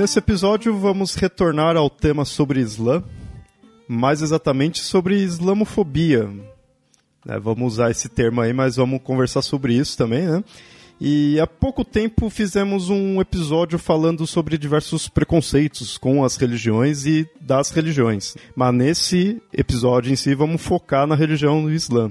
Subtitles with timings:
[0.00, 3.04] nesse episódio vamos retornar ao tema sobre Islã,
[3.86, 6.26] mais exatamente sobre islamofobia.
[7.28, 10.42] É, vamos usar esse termo aí, mas vamos conversar sobre isso também, né?
[10.98, 17.28] E há pouco tempo fizemos um episódio falando sobre diversos preconceitos com as religiões e
[17.38, 18.34] das religiões.
[18.56, 22.10] Mas nesse episódio em si vamos focar na religião do Islã.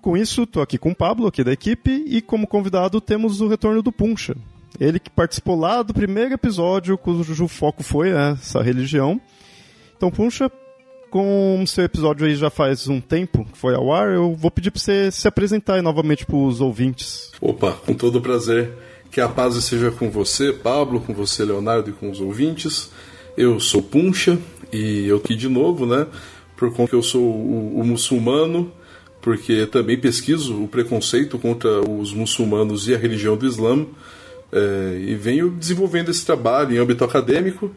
[0.00, 3.48] Com isso, estou aqui com o Pablo, aqui da equipe, e como convidado temos o
[3.48, 4.36] retorno do Puncha.
[4.78, 9.20] Ele que participou lá do primeiro episódio, cujo foco foi essa religião.
[9.96, 10.50] Então, Puncha,
[11.10, 14.50] com o seu episódio aí já faz um tempo que foi ao ar, eu vou
[14.50, 17.32] pedir para você se apresentar aí novamente para os ouvintes.
[17.40, 18.72] Opa, com todo prazer.
[19.10, 22.92] Que a paz seja com você, Pablo, com você, Leonardo, e com os ouvintes.
[23.36, 24.38] Eu sou Puncha
[24.72, 26.06] e eu aqui de novo, né?
[26.56, 28.72] Por conta que eu sou o, o muçulmano,
[29.20, 33.84] porque também pesquiso o preconceito contra os muçulmanos e a religião do Islã
[34.52, 37.74] é, e venho desenvolvendo esse trabalho em âmbito acadêmico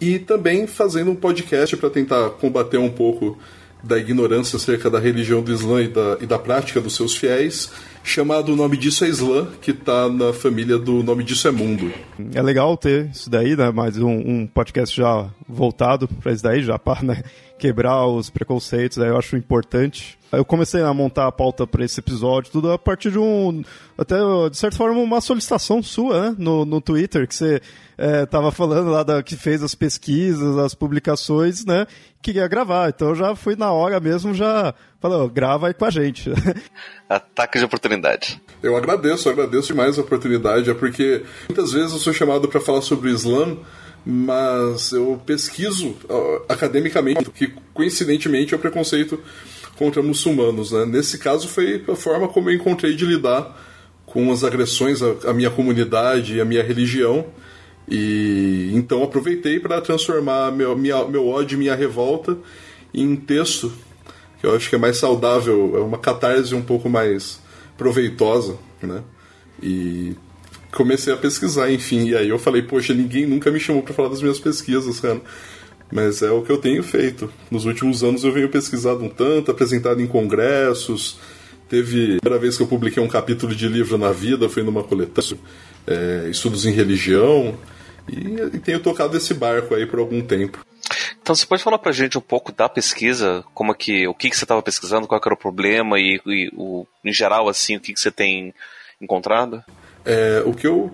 [0.00, 3.38] e também fazendo um podcast para tentar combater um pouco
[3.82, 7.70] da ignorância acerca da religião do Islã e da, e da prática dos seus fiéis,
[8.06, 11.92] chamado O Nome Disso é Islã, que está na família do Nome Disso é Mundo.
[12.32, 13.70] É legal ter isso daí, né?
[13.70, 17.22] Mais um, um podcast já voltado para isso daí, já para né?
[17.58, 19.08] quebrar os preconceitos, né?
[19.08, 20.16] eu acho importante.
[20.30, 23.62] Eu comecei a montar a pauta para esse episódio, tudo a partir de um,
[23.96, 24.16] até
[24.50, 26.36] de certa forma, uma solicitação sua, né?
[26.38, 27.60] No, no Twitter, que você
[28.22, 31.86] estava é, falando lá da, que fez as pesquisas, as publicações, né?
[32.20, 32.90] Que ia gravar.
[32.90, 34.74] Então eu já fui na hora mesmo, já
[35.08, 36.30] falou, grava aí com a gente.
[37.08, 38.40] Ataque de oportunidade.
[38.62, 42.60] Eu agradeço, eu agradeço demais a oportunidade, é porque muitas vezes eu sou chamado para
[42.60, 43.56] falar sobre o Islã
[44.08, 49.18] mas eu pesquiso uh, academicamente que coincidentemente é o preconceito
[49.76, 50.70] contra muçulmanos.
[50.70, 50.86] Né?
[50.86, 53.60] Nesse caso foi a forma como eu encontrei de lidar
[54.06, 57.26] com as agressões à, à minha comunidade e à minha religião.
[57.88, 62.38] E então aproveitei para transformar meu, minha, meu ódio e minha revolta
[62.94, 63.72] em um texto
[64.46, 67.40] eu acho que é mais saudável, é uma catarse um pouco mais
[67.76, 69.02] proveitosa, né?
[69.62, 70.14] E
[70.72, 72.08] comecei a pesquisar, enfim.
[72.08, 75.20] E aí eu falei, poxa, ninguém nunca me chamou para falar das minhas pesquisas, cara.
[75.90, 77.32] Mas é o que eu tenho feito.
[77.50, 81.18] Nos últimos anos eu venho pesquisado um tanto, apresentado em congressos.
[81.68, 84.84] Teve a primeira vez que eu publiquei um capítulo de livro na vida, foi numa
[84.84, 85.38] coletânea,
[85.86, 87.56] é, estudos em religião.
[88.08, 90.64] E, e tenho tocado esse barco aí por algum tempo.
[91.20, 94.30] Então você pode falar pra gente um pouco da pesquisa, como é que, o que,
[94.30, 97.80] que você estava pesquisando, qual era o problema e, e o, em geral assim, o
[97.80, 98.54] que, que você tem
[99.00, 99.62] encontrado?
[100.04, 100.92] É, o que eu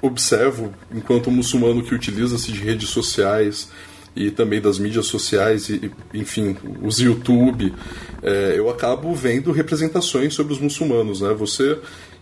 [0.00, 3.70] observo enquanto muçulmano que utiliza-se de redes sociais
[4.14, 7.74] e também das mídias sociais e, enfim, os YouTube,
[8.22, 11.32] é, eu acabo vendo representações sobre os muçulmanos, né?
[11.34, 11.78] Você,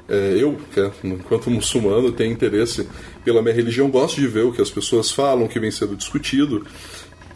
[0.08, 2.86] é, eu, é, enquanto muçulmano, tenho interesse
[3.24, 5.96] pela minha religião, gosto de ver o que as pessoas falam, o que vem sendo
[5.96, 6.64] discutido,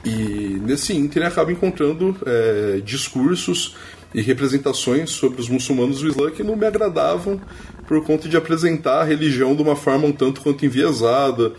[0.04, 3.74] e nesse ínter acabo encontrando é, discursos
[4.14, 7.40] e representações sobre os muçulmanos do Islã que não me agradavam
[7.86, 11.52] por conta de apresentar a religião de uma forma um tanto quanto enviesada,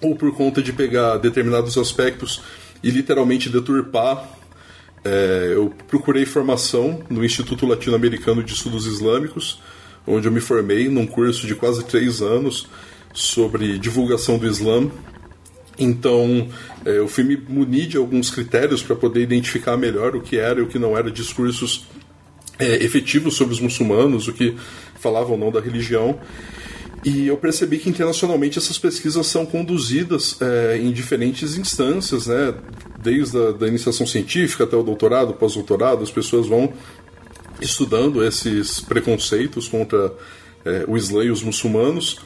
[0.00, 2.42] ou por conta de pegar determinados aspectos
[2.82, 4.28] e literalmente deturpar.
[5.04, 9.60] É, eu procurei formação no Instituto Latino-Americano de Estudos Islâmicos,
[10.06, 12.66] onde eu me formei num curso de quase três anos
[13.12, 14.90] sobre divulgação do Islã.
[15.78, 16.48] Então,
[16.84, 20.60] é, eu fui me munir de alguns critérios para poder identificar melhor o que era
[20.60, 21.86] e o que não era discursos
[22.58, 24.56] é, efetivos sobre os muçulmanos, o que
[25.00, 26.18] falavam ou não da religião.
[27.04, 32.54] E eu percebi que internacionalmente essas pesquisas são conduzidas é, em diferentes instâncias, né?
[33.02, 36.72] desde a da iniciação científica até o doutorado, pós-doutorado, as pessoas vão
[37.60, 40.12] estudando esses preconceitos contra
[40.64, 42.18] é, o Islã e os muçulmanos,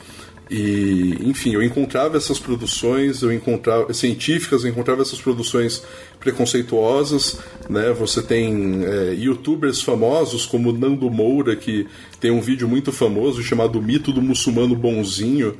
[0.51, 5.83] E, enfim, eu encontrava essas produções, eu encontrava científicas, eu encontrava essas produções
[6.19, 7.93] preconceituosas, né?
[7.93, 11.87] Você tem é, youtubers famosos como Nando Moura, que
[12.19, 15.55] tem um vídeo muito famoso chamado Mito do Muçulmano Bonzinho,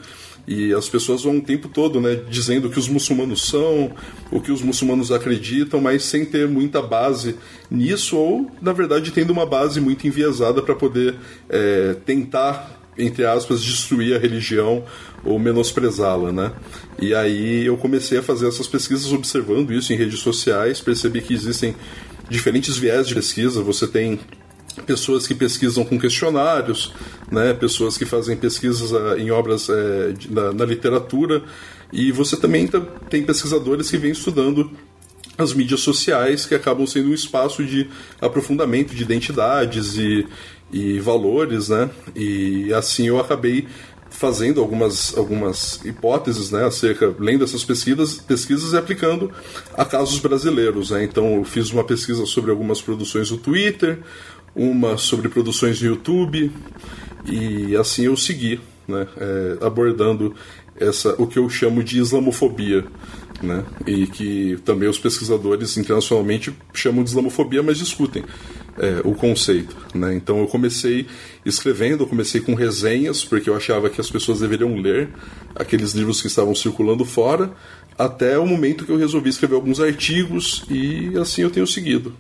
[0.49, 3.93] e as pessoas vão o tempo todo né, dizendo o que os muçulmanos são,
[4.33, 7.37] o que os muçulmanos acreditam, mas sem ter muita base
[7.71, 11.17] nisso, ou, na verdade, tendo uma base muito enviesada para poder
[11.51, 14.85] é, tentar entre aspas, destruir a religião
[15.25, 16.53] ou menosprezá-la, né?
[17.01, 21.33] E aí eu comecei a fazer essas pesquisas observando isso em redes sociais, percebi que
[21.33, 21.75] existem
[22.29, 23.63] diferentes viés de pesquisa.
[23.63, 24.19] Você tem
[24.87, 26.93] pessoas que pesquisam com questionários,
[27.31, 27.55] né?
[27.55, 29.75] Pessoas que fazem pesquisas uh, em obras uh,
[30.31, 31.43] na, na, literatura
[31.93, 32.69] e você também
[33.09, 34.71] tem pesquisadores que vêm estudando
[35.37, 37.89] as mídias sociais que acabam sendo um espaço de
[38.21, 40.27] aprofundamento de identidades e,
[40.73, 41.91] e valores, né?
[42.15, 43.67] E assim eu acabei
[44.11, 49.31] fazendo algumas, algumas hipóteses né, acerca, lendo essas pesquisas, pesquisas e aplicando
[49.77, 50.91] a casos brasileiros.
[50.91, 51.05] Né?
[51.05, 54.01] Então, eu fiz uma pesquisa sobre algumas produções do Twitter,
[54.57, 56.51] uma sobre produções no YouTube,
[57.27, 60.35] e assim eu segui, né, é, abordando
[60.75, 62.87] essa, o que eu chamo de islamofobia
[63.43, 63.65] né?
[63.87, 68.25] E que também os pesquisadores internacionalmente chamam de islamofobia, mas discutem
[68.79, 70.15] é, o conceito, né?
[70.15, 71.07] Então eu comecei
[71.45, 75.09] escrevendo, eu comecei com resenhas, porque eu achava que as pessoas deveriam ler
[75.55, 77.53] aqueles livros que estavam circulando fora,
[77.99, 82.15] até o momento que eu resolvi escrever alguns artigos e assim eu tenho seguido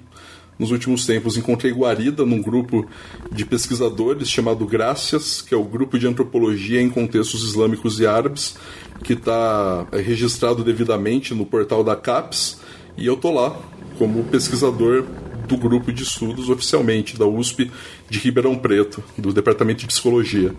[0.59, 1.37] nos últimos tempos.
[1.37, 2.87] Encontrei guarida num grupo
[3.31, 8.57] de pesquisadores chamado Gracias, que é o grupo de antropologia em contextos islâmicos e árabes,
[9.03, 12.61] que está é, registrado devidamente no portal da CAPES,
[12.97, 13.57] e eu tô lá
[13.99, 15.05] como pesquisador
[15.47, 17.71] do grupo de estudos oficialmente da USP
[18.09, 20.55] de Ribeirão Preto, do Departamento de Psicologia.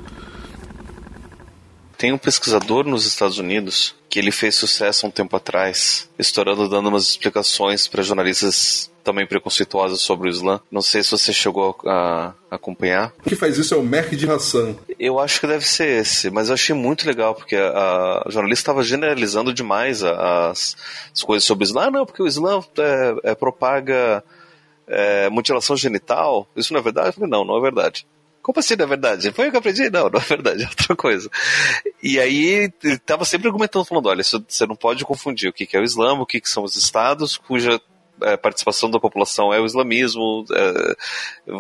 [1.98, 6.90] Tem um pesquisador nos Estados Unidos que ele fez sucesso um tempo atrás, estourando dando
[6.90, 10.62] umas explicações para jornalistas também preconceituosos sobre o Islã.
[10.72, 13.12] Não sei se você chegou a, acompanhar.
[13.26, 14.76] O que faz isso é o Mehdi Hassan.
[15.00, 18.62] Eu acho que deve ser esse, mas eu achei muito legal, porque a, a jornalista
[18.62, 20.78] estava generalizando demais as,
[21.12, 21.88] as, coisas sobre o Islã.
[21.88, 24.24] Ah, não, porque o Islã é, é, propaga
[24.88, 26.48] é, mutilação genital.
[26.56, 27.08] Isso não é verdade?
[27.08, 28.06] Eu falei, não, não é verdade.
[28.44, 29.32] Como assim não é verdade?
[29.32, 29.90] Foi o que eu aprendi?
[29.90, 31.30] Não, não é verdade, é outra coisa.
[32.02, 35.84] E aí estava sempre argumentando, falando: olha, você não pode confundir o que é o
[35.84, 37.82] Islã, o que são os estados cuja
[38.42, 40.46] participação da população é o islamismo.
[40.52, 40.96] É,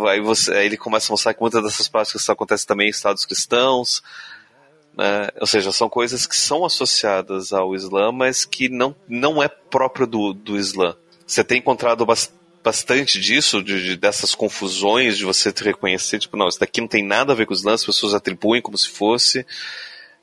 [0.10, 3.26] aí, você, aí ele começa a mostrar que muitas dessas práticas acontecem também em estados
[3.26, 4.02] cristãos.
[4.98, 5.30] Né?
[5.40, 10.06] Ou seja, são coisas que são associadas ao Islã, mas que não, não é próprio
[10.06, 10.96] do, do Islã.
[11.26, 16.48] Você tem encontrado bastante bastante disso, de, dessas confusões, de você te reconhecer, tipo, não,
[16.48, 18.90] isso daqui não tem nada a ver com os lances, as pessoas atribuem como se
[18.90, 19.46] fosse.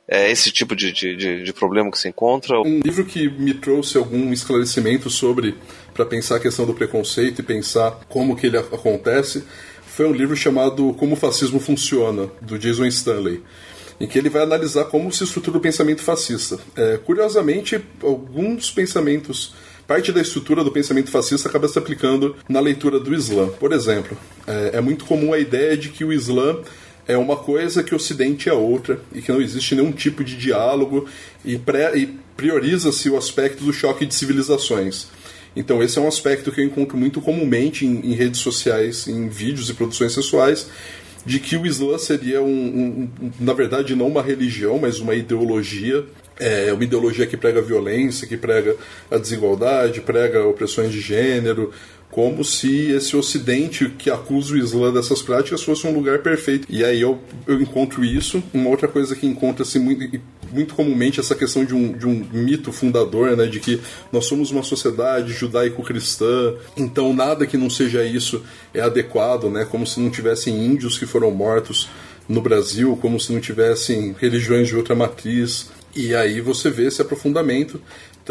[0.08, 2.60] É esse tipo de, de, de, problema que se encontra.
[2.60, 5.56] Um livro que me trouxe algum esclarecimento sobre,
[5.96, 9.42] para pensar a questão do preconceito e pensar como que ele acontece,
[9.86, 13.42] foi um livro chamado Como o Fascismo Funciona, do Jason Stanley
[13.98, 16.58] em que ele vai analisar como se estrutura o pensamento fascista.
[16.76, 19.54] É, curiosamente, alguns pensamentos
[19.86, 23.48] parte da estrutura do pensamento fascista acaba se aplicando na leitura do Islã.
[23.48, 26.58] Por exemplo, é, é muito comum a ideia de que o Islã
[27.06, 30.36] é uma coisa que o Ocidente é outra e que não existe nenhum tipo de
[30.36, 31.08] diálogo
[31.44, 31.54] e,
[31.94, 35.06] e prioriza-se o aspecto do choque de civilizações.
[35.56, 39.28] Então esse é um aspecto que eu encontro muito comumente em, em redes sociais, em
[39.28, 40.68] vídeos e produções sexuais,
[41.24, 45.14] de que o Islã seria um, um, um, na verdade não uma religião, mas uma
[45.14, 46.04] ideologia.
[46.38, 48.76] É uma ideologia que prega a violência, que prega
[49.10, 51.72] a desigualdade, prega opressões de gênero,
[52.16, 56.66] como se esse ocidente que acusa o Islã dessas práticas fosse um lugar perfeito.
[56.66, 58.42] E aí eu, eu encontro isso.
[58.54, 60.18] Uma outra coisa que encontra-se muito,
[60.50, 64.50] muito comumente essa questão de um, de um mito fundador, né, de que nós somos
[64.50, 68.42] uma sociedade judaico-cristã, então nada que não seja isso
[68.72, 71.86] é adequado, né, como se não tivessem índios que foram mortos
[72.26, 75.68] no Brasil, como se não tivessem religiões de outra matriz.
[75.94, 77.78] E aí você vê esse aprofundamento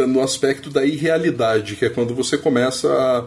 [0.07, 3.25] no aspecto da irrealidade, que é quando você começa a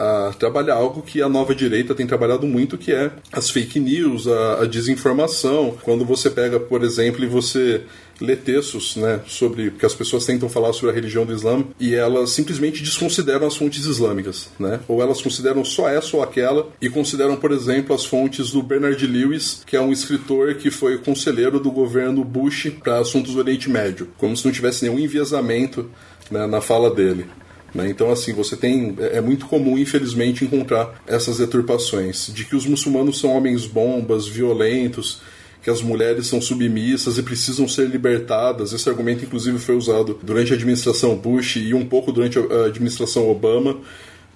[0.00, 4.26] a trabalhar algo que a nova direita tem trabalhado muito, que é as fake news,
[4.26, 5.76] a, a desinformação.
[5.82, 7.82] Quando você pega, por exemplo, e você
[8.18, 11.94] lê textos né, sobre que as pessoas tentam falar sobre a religião do Islã e
[11.94, 14.80] elas simplesmente desconsideram as fontes islâmicas, né?
[14.88, 19.06] Ou elas consideram só essa ou aquela e consideram, por exemplo, as fontes do Bernard
[19.06, 23.68] Lewis, que é um escritor que foi conselheiro do governo Bush para assuntos do Oriente
[23.68, 25.90] Médio, como se não tivesse nenhum enviesamento
[26.30, 27.26] né, na fala dele.
[27.74, 27.88] Né?
[27.88, 28.96] Então, assim, você tem.
[28.98, 34.26] É, é muito comum, infelizmente, encontrar essas deturpações de que os muçulmanos são homens bombas,
[34.26, 35.20] violentos,
[35.62, 38.72] que as mulheres são submissas e precisam ser libertadas.
[38.72, 43.30] Esse argumento, inclusive, foi usado durante a administração Bush e um pouco durante a administração
[43.30, 43.78] Obama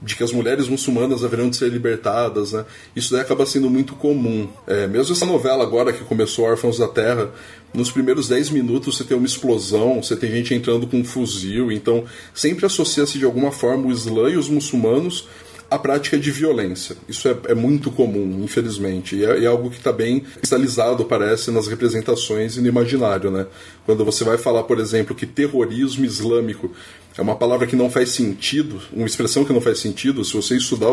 [0.03, 2.65] de que as mulheres muçulmanas haverão de ser libertadas, né?
[2.95, 4.49] Isso daí acaba sendo muito comum.
[4.67, 7.31] É, mesmo essa novela agora que começou, Órfãos da Terra,
[7.73, 11.73] nos primeiros 10 minutos você tem uma explosão, você tem gente entrando com um fuzil,
[11.73, 15.27] então sempre associa-se de alguma forma o Islã e os muçulmanos
[15.71, 16.97] à prática de violência.
[17.09, 21.51] Isso é, é muito comum, infelizmente, e é, é algo que está bem cristalizado, parece,
[21.51, 23.47] nas representações e no imaginário, né?
[23.85, 26.71] Quando você vai falar, por exemplo, que terrorismo islâmico
[27.17, 30.25] é uma palavra que não faz sentido, uma expressão que não faz sentido.
[30.25, 30.91] Se você estudar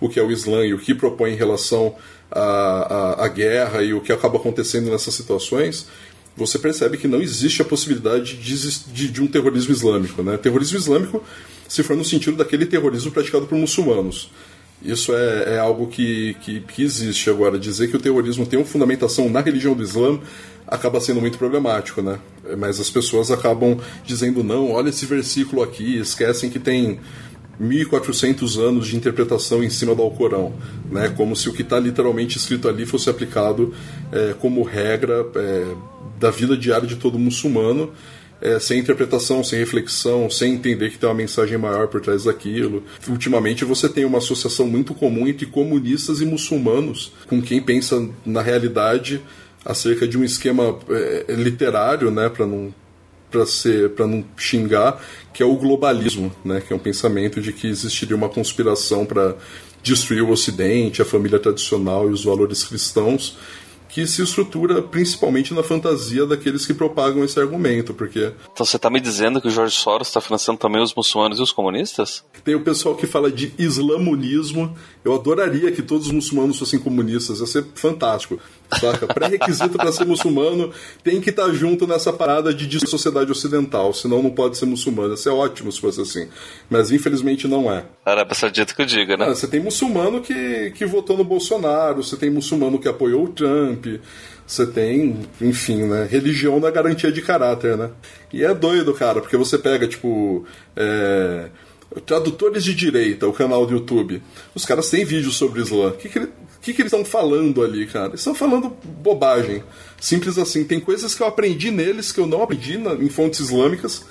[0.00, 1.96] o, que é o Islã e o que propõe em relação
[2.30, 5.88] à, à, à guerra e o que acaba acontecendo nessas situações,
[6.36, 10.22] você percebe que não existe a possibilidade de, de, de, um terrorismo islâmico.
[10.22, 10.36] Né?
[10.36, 11.24] Terrorismo islâmico,
[11.68, 14.30] se for no sentido daquele terrorismo praticado por muçulmanos.
[14.82, 17.30] Isso é, é algo que, que, que, existe.
[17.30, 20.20] Agora, dizer que o terrorismo tem uma fundamentação na religião do Islã
[20.66, 22.18] acaba sendo muito problemático, né?
[22.58, 26.98] Mas as pessoas acabam dizendo, não, olha esse versículo aqui, esquecem que tem
[27.58, 30.54] 1400 anos de interpretação em cima do Alcorão,
[30.90, 31.12] né?
[31.16, 33.74] Como se o que está literalmente escrito ali fosse aplicado
[34.12, 35.74] é, como regra é,
[36.18, 37.92] da vida diária de todo muçulmano,
[38.40, 42.82] é, sem interpretação, sem reflexão, sem entender que tem uma mensagem maior por trás daquilo.
[43.08, 48.42] Ultimamente você tem uma associação muito comum entre comunistas e muçulmanos, com quem pensa na
[48.42, 49.22] realidade
[49.64, 52.74] acerca de um esquema é, literário, né, para não
[53.30, 55.00] para ser para não xingar,
[55.32, 59.34] que é o globalismo, né, que é um pensamento de que existiria uma conspiração para
[59.82, 63.36] destruir o Ocidente, a família tradicional e os valores cristãos
[63.94, 68.32] que se estrutura principalmente na fantasia daqueles que propagam esse argumento, porque...
[68.52, 71.42] Então você está me dizendo que o Jorge Soros está financiando também os muçulmanos e
[71.42, 72.24] os comunistas?
[72.42, 74.76] Tem o pessoal que fala de islamonismo.
[75.04, 78.40] Eu adoraria que todos os muçulmanos fossem comunistas, ia ser fantástico.
[78.80, 79.06] Saca?
[79.06, 80.72] Pré-requisito para ser muçulmano
[81.04, 85.14] tem que estar tá junto nessa parada de sociedade ocidental, senão não pode ser muçulmano.
[85.14, 86.28] Isso é ótimo se fosse assim.
[86.68, 87.84] Mas infelizmente não é.
[88.04, 89.26] Arábia Saudita que eu diga, né?
[89.26, 93.28] Ah, você tem muçulmano que, que votou no Bolsonaro, você tem muçulmano que apoiou o
[93.28, 93.83] Trump,
[94.46, 96.06] você tem, enfim, né?
[96.10, 97.90] Religião na garantia de caráter, né?
[98.32, 100.44] E é doido, cara, porque você pega, tipo.
[100.76, 101.48] É...
[102.06, 104.20] Tradutores de Direita, o canal do YouTube.
[104.52, 105.90] Os caras têm vídeos sobre o Islã.
[105.90, 106.28] O que, que,
[106.60, 108.08] que, que eles estão falando ali, cara?
[108.08, 109.62] Eles estão falando bobagem.
[110.00, 110.64] Simples assim.
[110.64, 114.04] Tem coisas que eu aprendi neles que eu não aprendi na, em fontes islâmicas.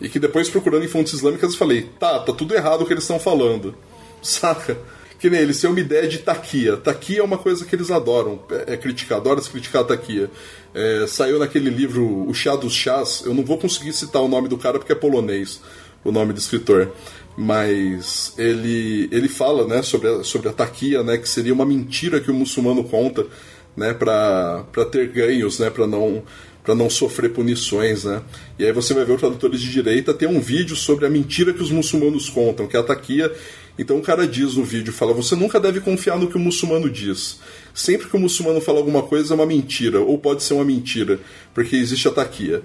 [0.00, 2.92] E que depois, procurando em fontes islâmicas, eu falei: tá, tá tudo errado o que
[2.92, 3.76] eles estão falando.
[4.20, 4.76] Saca?
[5.20, 6.76] Que nem eles têm uma ideia de taquia.
[6.76, 10.30] Taquia é uma coisa que eles adoram é, é criticar, adoram se criticar a taquia.
[10.74, 13.22] É, saiu naquele livro O Chá dos Chás.
[13.24, 15.60] Eu não vou conseguir citar o nome do cara porque é polonês,
[16.02, 16.90] o nome do escritor
[17.36, 22.20] mas ele, ele fala né, sobre, a, sobre a taquia, né, que seria uma mentira
[22.20, 23.26] que o muçulmano conta
[23.74, 26.22] né, para ter ganhos, né, para não
[26.62, 28.20] para não sofrer punições, né?
[28.58, 31.54] E aí você vai ver o tradutores de direita ter um vídeo sobre a mentira
[31.54, 33.32] que os muçulmanos contam, que a taquia.
[33.80, 36.90] Então o cara diz no vídeo, fala: "Você nunca deve confiar no que o muçulmano
[36.90, 37.38] diz.
[37.72, 41.18] Sempre que o muçulmano fala alguma coisa é uma mentira ou pode ser uma mentira,
[41.54, 42.62] porque existe a taquia."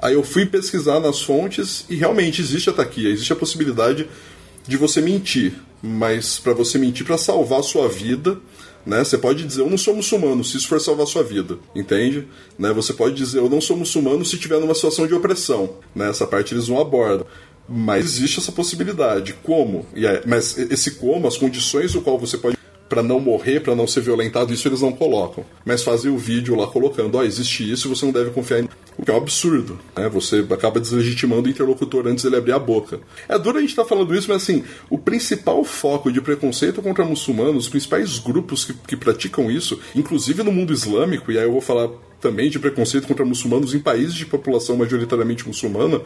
[0.00, 4.06] Aí eu fui pesquisar nas fontes e realmente existe a taquia, existe a possibilidade
[4.66, 8.38] de você mentir, mas para você mentir para salvar a sua vida,
[8.84, 9.02] né?
[9.02, 12.28] Você pode dizer eu não sou muçulmano se isso for salvar a sua vida, entende?
[12.58, 12.72] Né?
[12.74, 16.10] Você pode dizer eu não sou muçulmano se estiver numa situação de opressão, né?
[16.10, 17.26] Essa parte eles não abordam.
[17.68, 19.34] Mas existe essa possibilidade.
[19.42, 19.86] Como?
[19.94, 22.56] É, mas esse como, as condições do qual você pode
[22.88, 25.44] para não morrer, para não ser violentado, isso eles não colocam.
[25.64, 28.68] Mas fazem o vídeo lá colocando, ó, oh, existe isso, você não deve confiar em
[28.98, 30.08] o que é um absurdo, né?
[30.08, 32.98] Você acaba deslegitimando o interlocutor antes dele abrir a boca.
[33.28, 36.82] É duro a gente estar tá falando isso, mas assim, o principal foco de preconceito
[36.82, 41.44] contra muçulmanos, os principais grupos que, que praticam isso, inclusive no mundo islâmico, e aí
[41.44, 41.88] eu vou falar
[42.20, 46.00] também de preconceito contra muçulmanos em países de população majoritariamente muçulmana,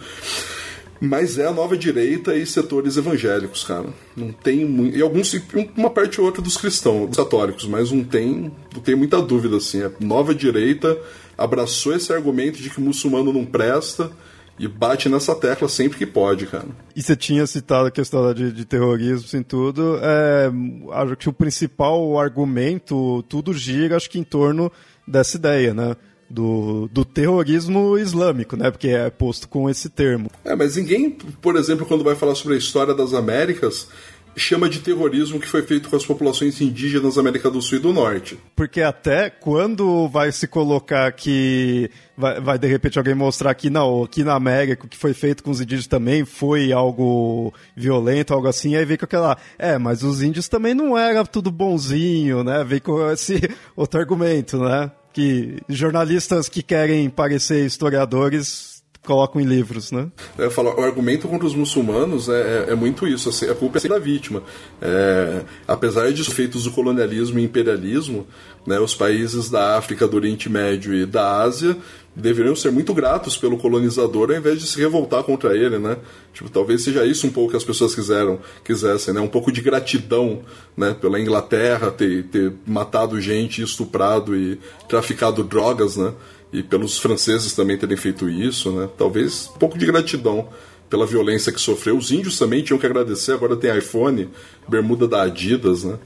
[1.04, 3.88] mas é a nova direita e setores evangélicos, cara.
[4.16, 4.96] Não tem muito.
[4.96, 5.34] E alguns.
[5.76, 8.52] Uma parte ou outra dos cristãos, dos católicos, mas não tem.
[8.72, 9.82] Não tem muita dúvida, assim.
[9.82, 10.96] A nova direita
[11.36, 14.12] abraçou esse argumento de que o muçulmano não presta
[14.56, 16.68] e bate nessa tecla sempre que pode, cara.
[16.94, 19.98] E você tinha citado a questão de, de terrorismo e tudo.
[20.00, 20.52] É,
[20.92, 24.70] acho que o principal argumento, tudo gira, acho que em torno
[25.04, 25.96] dessa ideia, né?
[26.32, 28.70] Do, do terrorismo islâmico, né?
[28.70, 30.30] Porque é posto com esse termo.
[30.44, 33.88] É, mas ninguém, por exemplo, quando vai falar sobre a história das Américas,
[34.34, 37.80] chama de terrorismo que foi feito com as populações indígenas da América do Sul e
[37.80, 38.38] do Norte.
[38.56, 44.02] Porque até quando vai se colocar que vai, vai de repente alguém mostrar que não,
[44.02, 48.48] aqui na América o que foi feito com os indígenas também foi algo violento, algo
[48.48, 52.64] assim, aí vem com aquela, é, mas os índios também não era tudo bonzinho, né?
[52.64, 53.38] Vem com esse
[53.76, 54.90] outro argumento, né?
[55.12, 58.71] Que jornalistas que querem parecer historiadores
[59.04, 60.08] colocam em livros, né?
[60.38, 63.78] É, falo, o argumento contra os muçulmanos é, é, é muito isso, assim, a culpa
[63.78, 64.42] é da vítima.
[64.80, 68.26] É, apesar de feitos do colonialismo e imperialismo,
[68.64, 71.76] né, os países da África, do Oriente Médio e da Ásia
[72.14, 75.96] deveriam ser muito gratos pelo colonizador ao invés de se revoltar contra ele, né?
[76.34, 79.20] Tipo, talvez seja isso um pouco que as pessoas quiseram, quisessem, né?
[79.20, 80.42] Um pouco de gratidão,
[80.76, 80.94] né?
[80.94, 86.12] Pela Inglaterra ter, ter matado gente, estuprado e traficado drogas, né?
[86.52, 88.88] E pelos franceses também terem feito isso, né?
[88.98, 90.48] Talvez um pouco de gratidão
[90.90, 91.96] pela violência que sofreu.
[91.96, 94.28] Os índios também tinham que agradecer, agora tem iPhone,
[94.68, 95.98] bermuda da Adidas, né?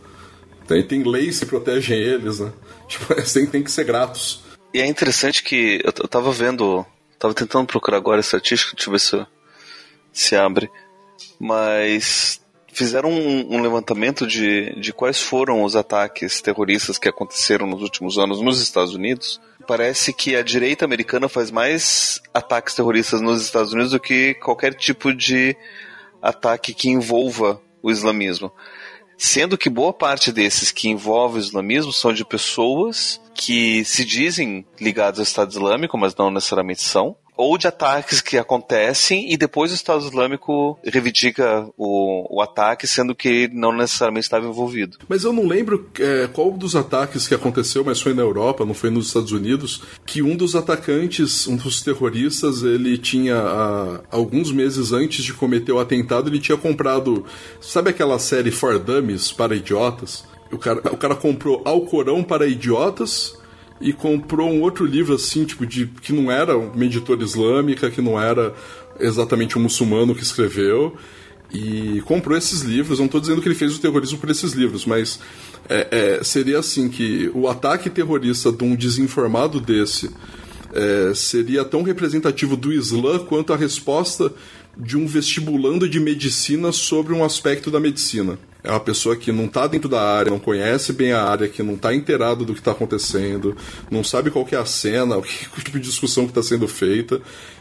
[0.69, 2.53] Tem, tem leis que protegem eles, né?
[2.87, 4.45] Tipo, têm, têm que ser gratos.
[4.73, 6.87] E é interessante que eu, eu tava vendo,
[7.19, 9.27] tava tentando procurar agora estatística, deixa eu ver se,
[10.13, 10.71] se abre,
[11.41, 12.41] mas
[12.73, 18.19] fizeram um, um, levantamento de, de quais foram os ataques terroristas que aconteceram nos últimos
[18.19, 19.41] anos nos Estados Unidos.
[19.67, 24.75] Parece que a direita americana faz mais ataques terroristas nos Estados Unidos do que qualquer
[24.75, 25.57] tipo de
[26.23, 28.53] ataque que envolva o islamismo.
[29.19, 34.67] Sendo que boa parte desses que envolvem o islamismo são de pessoas que se dizem
[34.81, 39.71] ligadas ao Estado Islâmico, mas não necessariamente são, ou de ataques que acontecem e depois
[39.71, 44.99] o Estado Islâmico reivindica o, o ataque, sendo que não necessariamente estava envolvido.
[45.09, 48.75] Mas eu não lembro é, qual dos ataques que aconteceu, mas foi na Europa, não
[48.75, 54.51] foi nos Estados Unidos, que um dos atacantes, um dos terroristas, ele tinha, a, alguns
[54.53, 57.27] meses antes de cometer o atentado, ele tinha comprado,
[57.61, 60.25] sabe aquela série For Dummies, para idiotas?
[60.51, 63.37] O cara, o cara comprou Alcorão para idiotas
[63.81, 68.01] e comprou um outro livro assim, tipo, de que não era uma editora islâmica, que
[68.01, 68.55] não era
[68.99, 70.97] exatamente um muçulmano que escreveu.
[71.53, 72.99] E comprou esses livros.
[72.99, 75.21] Não estou dizendo que ele fez o terrorismo por esses livros, mas
[75.69, 80.11] é, é, seria assim que o ataque terrorista de um desinformado desse
[80.73, 84.33] é, seria tão representativo do Islã quanto a resposta
[84.77, 89.45] de um vestibulando de medicina sobre um aspecto da medicina é uma pessoa que não
[89.45, 92.59] está dentro da área, não conhece bem a área, que não está inteirado do que
[92.59, 93.57] está acontecendo,
[93.89, 96.67] não sabe qual é a cena, o, que, o tipo de discussão que está sendo
[96.67, 97.21] feita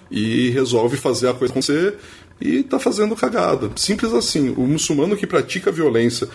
[0.09, 1.95] e resolve fazer a coisa acontecer
[2.41, 3.69] e está fazendo cagada.
[3.75, 4.49] Simples assim.
[4.57, 6.27] O muçulmano que pratica violência,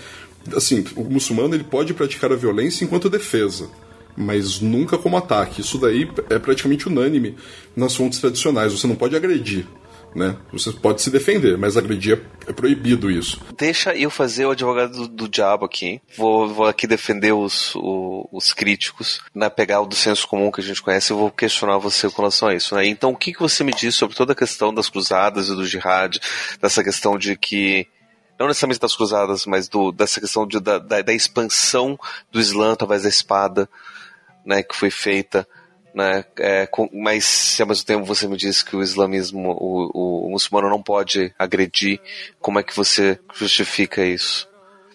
[0.54, 3.68] assim, o muçulmano ele pode praticar a violência enquanto defesa
[4.16, 5.61] mas nunca como ataque.
[5.62, 7.37] Isso daí é praticamente unânime
[7.74, 8.72] nas fontes tradicionais.
[8.72, 9.66] Você não pode agredir
[10.14, 10.37] né?
[10.53, 13.40] Você pode se defender, mas agredir é, é proibido isso.
[13.57, 16.01] Deixa eu fazer o advogado do, do diabo aqui.
[16.16, 19.49] Vou, vou aqui defender os, o, os críticos, né?
[19.49, 22.49] pegar o do senso comum que a gente conhece e vou questionar você com relação
[22.49, 22.75] a isso.
[22.75, 22.87] Né?
[22.87, 25.64] Então, o que, que você me diz sobre toda a questão das cruzadas e do
[25.66, 26.18] jihad,
[26.61, 27.87] dessa questão de que
[28.38, 31.99] não necessariamente das cruzadas, mas do, dessa questão de, da, da, da expansão
[32.33, 33.68] do Islã através da espada,
[34.46, 35.46] né, que foi feita
[35.94, 36.24] né?
[36.38, 40.31] É, com, mas se ao mesmo tempo você me diz que o islamismo, o, o,
[40.31, 42.00] muçulmano não pode agredir,
[42.40, 44.48] como é que você justifica isso?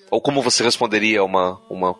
[0.10, 1.96] Ou como você responderia a uma, uma,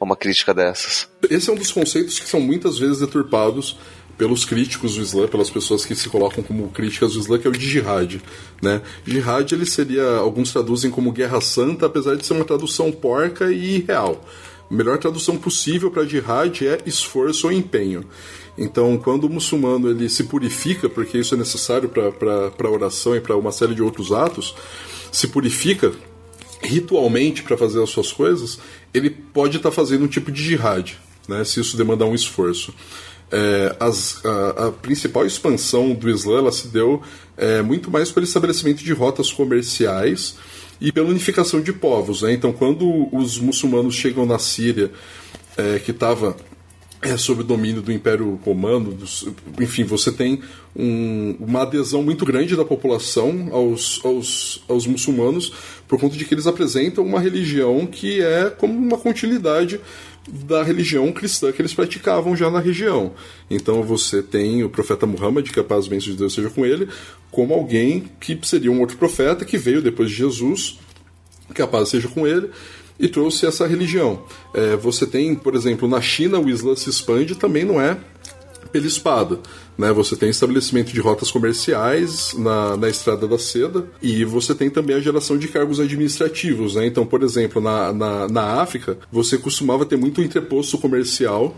[0.00, 1.08] uma crítica dessas?
[1.30, 3.78] Esse é um dos conceitos que são muitas vezes deturpados
[4.18, 7.50] pelos críticos do Islã, pelas pessoas que se colocam como críticas do Islã, que é
[7.50, 8.20] o de jihad.
[8.60, 8.82] Né?
[9.06, 13.78] Jihad ele seria, alguns traduzem como guerra santa, apesar de ser uma tradução porca e
[13.78, 14.24] real.
[14.70, 18.04] A melhor tradução possível para jihad é esforço ou empenho.
[18.56, 23.20] Então, quando o muçulmano ele se purifica, porque isso é necessário para a oração e
[23.20, 24.54] para uma série de outros atos,
[25.12, 25.92] se purifica
[26.60, 28.58] ritualmente para fazer as suas coisas,
[28.92, 32.74] ele pode estar tá fazendo um tipo de jihad, né, se isso demandar um esforço.
[33.30, 37.02] É, as, a, a, principal expansão do Islã se deu
[37.36, 40.36] é, muito mais pelo estabelecimento de rotas comerciais
[40.80, 42.22] e pela unificação de povos.
[42.22, 42.32] Né?
[42.32, 44.90] Então, quando os muçulmanos chegam na Síria,
[45.56, 46.36] é, que estava
[47.00, 49.28] é, sob domínio do Império Romano, dos,
[49.60, 50.40] enfim, você tem
[50.74, 55.52] um, uma adesão muito grande da população aos, aos, aos muçulmanos
[55.86, 59.80] por conta de que eles apresentam uma religião que é como uma continuidade
[60.30, 63.12] da religião cristã que eles praticavam já na região.
[63.50, 66.64] Então você tem o profeta Muhammad, que a paz e bênção de Deus seja com
[66.64, 66.88] ele,
[67.30, 70.78] como alguém que seria um outro profeta que veio depois de Jesus,
[71.54, 72.50] que a paz seja com ele,
[72.98, 74.24] e trouxe essa religião.
[74.52, 77.96] É, você tem, por exemplo, na China o Islã se expande também não é
[78.72, 79.38] pela espada.
[79.78, 79.92] Né?
[79.92, 84.96] Você tem estabelecimento de rotas comerciais na, na Estrada da Seda e você tem também
[84.96, 86.74] a geração de cargos administrativos.
[86.74, 86.86] Né?
[86.86, 91.54] Então, por exemplo, na, na, na África, você costumava ter muito entreposto comercial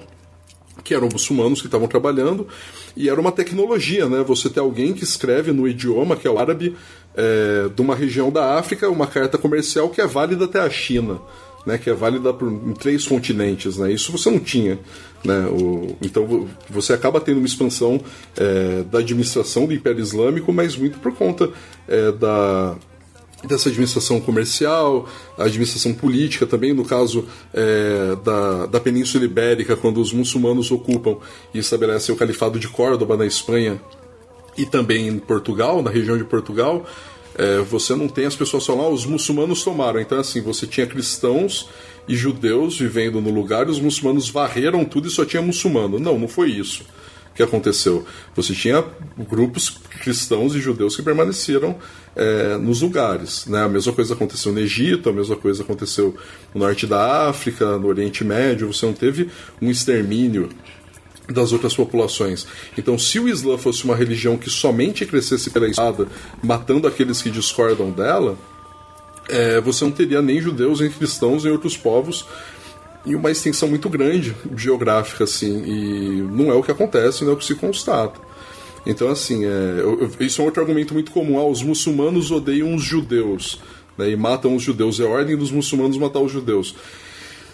[0.83, 2.49] que eram muçulmanos que estavam trabalhando,
[2.97, 4.25] e era uma tecnologia, né?
[4.27, 6.75] Você ter alguém que escreve no idioma, que é o árabe,
[7.15, 11.21] é, de uma região da África, uma carta comercial que é válida até a China.
[11.67, 13.77] Né, que é válida por, em três continentes.
[13.77, 13.93] Né?
[13.93, 14.79] Isso você não tinha.
[15.25, 15.47] Né?
[15.47, 18.01] O, então você acaba tendo uma expansão
[18.37, 21.51] é, da administração do Império Islâmico, mas muito por conta
[21.87, 22.77] é, da,
[23.45, 30.01] dessa administração comercial, a administração política também, no caso é, da, da Península Ibérica, quando
[30.01, 31.17] os muçulmanos ocupam
[31.53, 33.81] e estabelecem o Califado de Córdoba na Espanha
[34.57, 36.85] e também em Portugal, na região de Portugal,
[37.37, 40.01] é, você não tem as pessoas só lá, os muçulmanos tomaram.
[40.01, 41.69] Então, assim, você tinha cristãos
[42.09, 45.99] e judeus vivendo no lugar e os muçulmanos varreram tudo e só tinha muçulmano.
[45.99, 46.85] Não, não foi isso
[47.35, 48.05] que aconteceu.
[48.35, 48.85] Você tinha
[49.17, 49.71] grupos
[50.03, 51.77] cristãos e judeus que permaneceram
[52.15, 53.47] é, nos lugares.
[53.47, 53.63] Né?
[53.63, 56.15] A mesma coisa aconteceu no Egito, a mesma coisa aconteceu
[56.55, 58.73] no norte da África, no Oriente Médio.
[58.73, 60.49] Você não teve um extermínio
[61.33, 62.47] das outras populações.
[62.77, 66.07] Então, se o Islã fosse uma religião que somente crescesse pela espada,
[66.43, 68.37] matando aqueles que discordam dela,
[69.29, 72.27] é, você não teria nem judeus, nem cristãos, nem outros povos
[73.07, 77.35] em uma extensão muito grande geográfica, assim, e não é o que acontece, não é
[77.35, 78.21] o que se constata.
[78.85, 81.39] Então, assim, é, eu, isso é um outro argumento muito comum.
[81.39, 83.61] Ah, os muçulmanos odeiam os judeus
[83.97, 85.01] né, e matam os judeus.
[85.01, 86.75] É ordem dos muçulmanos matar os judeus.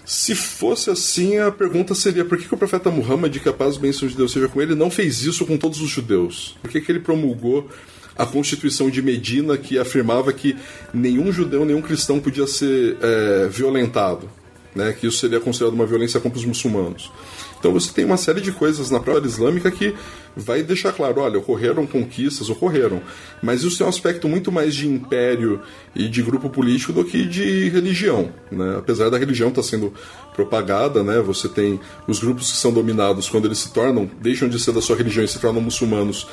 [0.07, 3.75] Se fosse assim, a pergunta seria por que, que o profeta Muhammad, que a paz
[3.75, 6.57] e bênção de Deus seja com ele, não fez isso com todos os judeus?
[6.63, 7.69] Por que, que ele promulgou
[8.17, 10.57] a Constituição de Medina que afirmava que
[10.95, 14.31] nenhum judeu, nenhum cristão podia ser é, violentado?
[14.77, 17.11] Né, que isso seria considerado uma violência contra os muçulmanos.
[17.59, 19.95] Então você tem uma série de coisas na própria islâmica que
[20.37, 23.01] vai deixar claro, olha, ocorreram conquistas, ocorreram,
[23.43, 25.61] mas isso tem um aspecto muito mais de império
[25.95, 28.77] e de grupo político do que de religião, né?
[28.79, 29.93] Apesar da religião estar tá sendo
[30.35, 31.21] propagada, né?
[31.23, 34.83] Você tem os grupos que são dominados quando eles se tornam, deixam de ser da
[34.83, 36.27] sua religião e se tornam muçulmanos,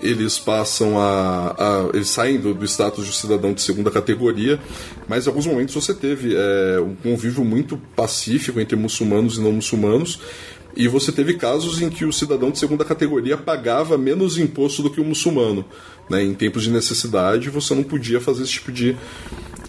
[0.00, 4.58] eles passam a, a eles saem do, do, status de cidadão de segunda categoria,
[5.06, 9.52] mas em alguns momentos você teve é, um convívio muito pacífico entre muçulmanos e não
[9.52, 10.20] muçulmanos
[10.74, 14.90] e você teve casos em que o cidadão de segunda categoria pagava menos imposto do
[14.90, 15.64] que o muçulmano.
[16.08, 16.22] Né?
[16.24, 18.96] Em tempos de necessidade, você não podia fazer esse tipo de,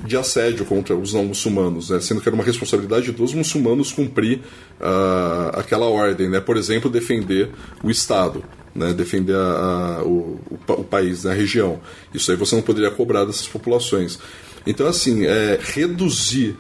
[0.06, 2.00] de assédio contra os não muçulmanos, né?
[2.00, 4.40] sendo que era uma responsabilidade dos muçulmanos cumprir
[4.80, 6.40] uh, aquela ordem, né?
[6.40, 7.50] por exemplo, defender
[7.84, 8.44] o Estado.
[8.76, 11.80] Né, defender a, a, o, o, país, né, a região.
[12.12, 14.18] Isso aí você não poderia cobrar dessas populações.
[14.66, 16.58] Então, assim, é, reduzir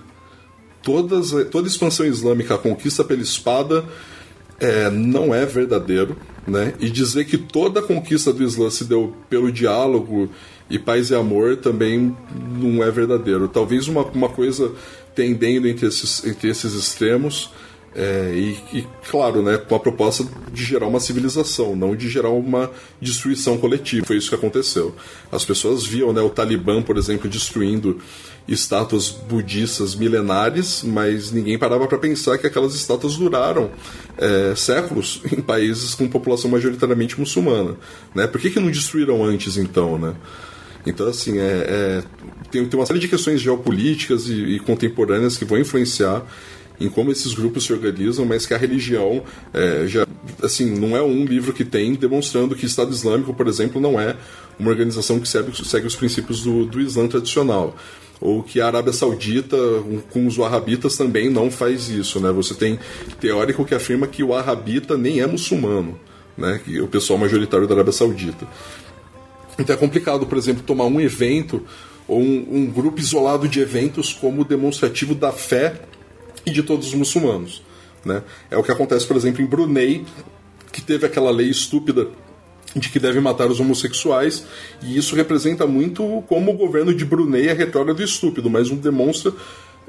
[0.84, 3.84] todas, toda expansão islâmica, a conquista pela espada,
[4.63, 6.15] é, não é verdadeiro,
[6.47, 6.73] né?
[6.80, 10.30] E dizer que toda a conquista do Islã se deu pelo diálogo
[10.69, 12.15] e paz e amor também
[12.58, 13.49] não é verdadeiro.
[13.49, 14.71] Talvez uma, uma coisa
[15.13, 17.52] tendendo entre esses, entre esses extremos.
[17.95, 22.30] É, e, e, claro, né, com a proposta de gerar uma civilização, não de gerar
[22.30, 24.08] uma destruição coletiva.
[24.08, 24.95] Foi isso que aconteceu.
[25.32, 27.99] As pessoas viam né, o Talibã, por exemplo, destruindo
[28.47, 33.71] estátuas budistas milenares, mas ninguém parava para pensar que aquelas estátuas duraram
[34.17, 37.75] é, séculos em países com população majoritariamente muçulmana.
[38.13, 38.27] Né?
[38.27, 39.97] Por que, que não destruíram antes, então?
[39.97, 40.13] Né?
[40.86, 42.03] Então, assim, é, é,
[42.51, 46.25] tem, tem uma série de questões geopolíticas e, e, contemporâneas que vão influenciar
[46.79, 50.06] em como esses grupos se organizam, mas que a religião é, já,
[50.41, 54.17] assim, não é um livro que tem demonstrando que Estado Islâmico, por exemplo, não é
[54.60, 57.75] uma organização que segue, segue os princípios do, do Islã tradicional
[58.24, 59.58] ou que a Arábia Saudita
[60.10, 62.32] com os wahhabitas também não faz isso, né?
[62.32, 62.80] Você tem
[63.20, 66.00] teórico que afirma que o wahhabita nem é muçulmano,
[66.38, 66.62] né?
[66.64, 68.48] Que o pessoal majoritário da Arábia Saudita.
[69.60, 71.64] Então é complicado, por exemplo, tomar um evento
[72.08, 75.82] ou um, um grupo isolado de eventos como demonstrativo da fé
[76.46, 77.62] e de todos os muçulmanos,
[78.06, 78.24] né?
[78.50, 80.06] É o que acontece, por exemplo, em Brunei,
[80.72, 82.08] que teve aquela lei estúpida
[82.76, 84.46] de que deve matar os homossexuais,
[84.82, 88.78] e isso representa muito como o governo de Brunei é retrógrado e estúpido, mas não
[88.78, 89.34] demonstra,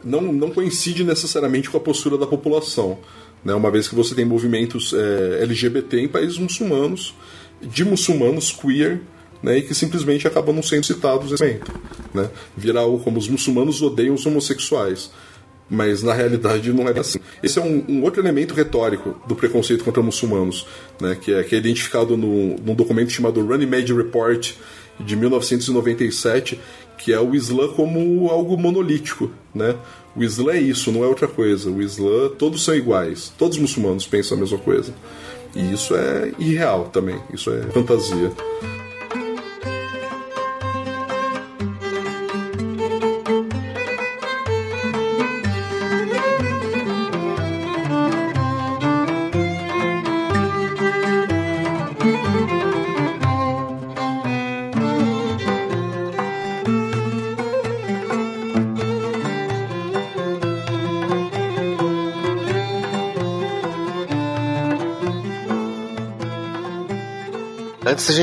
[0.03, 2.99] não, não coincide necessariamente com a postura da população.
[3.45, 3.55] Né?
[3.55, 7.15] Uma vez que você tem movimentos é, LGBT em países muçulmanos,
[7.63, 9.01] de muçulmanos queer,
[9.43, 11.73] né, e que simplesmente acabam não sendo citados nesse momento.
[12.15, 12.31] Né?
[12.57, 15.11] Virar como os muçulmanos odeiam os homossexuais
[15.75, 17.19] mas na realidade não é assim.
[17.43, 20.67] Esse é um, um, outro elemento retórico do preconceito contra muçulmanos,
[21.01, 24.53] né, que, é, que é identificado no, num documento chamado Running Made Report
[24.99, 26.61] de 1997,
[26.97, 29.31] que é o Islã como algo monolítico.
[29.55, 29.77] Né?
[30.17, 31.71] O Islã é isso, não é outra coisa.
[31.71, 34.95] O Islã, todos são iguais, todos os muçulmanos pensam a mesma coisa.
[35.55, 38.33] E isso é irreal também, isso é fantasia.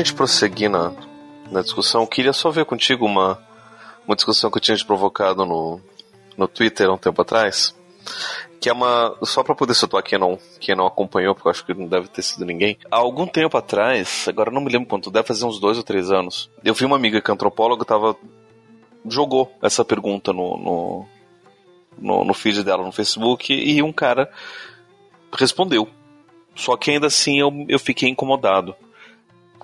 [0.02, 0.92] Gente prosseguir na,
[1.50, 3.38] na discussão, queria só ver contigo uma,
[4.06, 5.80] uma discussão que eu tinha te provocado no,
[6.36, 7.74] no Twitter há um tempo atrás.
[8.60, 9.16] Que é uma.
[9.22, 12.08] Só para poder situar quem não, quem não acompanhou, porque eu acho que não deve
[12.08, 12.76] ter sido ninguém.
[12.90, 16.10] Há algum tempo atrás, agora não me lembro quanto, deve fazer uns dois ou três
[16.10, 18.16] anos, eu vi uma amiga que é antropóloga tava.
[19.06, 21.06] jogou essa pergunta no, no,
[21.98, 24.30] no, no feed dela no Facebook e um cara
[25.32, 25.88] respondeu.
[26.54, 28.76] Só que ainda assim eu, eu fiquei incomodado.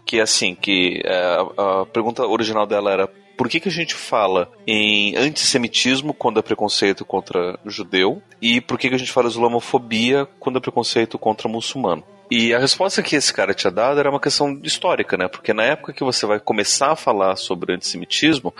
[0.08, 3.94] Que assim, que é, a, a pergunta original dela era por que, que a gente
[3.94, 9.28] fala em antissemitismo quando é preconceito contra judeu e por que, que a gente fala
[9.28, 12.02] islamofobia quando é preconceito contra muçulmano?
[12.30, 15.28] E a resposta que esse cara tinha dado era uma questão histórica, né?
[15.28, 18.54] Porque na época que você vai começar a falar sobre antissemitismo,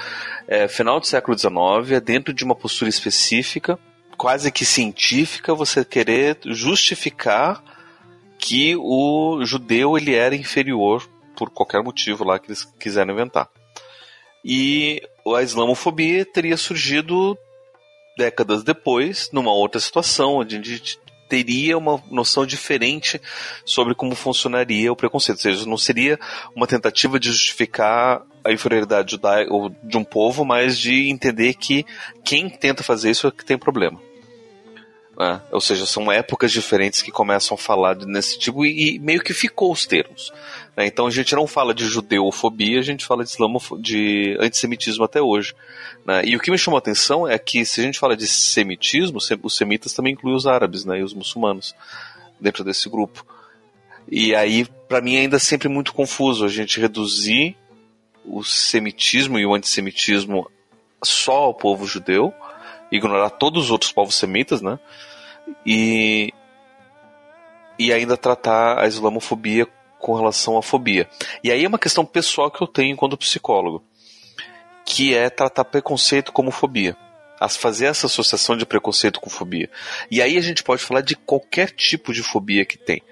[0.46, 3.78] é final do século XIX, é dentro de uma postura específica,
[4.18, 7.64] quase que científica, você querer justificar
[8.38, 11.08] que o judeu ele era inferior
[11.38, 13.48] por qualquer motivo lá que eles quiseram inventar.
[14.44, 15.01] E
[15.37, 17.38] a islamofobia teria surgido
[18.16, 20.98] décadas depois, numa outra situação, onde a gente
[21.29, 23.20] teria uma noção diferente
[23.64, 25.37] sobre como funcionaria o preconceito.
[25.37, 26.18] Ou seja, não seria
[26.57, 29.16] uma tentativa de justificar a inferioridade
[29.85, 31.85] de um povo, mas de entender que
[32.24, 34.07] quem tenta fazer isso é que tem problema.
[35.20, 39.20] É, ou seja, são épocas diferentes que começam a falar nesse tipo e, e meio
[39.20, 40.33] que ficou os termos.
[40.76, 40.87] Né?
[40.87, 43.33] Então a gente não fala de judeofobia, a gente fala de,
[43.81, 45.57] de antissemitismo até hoje.
[46.07, 46.24] Né?
[46.24, 49.18] E o que me chamou a atenção é que se a gente fala de semitismo,
[49.42, 51.00] os semitas também incluem os árabes né?
[51.00, 51.74] e os muçulmanos
[52.40, 53.26] dentro desse grupo.
[54.09, 57.57] E aí, para mim, ainda é sempre muito confuso a gente reduzir
[58.24, 60.48] o semitismo e o antissemitismo
[61.02, 62.33] só ao povo judeu,
[62.90, 64.78] ignorar todos os outros povos semitas, né?
[65.64, 66.32] E,
[67.78, 69.66] e ainda tratar a islamofobia
[69.98, 71.08] com relação à fobia.
[71.42, 73.82] E aí é uma questão pessoal que eu tenho enquanto psicólogo,
[74.84, 76.96] que é tratar preconceito como fobia.
[77.40, 79.70] As fazer essa associação de preconceito com fobia.
[80.11, 83.02] E aí a gente pode falar de qualquer tipo de fobia que tem.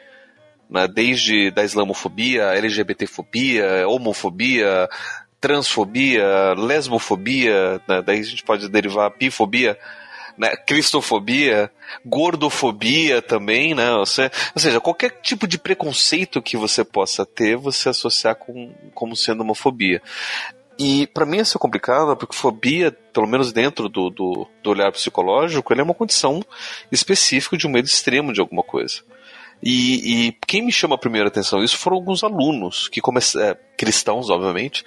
[0.69, 0.89] Né?
[0.89, 4.89] Desde da islamofobia, LGBTfobia, homofobia,
[5.41, 8.03] transfobia, lesbofobia, né?
[8.03, 9.79] daí a gente pode derivar bifobia
[10.37, 11.71] né, cristofobia,
[12.05, 13.91] gordofobia também, né?
[13.99, 19.17] Você, ou seja, qualquer tipo de preconceito que você possa ter, você associar com, como
[19.17, 20.03] sendo uma fobia.
[20.79, 24.93] E para mim isso é complicado, porque fobia, pelo menos dentro do, do, do olhar
[24.93, 26.45] psicológico, ele é uma condição
[26.93, 29.03] específica de um medo extremo de alguma coisa.
[29.63, 33.59] E, e, quem me chama a primeira atenção isso foram alguns alunos que começaram, é,
[33.77, 34.85] cristãos, obviamente,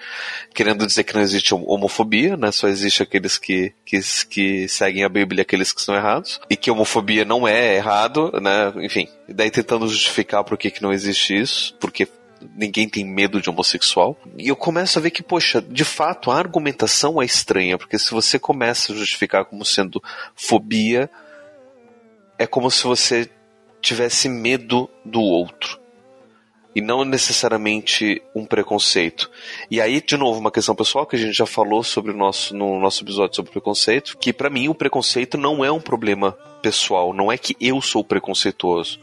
[0.54, 2.52] querendo dizer que não existe homofobia, né?
[2.52, 6.72] Só existe aqueles que, que, que seguem a Bíblia aqueles que estão errados, e que
[6.72, 8.74] homofobia não é errado, né?
[8.78, 12.08] Enfim, daí tentando justificar por que, que não existe isso, porque
[12.56, 14.18] ninguém tem medo de homossexual.
[14.38, 18.12] E eu começo a ver que, poxa, de fato, a argumentação é estranha, porque se
[18.12, 20.02] você começa a justificar como sendo
[20.36, 21.10] fobia,
[22.38, 23.30] é como se você
[23.82, 25.80] tivesse medo do outro.
[26.76, 29.30] E não necessariamente um preconceito.
[29.72, 32.56] E aí, de novo, uma questão pessoal que a gente já falou sobre o nosso,
[32.56, 37.14] no nosso episódio sobre preconceito, que para mim o preconceito não é um problema pessoal,
[37.14, 39.00] não é que eu sou preconceituoso.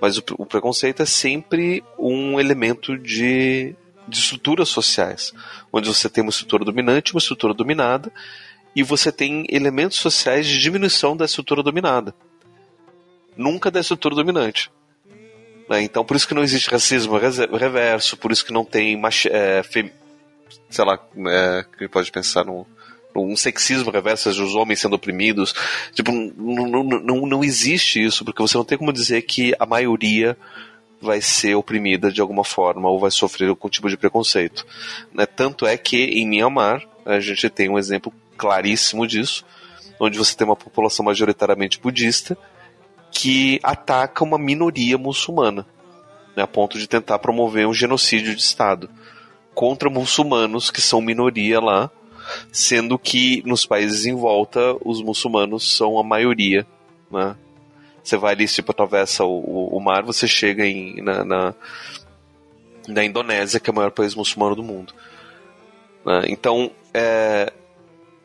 [0.00, 3.74] Mas o, o preconceito é sempre um elemento de,
[4.08, 5.32] de estruturas sociais,
[5.72, 8.12] onde você tem uma estrutura dominante uma estrutura dominada,
[8.74, 12.12] e você tem elementos sociais de diminuição da estrutura dominada
[13.36, 14.70] nunca da estrutura dominante.
[15.68, 15.82] Né?
[15.82, 19.90] Então, por isso que não existe racismo reverso, por isso que não tem, é, fem...
[20.68, 22.64] sei lá, é, que pode pensar num,
[23.14, 25.54] num sexismo reverso, os homens sendo oprimidos.
[25.92, 29.66] Tipo, não, não, não, não existe isso, porque você não tem como dizer que a
[29.66, 30.36] maioria
[31.00, 34.66] vai ser oprimida de alguma forma ou vai sofrer algum tipo de preconceito.
[35.12, 35.26] Né?
[35.26, 39.44] Tanto é que em Myanmar a gente tem um exemplo claríssimo disso,
[40.00, 42.36] onde você tem uma população majoritariamente budista
[43.14, 45.64] que ataca uma minoria muçulmana,
[46.36, 48.90] né, a ponto de tentar promover um genocídio de Estado
[49.54, 51.90] contra muçulmanos que são minoria lá,
[52.50, 56.66] sendo que nos países em volta os muçulmanos são a maioria.
[57.08, 57.36] Né?
[58.02, 61.54] Você vai ali, tipo, atravessa o, o, o mar, você chega em, na, na,
[62.88, 64.92] na, Indonésia, que é o maior país muçulmano do mundo.
[66.04, 66.24] Né?
[66.28, 67.52] Então, é,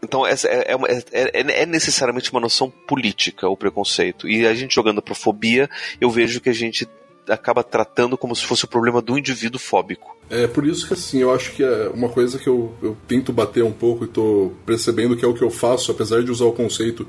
[0.02, 0.76] então é, é,
[1.12, 4.28] é, é, necessariamente uma noção política o preconceito.
[4.28, 6.88] E a gente jogando para fobia, eu vejo que a gente
[7.28, 10.18] acaba tratando como se fosse o problema do indivíduo fóbico.
[10.30, 13.34] É por isso que assim, eu acho que é uma coisa que eu, eu tento
[13.34, 16.46] bater um pouco e estou percebendo que é o que eu faço, apesar de usar
[16.46, 17.06] o conceito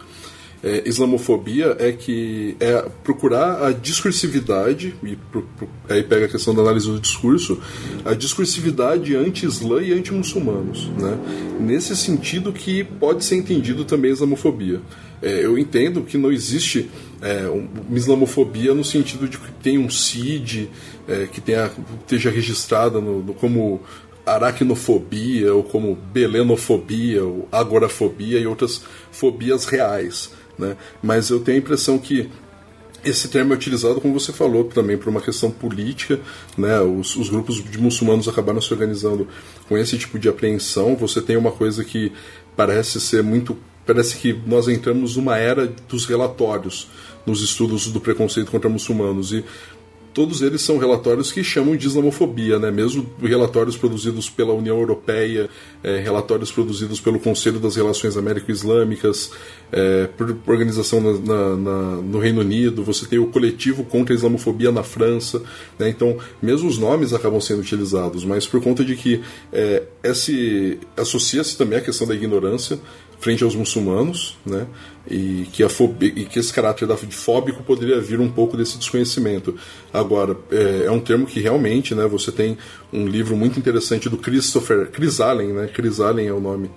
[0.62, 6.54] é, islamofobia é que é procurar a discursividade, e pro, pro, aí pega a questão
[6.54, 7.60] da análise do discurso,
[8.04, 10.88] a discursividade anti-islã e anti-muçulmanos.
[10.98, 11.18] Né?
[11.60, 14.80] Nesse sentido que pode ser entendido também a islamofobia.
[15.22, 19.90] É, eu entendo que não existe é, uma islamofobia no sentido de que tem um
[19.90, 20.70] CID
[21.06, 21.70] é, que tenha,
[22.00, 23.82] esteja registrada no, no, como
[24.24, 30.30] aracnofobia, ou como belenofobia, ou agorafobia e outras fobias reais.
[30.60, 30.76] Né?
[31.02, 32.30] Mas eu tenho a impressão que
[33.04, 36.20] esse termo é utilizado, como você falou, também por uma questão política.
[36.56, 36.78] Né?
[36.80, 39.26] Os, os, grupos de muçulmanos acabaram se organizando
[39.68, 40.94] com esse tipo de apreensão.
[40.96, 42.12] Você tem uma coisa que
[42.54, 43.56] parece ser muito.
[43.86, 46.88] Parece que nós entramos numa era dos relatórios
[47.26, 49.32] nos estudos do preconceito contra muçulmanos.
[49.32, 49.44] E
[50.12, 52.70] todos eles são relatórios que chamam de islamofobia, né?
[52.70, 55.48] mesmo relatórios produzidos pela União Europeia,
[55.82, 59.30] é, relatórios produzidos pelo Conselho das Relações Américo-Islâmicas,
[59.72, 64.16] é, por organização na, na, na, no Reino Unido, você tem o coletivo contra a
[64.16, 65.42] islamofobia na França,
[65.78, 65.88] né?
[65.88, 71.56] então mesmo os nomes acabam sendo utilizados, mas por conta de que é, esse associa-se
[71.56, 72.78] também à questão da ignorância,
[73.20, 74.66] frente aos muçulmanos, né?
[75.08, 78.78] E que, a fobia, e que esse caráter de fóbico poderia vir um pouco desse
[78.78, 79.56] desconhecimento.
[79.92, 82.06] Agora, é, é, um termo que realmente, né?
[82.06, 82.56] Você tem
[82.92, 85.70] um livro muito interessante do Christopher Chris Allen, né?
[85.72, 86.70] Chris Allen é o nome,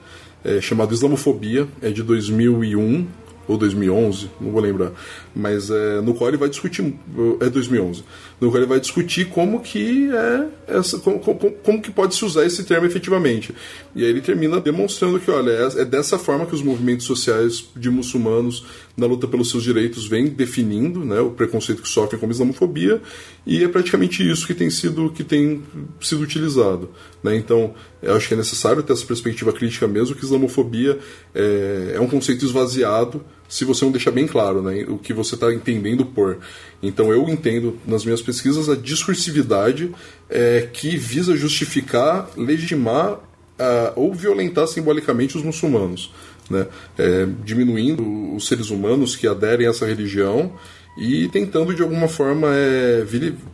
[0.44, 3.08] é, chamado Islamofobia, é de 2001
[3.48, 4.92] ou 2011, não vou lembrar,
[5.36, 6.96] mas é, no qual ele vai discutir,
[7.42, 8.04] é 2011,
[8.44, 12.26] no qual ele vai discutir como que é essa, como, como, como que pode se
[12.26, 13.56] usar esse termo efetivamente.
[13.96, 17.66] E aí ele termina demonstrando que, olha, é, é dessa forma que os movimentos sociais
[17.74, 18.66] de muçulmanos
[18.98, 23.02] na luta pelos seus direitos vêm definindo, né, o preconceito que sofrem como islamofobia,
[23.46, 25.64] e é praticamente isso que tem sido que tem
[26.02, 26.90] sido utilizado,
[27.24, 27.36] né?
[27.36, 31.00] Então, eu acho que é necessário ter essa perspectiva crítica mesmo que islamofobia
[31.34, 33.24] é, é um conceito esvaziado
[33.54, 36.40] se você não deixar bem claro né, o que você está entendendo por.
[36.82, 39.94] Então eu entendo nas minhas pesquisas a discursividade
[40.28, 46.12] é, que visa justificar, legitimar uh, ou violentar simbolicamente os muçulmanos,
[46.50, 46.66] né,
[46.98, 50.54] é, diminuindo os seres humanos que aderem a essa religião
[50.98, 53.06] e tentando de alguma forma é,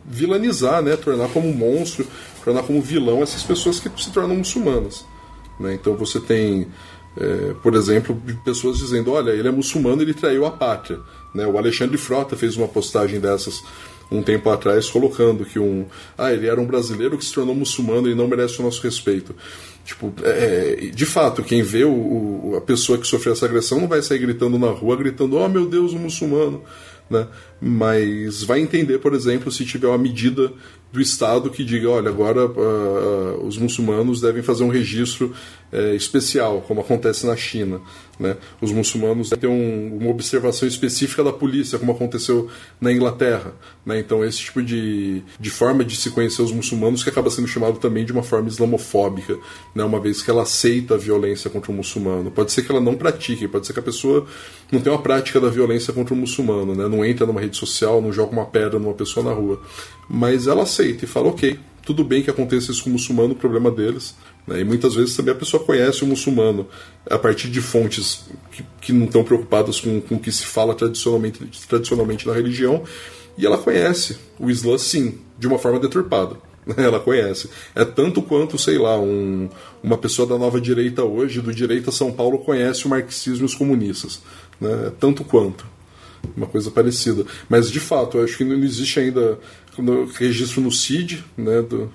[0.06, 2.06] vilanizar, né, tornar como monstro,
[2.42, 5.04] tornar como vilão essas pessoas que se tornam muçulmanas.
[5.60, 5.74] Né?
[5.74, 6.68] Então você tem
[7.16, 11.00] é, por exemplo, pessoas dizendo: olha, ele é muçulmano, ele traiu a pátria.
[11.34, 11.46] Né?
[11.46, 13.62] O Alexandre Frota fez uma postagem dessas
[14.10, 15.86] um tempo atrás, colocando que um.
[16.18, 19.34] Ah, ele era um brasileiro que se tornou muçulmano e não merece o nosso respeito.
[19.84, 23.80] Tipo, é, é de fato, quem vê o, o, a pessoa que sofreu essa agressão
[23.80, 26.62] não vai sair gritando na rua, gritando: oh meu Deus, um muçulmano.
[27.08, 27.26] Né?
[27.60, 30.52] Mas vai entender, por exemplo, se tiver uma medida
[30.92, 35.32] do Estado que diga: olha, agora uh, os muçulmanos devem fazer um registro
[35.72, 37.80] uh, especial, como acontece na China.
[38.20, 38.36] Né?
[38.60, 43.54] Os muçulmanos ter um, uma observação específica da polícia, como aconteceu na Inglaterra.
[43.84, 43.98] Né?
[43.98, 47.78] Então, esse tipo de, de forma de se conhecer os muçulmanos que acaba sendo chamado
[47.78, 49.38] também de uma forma islamofóbica,
[49.74, 49.82] né?
[49.82, 52.30] uma vez que ela aceita a violência contra o muçulmano.
[52.30, 54.26] Pode ser que ela não pratique, pode ser que a pessoa
[54.70, 56.86] não tenha uma prática da violência contra o muçulmano, né?
[56.88, 59.62] não entra numa rede social, não joga uma pedra numa pessoa na rua.
[60.08, 63.36] Mas ela aceita e fala: ok, tudo bem que aconteça isso com o muçulmano, o
[63.36, 64.14] problema deles.
[64.46, 64.60] Né?
[64.60, 66.66] E muitas vezes também a pessoa conhece o muçulmano
[67.08, 70.74] a partir de fontes que, que não estão preocupadas com, com o que se fala
[70.74, 72.82] tradicionalmente, tradicionalmente na religião,
[73.38, 76.36] e ela conhece o Islã, sim, de uma forma deturpada.
[76.76, 77.48] Ela conhece.
[77.74, 79.48] É tanto quanto, sei lá, um,
[79.82, 83.54] uma pessoa da nova direita hoje, do direita São Paulo, conhece o marxismo e os
[83.54, 84.20] comunistas.
[84.60, 84.88] Né?
[84.88, 85.66] É tanto quanto.
[86.36, 87.24] Uma coisa parecida.
[87.48, 89.38] Mas, de fato, eu acho que não existe ainda
[90.16, 91.90] registro no CID, né, do,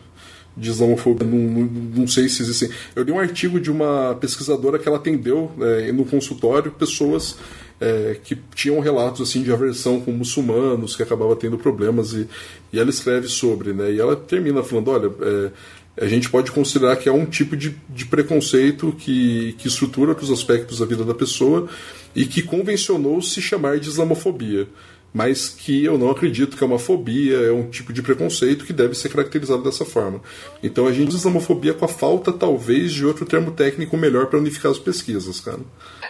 [0.57, 2.69] de islamofobia, não, não, não, sei se existem.
[2.95, 7.37] Eu li um artigo de uma pesquisadora que ela atendeu é, no consultório pessoas
[7.79, 12.27] é, que tinham relatos assim de aversão com muçulmanos, que acabava tendo problemas, e,
[12.71, 15.51] e ela escreve sobre, né, e ela termina falando, olha, é,
[15.97, 20.29] a gente pode considerar que é um tipo de, de preconceito que, que estrutura outros
[20.29, 21.69] aspectos da vida da pessoa
[22.13, 24.67] e que convencionou se chamar de islamofobia
[25.15, 28.73] mas que eu não acredito que é uma fobia, é um tipo de preconceito que
[28.73, 30.19] deve ser caracterizado dessa forma.
[30.61, 34.39] Então a gente usa islamofobia com a falta, talvez, de outro termo técnico melhor para
[34.39, 35.59] unificar as pesquisas, cara.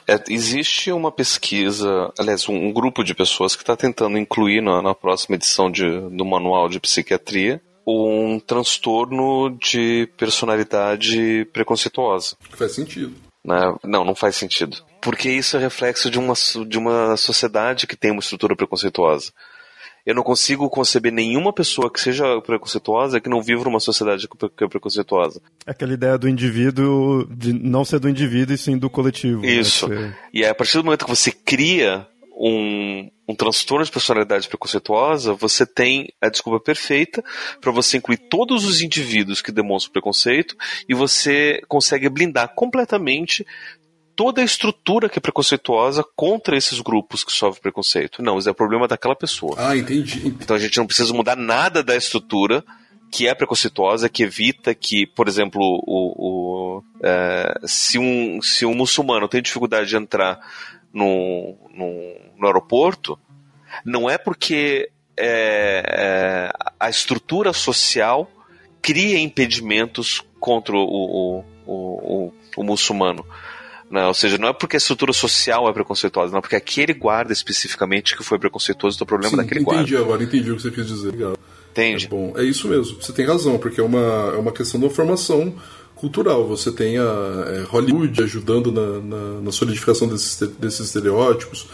[0.08, 4.82] É, existe uma pesquisa, aliás, um, um grupo de pessoas que está tentando incluir na,
[4.82, 12.36] na próxima edição de, do Manual de Psiquiatria um transtorno de personalidade preconceituosa.
[12.49, 13.14] Faz sentido.
[13.43, 13.76] Né?
[13.84, 14.78] Não, não faz sentido.
[15.06, 16.34] Porque isso é reflexo de uma,
[16.68, 19.32] de uma sociedade que tem uma estrutura preconceituosa.
[20.03, 24.64] Eu não consigo conceber nenhuma pessoa que seja preconceituosa que não viva numa sociedade que
[24.64, 25.39] é preconceituosa.
[25.64, 29.41] É aquela ideia do indivíduo, de não ser do indivíduo e sim do coletivo.
[29.41, 29.49] Né?
[29.49, 29.88] Isso.
[29.88, 30.18] Né?
[30.34, 35.34] E é a partir do momento que você cria um, um transtorno de personalidade preconceituosa,
[35.34, 37.24] você tem a desculpa perfeita
[37.62, 40.56] para você incluir todos os indivíduos que demonstram preconceito
[40.89, 43.45] e você consegue blindar completamente
[44.16, 48.22] toda a estrutura que é preconceituosa contra esses grupos que sofrem preconceito.
[48.24, 49.55] Não, isso é problema daquela pessoa.
[49.57, 50.28] Ah, entendi.
[50.28, 52.63] Então a gente não precisa mudar nada da estrutura
[53.11, 58.74] que é preconceituosa, que evita que, por exemplo, o, o é, se, um, se um
[58.74, 60.39] muçulmano tem dificuldade de entrar
[60.93, 63.18] no, no, no aeroporto,
[63.86, 68.30] não é porque é, é, a estrutura social
[68.82, 73.26] cria impedimentos contra o, o, o, o muçulmano.
[73.89, 74.05] Né?
[74.07, 77.31] Ou seja, não é porque a estrutura social é preconceituosa, não é porque aquele guarda
[77.31, 79.81] especificamente que foi preconceituoso do problema Sim, daquele entendi guarda.
[79.83, 81.11] Entendi agora, entendi o que você quis dizer.
[81.11, 81.38] Legal.
[81.71, 82.05] Entende?
[82.05, 83.01] É bom, é isso mesmo.
[83.01, 85.53] Você tem razão, porque é uma, é uma questão da formação
[85.95, 86.47] cultural.
[86.47, 91.67] Você tem a é, Hollywood ajudando na, na, na solidificação desses, desses estereótipos.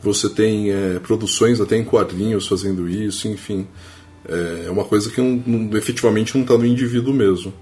[0.00, 3.66] Você tem é, produções até em quadrinhos fazendo isso, enfim.
[4.28, 7.52] É, é uma coisa que não, não, efetivamente não está no indivíduo mesmo.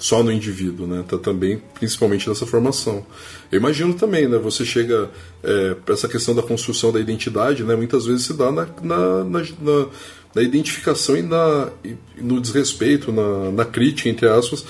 [0.00, 1.02] Só no indivíduo, né?
[1.02, 3.04] Está também, principalmente nessa formação.
[3.52, 4.38] Eu imagino também, né?
[4.38, 5.10] Você chega
[5.42, 7.76] é, para essa questão da construção da identidade, né?
[7.76, 9.86] Muitas vezes se dá na, na, na,
[10.34, 14.64] na identificação e, na, e no desrespeito, na, na crítica, entre aspas,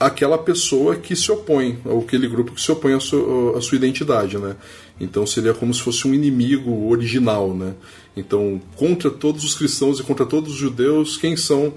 [0.00, 3.76] aquela pessoa que se opõe, ou aquele grupo que se opõe à sua, à sua
[3.76, 4.56] identidade, né?
[4.98, 7.74] Então seria como se fosse um inimigo original, né?
[8.16, 11.74] Então, contra todos os cristãos e contra todos os judeus, quem são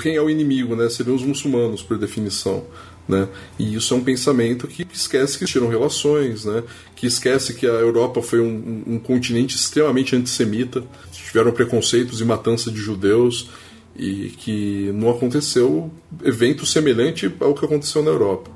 [0.00, 0.88] quem é o inimigo, né?
[0.88, 2.64] Seriam os muçulmanos, por definição.
[3.08, 3.26] Né?
[3.58, 6.62] E isso é um pensamento que esquece que existiram relações, né?
[6.94, 12.70] que esquece que a Europa foi um, um, continente extremamente antissemita, tiveram preconceitos e matança
[12.70, 13.48] de judeus,
[13.96, 15.90] e que não aconteceu
[16.22, 18.50] evento semelhante ao que aconteceu na Europa,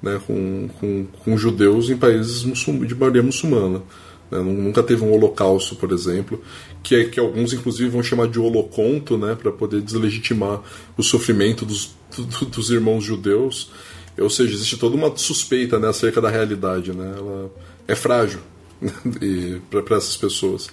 [0.00, 3.82] né, com, com, com judeus em países de maioria muçulmana.
[4.30, 6.42] Né, nunca teve um holocausto, por exemplo,
[6.82, 10.62] que, é, que alguns inclusive vão chamar de holoconto, né, para poder deslegitimar
[10.96, 13.70] o sofrimento dos, do, dos irmãos judeus.
[14.18, 16.92] Ou seja, existe toda uma suspeita né, acerca da realidade.
[16.92, 17.50] Né, ela
[17.86, 18.40] é frágil
[19.70, 20.68] para essas pessoas.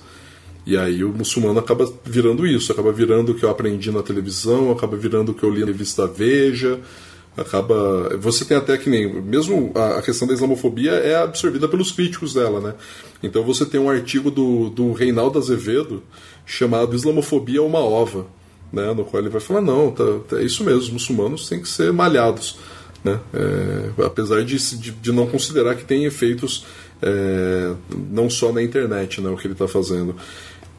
[0.66, 4.72] E aí o muçulmano acaba virando isso, acaba virando o que eu aprendi na televisão,
[4.72, 6.80] acaba virando o que eu li na revista Veja,
[7.38, 8.18] acaba.
[8.18, 9.22] Você tem até que nem.
[9.22, 12.74] Mesmo a questão da islamofobia é absorvida pelos críticos dela, né?
[13.22, 16.04] Então você tem um artigo do, do Reinaldo Azevedo
[16.46, 18.28] chamado Islamofobia é uma ova,
[18.72, 18.94] né?
[18.94, 21.68] No qual ele vai falar: não, tá, tá é isso mesmo, os muçulmanos têm que
[21.68, 22.58] ser malhados.
[23.04, 23.20] Né?
[23.34, 26.66] É, apesar de, de, de, não considerar que tem efeitos
[27.02, 27.74] é,
[28.10, 30.16] não só na internet, né, o que ele está fazendo.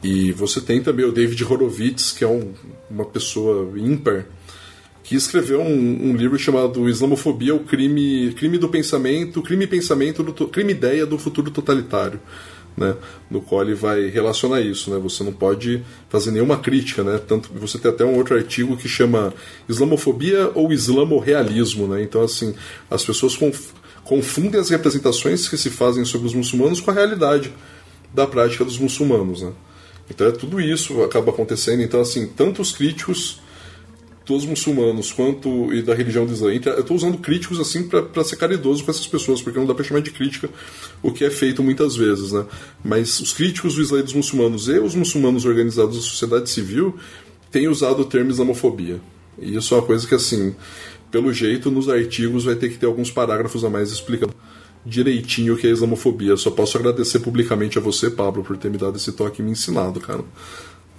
[0.03, 2.53] E você tem também o David Horowitz, que é um,
[2.89, 4.25] uma pessoa ímpar,
[5.05, 10.47] que escreveu um, um, livro chamado Islamofobia, o crime, crime do pensamento, crime pensamento, do,
[10.47, 12.19] crime ideia do futuro totalitário,
[12.75, 12.95] né?
[13.29, 14.97] No qual ele vai relacionar isso, né?
[14.97, 17.19] Você não pode fazer nenhuma crítica, né?
[17.19, 19.31] Tanto você tem até um outro artigo que chama
[19.69, 22.01] Islamofobia ou Islamorrealismo, né?
[22.01, 22.55] Então assim,
[22.89, 27.53] as pessoas conf, confundem as representações que se fazem sobre os muçulmanos com a realidade
[28.11, 29.53] da prática dos muçulmanos, né?
[30.09, 31.83] Então é tudo isso acaba acontecendo.
[31.83, 33.44] Então, assim, tanto os críticos
[34.25, 36.51] dos muçulmanos quanto e da religião do Islã.
[36.51, 39.83] Eu estou usando críticos assim para ser caridoso com essas pessoas, porque não dá para
[39.83, 40.49] chamar de crítica
[41.01, 42.45] o que é feito muitas vezes, né?
[42.83, 46.95] Mas os críticos do Islã e dos muçulmanos e os muçulmanos organizados da sociedade civil
[47.51, 48.99] têm usado o termo islamofobia.
[49.39, 50.55] E isso é uma coisa que, assim,
[51.11, 54.33] pelo jeito, nos artigos vai ter que ter alguns parágrafos a mais explicando
[54.85, 56.37] direitinho o que é islamofobia.
[56.37, 59.51] Só posso agradecer publicamente a você, Pablo, por ter me dado esse toque e me
[59.51, 60.23] ensinado, cara.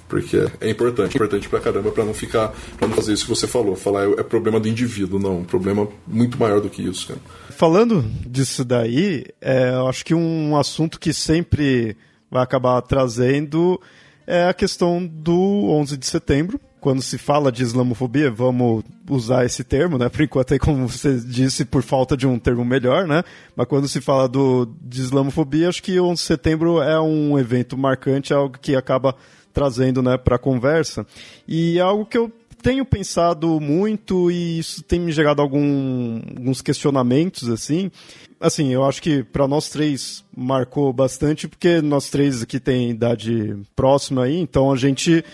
[0.08, 3.30] Porque é importante, é importante pra caramba pra não ficar, pra não fazer isso que
[3.30, 6.82] você falou, falar é, é problema do indivíduo, não, um problema muito maior do que
[6.82, 7.20] isso, cara.
[7.50, 11.96] Falando disso daí, é, eu acho que um assunto que sempre
[12.30, 13.80] vai acabar trazendo
[14.26, 19.64] é a questão do 11 de setembro, quando se fala de islamofobia, vamos usar esse
[19.64, 20.08] termo, né?
[20.08, 23.24] Por enquanto, aí, como você disse, por falta de um termo melhor, né?
[23.56, 27.38] Mas quando se fala do, de islamofobia, acho que o 11 de setembro é um
[27.38, 29.16] evento marcante, é algo que acaba
[29.56, 31.06] trazendo né, para a conversa.
[31.48, 32.30] E é algo que eu
[32.60, 37.90] tenho pensado muito e isso tem me gerado algum, alguns questionamentos, assim.
[38.38, 43.56] Assim, eu acho que para nós três marcou bastante, porque nós três aqui tem idade
[43.74, 45.24] próxima aí, então a gente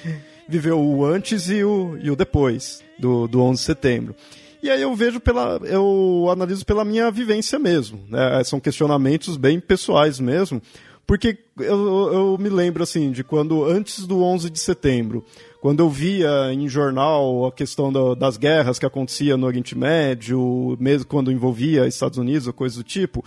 [0.48, 4.14] viveu o antes e o, e o depois do, do 11 de setembro.
[4.62, 8.44] E aí eu vejo pela, eu analiso pela minha vivência mesmo, né?
[8.44, 10.62] São questionamentos bem pessoais mesmo,
[11.06, 15.24] porque eu, eu me lembro assim de quando antes do 11 de setembro,
[15.60, 20.76] quando eu via em jornal a questão do, das guerras que acontecia no Oriente Médio,
[20.80, 23.24] mesmo quando envolvia Estados Unidos ou coisa do tipo,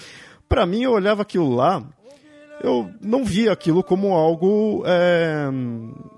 [0.47, 1.84] para mim eu olhava aquilo lá
[2.61, 5.47] eu não via aquilo como algo é,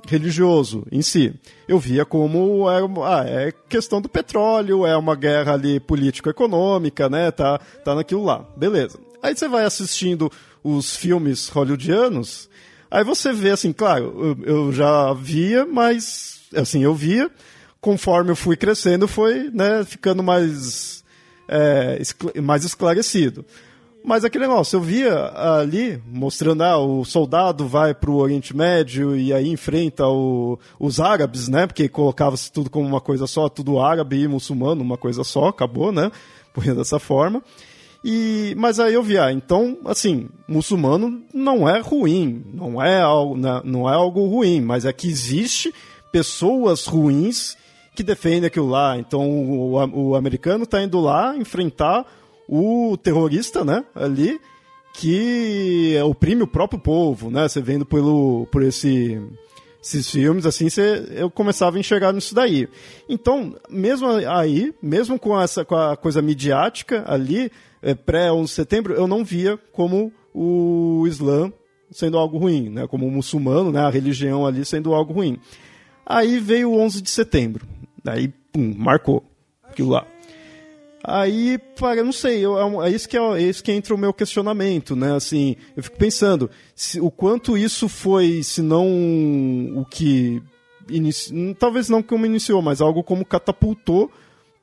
[0.08, 1.34] religioso em si.
[1.68, 7.32] Eu via como é, ah, é questão do petróleo, é uma guerra ali político-econômica, né?
[7.32, 8.46] Tá, tá naquilo lá.
[8.56, 9.00] Beleza.
[9.22, 10.32] Aí você vai assistindo
[10.76, 12.50] os filmes hollywoodianos,
[12.90, 17.30] aí você vê assim, claro, eu, já via, mas assim, eu via,
[17.80, 21.04] conforme eu fui crescendo, foi né, ficando mais,
[21.48, 22.02] é,
[22.42, 23.46] mais esclarecido.
[24.04, 29.18] Mas aquele negócio, eu via ali mostrando, ah, o soldado vai para o Oriente Médio
[29.18, 31.68] e aí enfrenta o, os árabes, né?
[31.68, 35.92] Porque colocava-se tudo como uma coisa só, tudo árabe e muçulmano, uma coisa só, acabou,
[35.92, 36.10] né?
[36.54, 37.44] Por dessa forma.
[38.04, 43.36] E, mas aí eu vi, ah, então, assim, muçulmano não é ruim, não é algo,
[43.38, 45.74] né, não é algo ruim, mas é que existe
[46.12, 47.58] pessoas ruins
[47.96, 48.98] que defendem aquilo lá.
[48.98, 52.06] Então o, o, o americano está indo lá enfrentar
[52.48, 54.40] o terrorista, né, ali,
[54.94, 57.48] que oprime o próprio povo, né?
[57.48, 59.22] Você vendo pelo, por esse,
[59.84, 62.68] esses filmes, assim, você, eu começava a enxergar nisso daí.
[63.08, 67.52] Então, mesmo aí, mesmo com essa com a coisa midiática ali,
[67.82, 71.52] é, pré-11 de setembro, eu não via como o Islã
[71.92, 72.88] sendo algo ruim, né?
[72.88, 73.82] Como o muçulmano, né?
[73.82, 75.40] A religião ali sendo algo ruim.
[76.06, 77.66] Aí veio o 11 de setembro.
[78.04, 79.24] Daí, pum, marcou
[79.64, 80.06] aquilo lá.
[81.04, 83.98] Aí, para, não sei, eu, é, é, isso que é, é isso que entra o
[83.98, 85.16] meu questionamento, né?
[85.16, 88.86] Assim, eu fico pensando se, o quanto isso foi, se não
[89.76, 90.42] o que
[90.90, 94.12] inici, talvez não como iniciou, mas algo como catapultou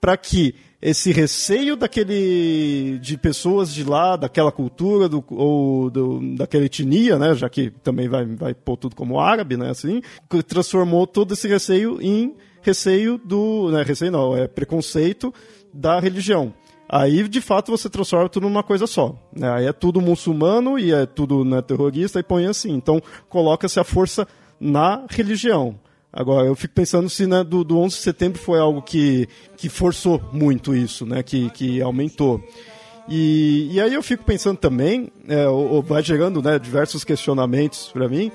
[0.04, 6.66] para que esse receio daquele de pessoas de lá, daquela cultura do, ou do, daquela
[6.66, 10.02] etnia, né, já que também vai, vai pôr tudo como árabe, né, assim,
[10.46, 15.32] transformou todo esse receio em receio do, né, receio não, é preconceito
[15.72, 16.52] da religião.
[16.86, 19.16] Aí, de fato, você transforma tudo numa coisa só.
[19.34, 19.50] Né?
[19.50, 22.72] Aí é tudo muçulmano e é tudo né, terrorista e põe assim.
[22.72, 23.00] Então,
[23.30, 24.28] coloca-se a força
[24.60, 25.78] na religião.
[26.16, 29.68] Agora, eu fico pensando se né, do, do 11 de setembro foi algo que, que
[29.68, 32.40] forçou muito isso, né, que, que aumentou.
[33.08, 35.44] E, e aí eu fico pensando também, é,
[35.84, 38.30] vai gerando né, diversos questionamentos para mim,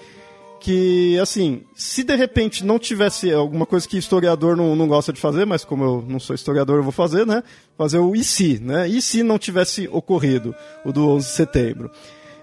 [0.60, 5.22] que, assim, se de repente não tivesse alguma coisa que historiador não, não gosta de
[5.22, 7.42] fazer, mas como eu não sou historiador, eu vou fazer, né?
[7.78, 8.86] Fazer o e se, né?
[8.86, 10.54] E se não tivesse ocorrido
[10.84, 11.92] o do 11 de setembro?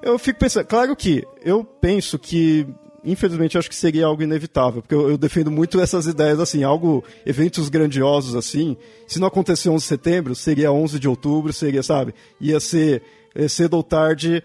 [0.00, 2.66] Eu fico pensando, claro que eu penso que
[3.06, 7.04] infelizmente acho que seria algo inevitável, porque eu, eu, defendo muito essas ideias assim, algo,
[7.24, 8.76] eventos grandiosos assim,
[9.06, 13.02] se não acontecer 11 de setembro, seria 11 de outubro, seria, sabe, ia ser
[13.48, 14.42] cedo ou tarde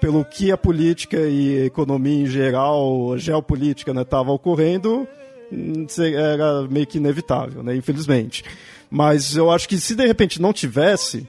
[0.00, 5.06] pelo que a política e a economia em geral, a geopolítica, estava né, ocorrendo,
[5.52, 8.44] hum, era meio que inevitável, né, infelizmente.
[8.90, 11.28] Mas eu acho que se de repente não tivesse,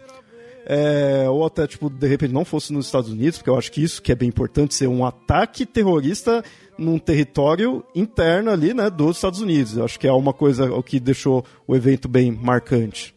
[0.69, 3.81] é, ou até tipo de repente não fosse nos Estados Unidos, porque eu acho que
[3.81, 6.43] isso que é bem importante ser um ataque terrorista
[6.77, 9.77] num território interno ali, né, dos Estados Unidos.
[9.77, 13.15] Eu acho que é uma coisa que deixou o evento bem marcante.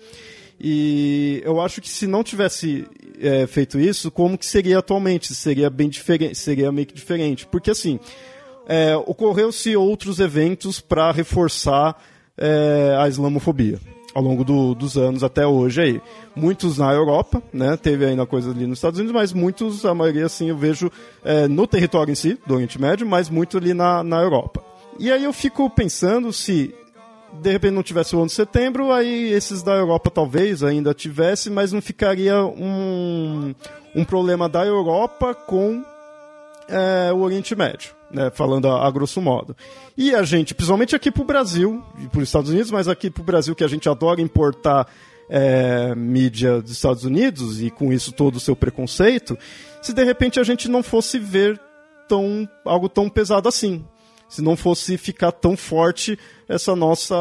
[0.61, 2.87] E eu acho que se não tivesse
[3.19, 5.35] é, feito isso, como que seria atualmente?
[5.35, 7.47] Seria bem diferente, seria meio que diferente.
[7.47, 7.99] Porque assim,
[8.69, 12.01] é, ocorreu-se outros eventos para reforçar
[12.39, 13.81] é, a islamofobia
[14.15, 16.03] ao longo do, dos anos até hoje aí.
[16.35, 17.77] Muitos na Europa, né?
[17.77, 20.91] Teve ainda coisa ali nos Estados Unidos, mas muitos, a maioria assim, eu vejo
[21.25, 24.63] é, no território em si, do Oriente Médio, mas muito ali na, na Europa.
[24.99, 26.75] E aí eu fico pensando se
[27.41, 31.49] de repente não tivesse o 11 de setembro, aí esses da Europa talvez ainda tivesse,
[31.49, 33.55] mas não ficaria um,
[33.95, 35.85] um problema da Europa com
[36.71, 39.57] é, o Oriente Médio, né, falando a, a, grosso modo.
[39.97, 43.21] E a gente, principalmente aqui para o Brasil, para os Estados Unidos, mas aqui para
[43.21, 44.87] o Brasil que a gente adora importar
[45.29, 49.37] é, mídia dos Estados Unidos e com isso todo o seu preconceito,
[49.83, 51.61] se de repente a gente não fosse ver
[52.09, 53.85] tão, algo tão pesado assim
[54.31, 56.17] se não fosse ficar tão forte
[56.49, 57.17] essa nossa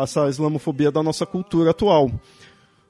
[0.00, 2.08] essa islamofobia da nossa cultura atual.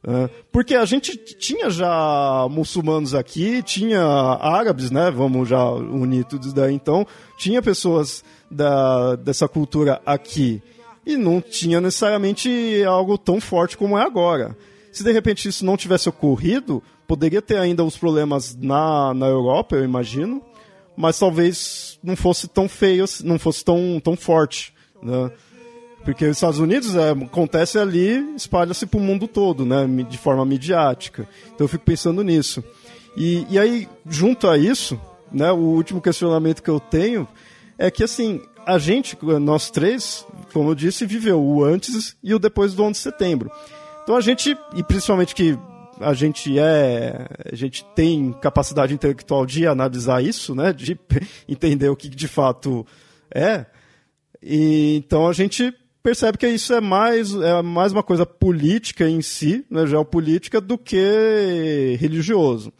[0.06, 5.10] É, porque a gente tinha já muçulmanos aqui, tinha árabes, né?
[5.10, 6.74] Vamos já unir tudo isso daí.
[6.74, 10.62] Então, tinha pessoas da, dessa cultura aqui.
[11.04, 14.56] E não tinha necessariamente algo tão forte como é agora.
[14.92, 19.76] Se de repente isso não tivesse ocorrido, poderia ter ainda os problemas na, na Europa,
[19.76, 20.42] eu imagino
[20.98, 25.30] mas talvez não fosse tão feio, não fosse tão, tão forte, né?
[26.08, 29.86] Porque os Estados Unidos é, acontece ali, espalha-se para o mundo todo, né?
[30.08, 31.28] De forma midiática.
[31.54, 32.64] Então eu fico pensando nisso.
[33.14, 34.98] E, e aí, junto a isso,
[35.30, 35.52] né?
[35.52, 37.28] O último questionamento que eu tenho
[37.76, 42.38] é que, assim, a gente, nós três, como eu disse, viveu o antes e o
[42.38, 43.52] depois do 11 de setembro.
[44.02, 45.58] Então a gente, e principalmente que
[46.00, 50.98] a gente é, a gente tem capacidade intelectual de analisar isso, né, de
[51.46, 52.86] entender o que de fato
[53.30, 53.66] é.
[54.42, 59.20] E, então a gente percebe que isso é mais, é mais uma coisa política em
[59.20, 62.72] si, né, geopolítica, do que religioso.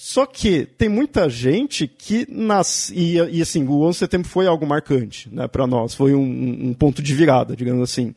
[0.00, 2.94] Só que tem muita gente que nasce.
[2.94, 6.68] E, e, assim, o 11 de setembro foi algo marcante né, para nós, foi um,
[6.68, 8.14] um, ponto de virada, digamos assim.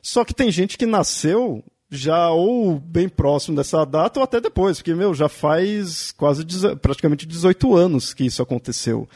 [0.00, 4.78] Só que tem gente que nasceu já ou bem próximo dessa data ou até depois,
[4.78, 6.46] porque, meu, já faz quase
[6.80, 9.06] praticamente 18 anos que isso aconteceu.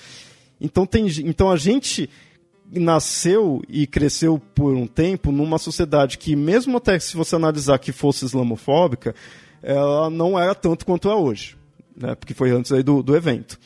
[0.60, 2.10] Então, tem, então a gente
[2.72, 7.92] nasceu e cresceu por um tempo numa sociedade que, mesmo até se você analisar que
[7.92, 9.14] fosse islamofóbica,
[9.62, 11.56] ela não era tanto quanto é hoje
[11.96, 13.58] né, porque foi antes aí do, do evento.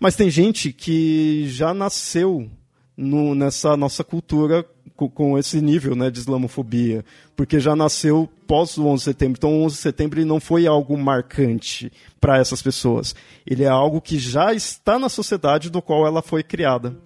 [0.00, 2.50] Mas tem gente que já nasceu
[2.96, 4.64] no, nessa nossa cultura
[4.96, 7.04] com, com, esse nível né, de islamofobia,
[7.36, 9.38] porque já nasceu pós o 11 de setembro.
[9.38, 13.14] Então, o 11 de setembro não foi algo marcante para essas pessoas.
[13.46, 16.96] Ele é algo que já está na sociedade do qual ela foi criada.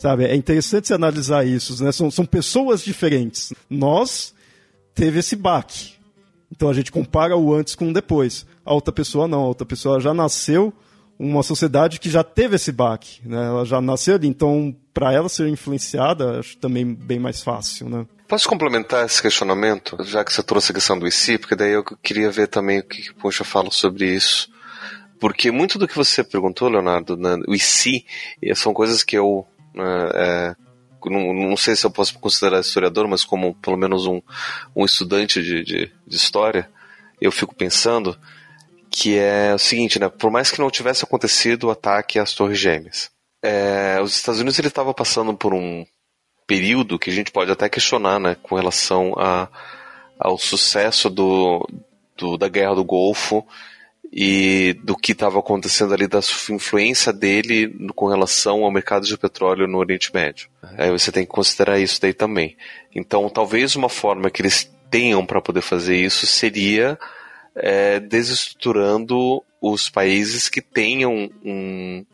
[0.00, 0.24] Sabe?
[0.24, 1.84] É interessante se analisar isso.
[1.84, 1.92] Né?
[1.92, 3.52] São, são pessoas diferentes.
[3.68, 4.32] Nós
[4.94, 5.92] teve esse baque.
[6.50, 8.46] Então a gente compara o antes com o depois.
[8.64, 10.72] A outra pessoa não, a outra pessoa já nasceu
[11.18, 13.44] uma sociedade que já teve esse baque, né?
[13.44, 18.06] Ela já nasceu ali, então para ela ser influenciada, acho também bem mais fácil, né?
[18.26, 21.84] Posso complementar esse questionamento, já que você trouxe a questão do IC, porque daí eu
[21.84, 24.50] queria ver também o que o Puxa fala sobre isso.
[25.20, 28.06] Porque muito do que você perguntou, Leonardo, né, o IC,
[28.54, 29.46] são coisas que eu
[29.76, 30.56] é,
[31.06, 34.20] não, não, sei se eu posso considerar historiador, mas como pelo menos um,
[34.74, 36.68] um estudante de, de, de história,
[37.20, 38.18] eu fico pensando
[38.90, 40.08] que é o seguinte, né?
[40.08, 43.10] Por mais que não tivesse acontecido o ataque às Torres Gêmeas,
[43.42, 45.86] é, os Estados Unidos ele estava passando por um
[46.46, 49.48] período que a gente pode até questionar, né, com relação a,
[50.18, 51.66] ao sucesso do,
[52.16, 53.46] do da Guerra do Golfo
[54.12, 56.18] e do que estava acontecendo ali, da
[56.50, 60.48] influência dele com relação ao mercado de petróleo no Oriente Médio.
[60.76, 62.56] Aí você tem que considerar isso daí também.
[62.94, 66.98] Então, talvez uma forma que eles tenham para poder fazer isso seria
[67.54, 72.04] é, desestruturando os países que tenham um,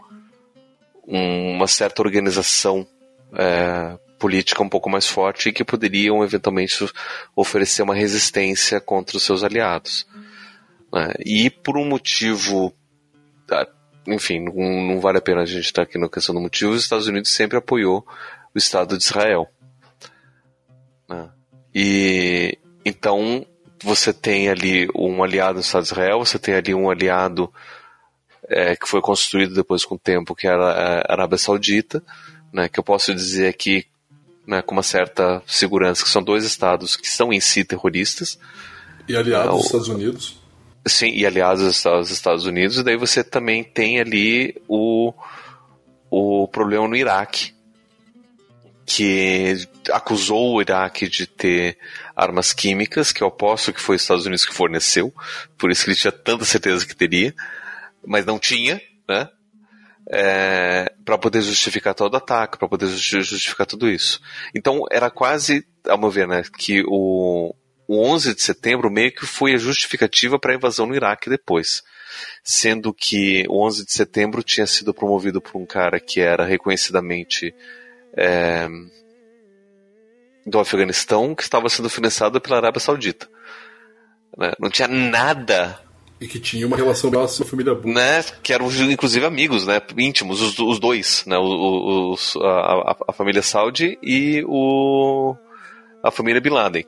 [1.07, 2.86] uma certa organização
[3.32, 6.86] é, política um pouco mais forte e que poderiam eventualmente
[7.34, 10.07] oferecer uma resistência contra os seus aliados.
[10.97, 11.12] Né?
[11.26, 12.72] E por um motivo.
[13.51, 13.66] Ah,
[14.07, 16.82] enfim, não, não, vale a pena a gente estar aqui na questão do motivo, os
[16.82, 18.07] Estados Unidos sempre apoiou
[18.55, 19.47] o Estado de Israel.
[21.07, 21.28] Né?
[21.74, 23.47] E então
[23.82, 27.53] você tem ali um aliado no Estado de Israel, você tem ali um aliado
[28.49, 32.03] é, que foi construído depois com o tempo, que era a Arábia Saudita,
[32.51, 33.84] né, que eu posso dizer aqui
[34.47, 38.38] né, com uma certa segurança que são dois estados que são em si terroristas.
[39.07, 40.45] E aliados dos Estados Unidos?
[40.87, 45.12] Sim, e aliados aos Estados Unidos, e daí você também tem ali o,
[46.09, 47.53] o problema no Iraque,
[48.87, 51.76] que acusou o Iraque de ter
[52.14, 55.12] armas químicas, que eu aposto que foi os Estados Unidos que forneceu,
[55.59, 57.34] por isso que ele tinha tanta certeza que teria,
[58.07, 59.28] mas não tinha, né?
[60.09, 64.20] É, para poder justificar todo ataque, para poder justificar tudo isso.
[64.55, 67.53] Então era quase, ao meu ver, né, que o,
[67.87, 71.82] o 11 de setembro meio que foi a justificativa para a invasão no Iraque depois.
[72.43, 77.55] Sendo que o 11 de setembro tinha sido promovido por um cara que era reconhecidamente
[78.16, 78.68] é,
[80.47, 83.28] do Afeganistão, que estava sendo financiado pela Arábia Saudita.
[84.37, 84.53] Né?
[84.59, 85.80] Não tinha nada
[86.18, 87.95] e que tinha uma relação com a família Bush.
[87.95, 93.43] Né, que eram inclusive amigos, né, íntimos, os, os dois, né, os, a, a, família
[93.43, 95.37] Saudi e o,
[96.03, 96.87] a família Bin Laden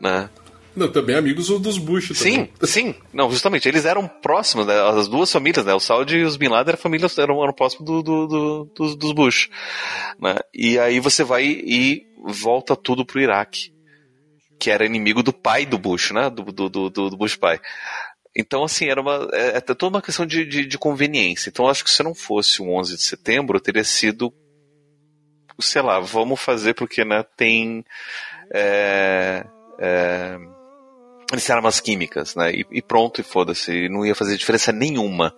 [0.00, 0.28] né?
[0.76, 2.08] Não, também amigos dos Bush.
[2.08, 2.50] Também.
[2.60, 2.94] Sim, sim.
[3.10, 3.66] Não, justamente.
[3.66, 4.78] Eles eram próximos, né?
[4.78, 5.72] As duas famílias, né?
[5.72, 8.94] O Saudi e os Bin Laden eram, famílias, eram, eram próximos do, do, do, dos,
[8.94, 9.48] dos Bush.
[10.20, 10.36] Né?
[10.54, 13.72] E aí você vai e volta tudo pro Iraque.
[14.58, 16.28] Que era inimigo do pai do Bush, né?
[16.28, 17.58] Do, do, do, do Bush pai.
[18.36, 21.48] Então, assim, era uma, é, é toda uma questão de, de, de conveniência.
[21.48, 24.30] Então, acho que se não fosse o 11 de setembro, teria sido,
[25.58, 27.82] sei lá, vamos fazer porque, né, tem,
[28.52, 29.46] é,
[29.78, 30.38] é,
[31.50, 32.52] armas químicas, né?
[32.52, 33.88] E, e pronto, e foda-se.
[33.88, 35.34] Não ia fazer diferença nenhuma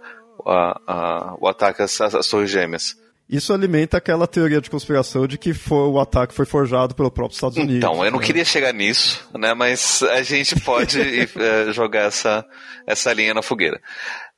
[0.46, 2.96] a, a, o ataque às, às Torres Gêmeas.
[3.28, 7.34] Isso alimenta aquela teoria de conspiração de que foi, o ataque foi forjado pelo próprio
[7.34, 7.76] Estados Unidos.
[7.76, 8.24] Então, eu não né?
[8.24, 9.52] queria chegar nisso, né?
[9.52, 10.98] Mas a gente pode
[11.38, 12.44] é, jogar essa,
[12.86, 13.82] essa linha na fogueira.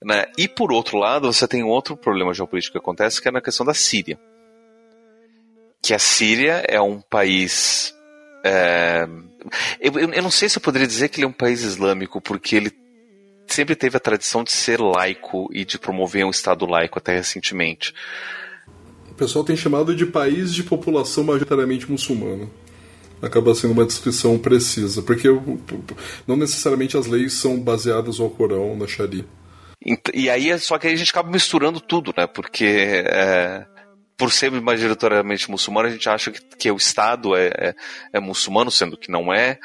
[0.03, 0.24] Né?
[0.36, 3.64] E por outro lado, você tem outro problema geopolítico que acontece, que é na questão
[3.64, 4.18] da Síria.
[5.80, 7.94] Que a Síria é um país
[8.44, 9.07] é,
[9.80, 12.20] Eu, eu, eu não sei se eu poderia dizer que ele é um país islâmico,
[12.20, 12.72] porque ele
[13.47, 17.95] sempre teve a tradição de ser laico e de promover um Estado laico até recentemente.
[19.11, 22.49] O pessoal tem chamado de país de população majoritariamente muçulmana.
[23.20, 25.28] Acaba sendo uma descrição precisa, porque
[26.26, 29.26] não necessariamente as leis são baseadas no Corão, na Sharia.
[30.12, 32.26] E aí, só que aí a gente acaba misturando tudo, né?
[32.26, 33.66] Porque é,
[34.21, 37.75] por ser majoritariamente muçulmano, a gente acha que, que o Estado é, é,
[38.12, 39.59] é muçulmano, sendo que não é.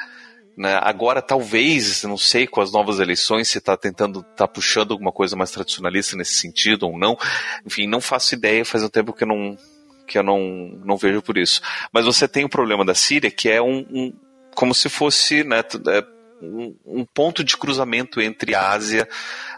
[0.56, 0.80] Né?
[0.80, 5.36] Agora, talvez, não sei, com as novas eleições, se está tentando, está puxando alguma coisa
[5.36, 7.18] mais tradicionalista nesse sentido ou não.
[7.66, 9.58] Enfim, não faço ideia, faz um tempo que eu não,
[10.06, 10.38] que eu não,
[10.82, 11.60] não vejo por isso.
[11.92, 14.12] Mas você tem o problema da Síria, que é um, um
[14.54, 16.02] como se fosse né, é,
[16.40, 19.06] um, um, ponto de cruzamento entre a Ásia,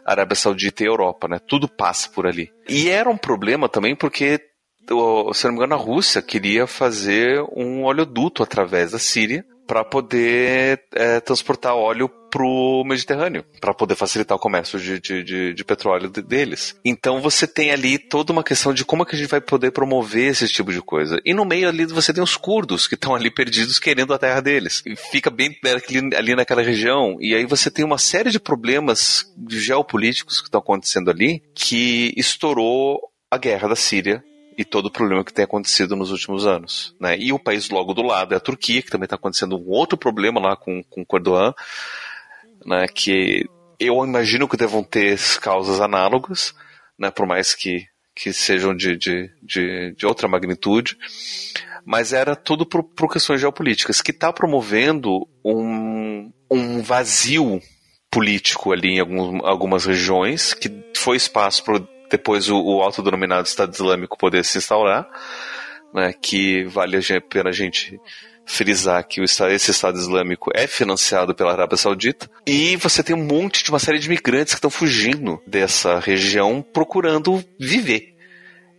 [0.04, 1.38] a Arábia Saudita e a Europa, né?
[1.38, 2.52] Tudo passa por ali.
[2.68, 4.40] E era um problema também porque,
[5.34, 10.82] se não me engano, a Rússia queria fazer um oleoduto através da Síria para poder
[10.94, 15.64] é, transportar óleo para o Mediterrâneo, para poder facilitar o comércio de, de, de, de
[15.64, 16.74] petróleo de, deles.
[16.82, 19.70] Então você tem ali toda uma questão de como é que a gente vai poder
[19.70, 21.20] promover esse tipo de coisa.
[21.22, 24.40] E no meio ali você tem os curdos que estão ali perdidos querendo a terra
[24.40, 24.82] deles.
[24.86, 27.18] E fica bem ali, ali naquela região.
[27.20, 33.00] E aí você tem uma série de problemas geopolíticos que estão acontecendo ali que estourou
[33.30, 34.24] a guerra da Síria
[34.58, 36.92] e todo o problema que tem acontecido nos últimos anos.
[36.98, 37.16] Né?
[37.16, 39.96] E o país logo do lado é a Turquia, que também está acontecendo um outro
[39.96, 41.54] problema lá com, com o Erdogan,
[42.66, 42.88] né?
[42.88, 43.48] que
[43.78, 46.52] eu imagino que devam ter causas análogas,
[46.98, 47.08] né?
[47.08, 47.86] por mais que,
[48.16, 50.98] que sejam de, de, de, de outra magnitude,
[51.84, 57.62] mas era tudo por, por questões geopolíticas, que está promovendo um, um vazio
[58.10, 61.80] político ali em alguns, algumas regiões, que foi espaço para
[62.10, 65.08] depois o, o autodenominado Estado Islâmico poder se instaurar,
[65.92, 67.98] né, que vale a pena a gente
[68.44, 73.62] frisar que esse Estado Islâmico é financiado pela Arábia Saudita, e você tem um monte
[73.62, 78.16] de uma série de imigrantes que estão fugindo dessa região procurando viver.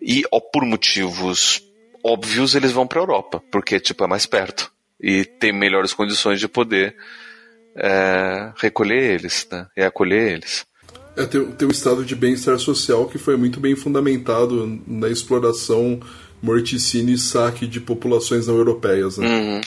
[0.02, 1.62] E ó, por motivos
[2.04, 6.40] óbvios eles vão para a Europa, porque tipo é mais perto e tem melhores condições
[6.40, 6.96] de poder
[7.76, 10.66] é, recolher eles, né, e acolher eles.
[11.16, 16.00] É ter, um estado de bem-estar social que foi muito bem fundamentado na exploração,
[16.42, 19.18] morticínio e saque de populações não europeias.
[19.18, 19.28] Né?
[19.28, 19.62] Uhum.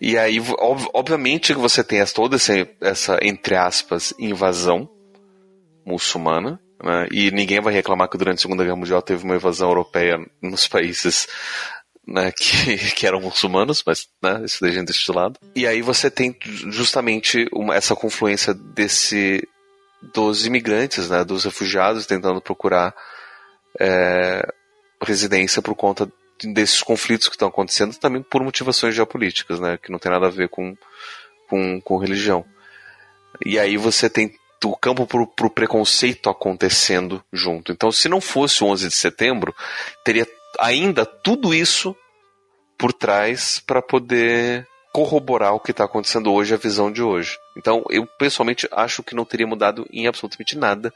[0.00, 4.88] E aí, ob obviamente, você tem toda essa, essa, entre aspas, invasão
[5.84, 7.06] muçulmana, né?
[7.10, 10.66] e ninguém vai reclamar que durante a Segunda Guerra Mundial teve uma invasão europeia nos
[10.66, 11.28] países
[12.06, 15.38] né, que, que eram muçulmanos, mas né, isso gente deixa de lado.
[15.54, 16.36] E aí você tem
[16.70, 19.46] justamente uma, essa confluência desse
[20.12, 22.94] dos imigrantes, né, dos refugiados tentando procurar
[23.80, 24.46] é,
[25.02, 26.10] residência por conta
[26.42, 30.30] desses conflitos que estão acontecendo, também por motivações geopolíticas, né, que não tem nada a
[30.30, 30.76] ver com,
[31.48, 32.44] com, com religião.
[33.44, 34.34] E aí você tem
[34.64, 37.70] o campo para o preconceito acontecendo junto.
[37.70, 39.54] Então, se não fosse o 11 de setembro,
[40.04, 40.26] teria
[40.58, 41.94] ainda tudo isso
[42.78, 47.36] por trás para poder corroborar o que está acontecendo hoje, a visão de hoje.
[47.56, 50.92] Então, eu pessoalmente acho que não teria mudado em absolutamente nada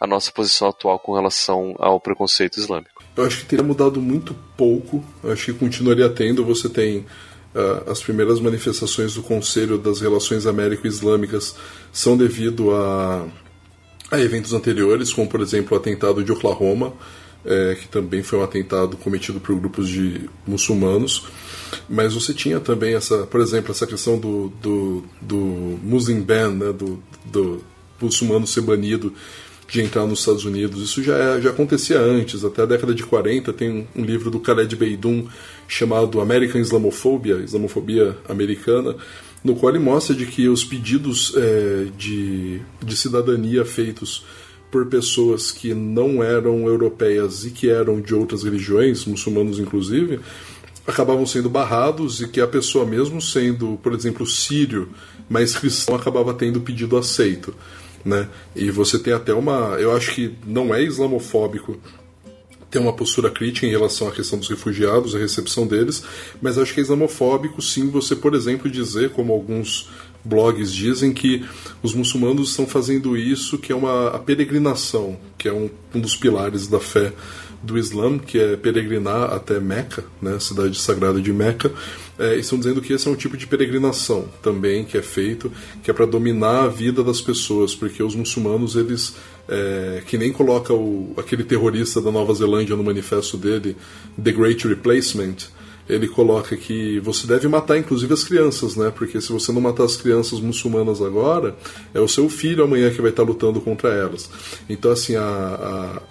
[0.00, 3.02] a nossa posição atual com relação ao preconceito islâmico.
[3.14, 6.42] Eu acho que teria mudado muito pouco, eu acho que continuaria tendo.
[6.46, 7.00] Você tem
[7.54, 11.54] uh, as primeiras manifestações do Conselho das Relações Américo-Islâmicas
[11.92, 13.26] são devido a,
[14.10, 16.94] a eventos anteriores, como por exemplo o atentado de Oklahoma,
[17.44, 21.24] é, que também foi um atentado cometido por grupos de muçulmanos.
[21.88, 26.72] Mas você tinha também essa, por exemplo, essa questão do, do, do Muslim ban, né,
[26.72, 27.62] do, do
[28.00, 29.12] muçulmano ser banido
[29.68, 30.82] de entrar nos Estados Unidos.
[30.82, 34.30] Isso já, é, já acontecia antes, até a década de 40 tem um, um livro
[34.30, 35.26] do Khaled Beidun
[35.68, 38.96] chamado American Islamophobia, Islamofobia Americana,
[39.44, 44.24] no qual ele mostra de que os pedidos é, de, de cidadania feitos
[44.70, 50.20] por pessoas que não eram europeias e que eram de outras religiões, muçulmanos inclusive,
[50.86, 54.88] acabavam sendo barrados e que a pessoa, mesmo sendo, por exemplo, sírio,
[55.28, 57.54] mas cristão, acabava tendo pedido aceito.
[58.04, 58.28] Né?
[58.56, 59.76] E você tem até uma.
[59.78, 61.78] Eu acho que não é islamofóbico
[62.70, 66.04] ter uma postura crítica em relação à questão dos refugiados, a recepção deles,
[66.40, 69.90] mas acho que é islamofóbico sim você, por exemplo, dizer, como alguns
[70.24, 71.44] blogs dizem, que
[71.82, 76.16] os muçulmanos estão fazendo isso, que é uma a peregrinação, que é um, um dos
[76.16, 77.12] pilares da fé
[77.62, 81.70] do Islã, que é peregrinar até Meca, né, cidade sagrada de Meca,
[82.18, 85.52] é, estão dizendo que esse é um tipo de peregrinação também que é feito,
[85.82, 89.14] que é para dominar a vida das pessoas, porque os muçulmanos, eles,
[89.48, 93.76] é, que nem coloca o, aquele terrorista da Nova Zelândia no manifesto dele,
[94.22, 95.36] The Great Replacement,
[95.88, 98.92] ele coloca que você deve matar inclusive as crianças, né?
[98.94, 101.56] Porque se você não matar as crianças muçulmanas agora,
[101.92, 104.30] é o seu filho amanhã que vai estar lutando contra elas.
[104.68, 106.02] Então, assim, a, a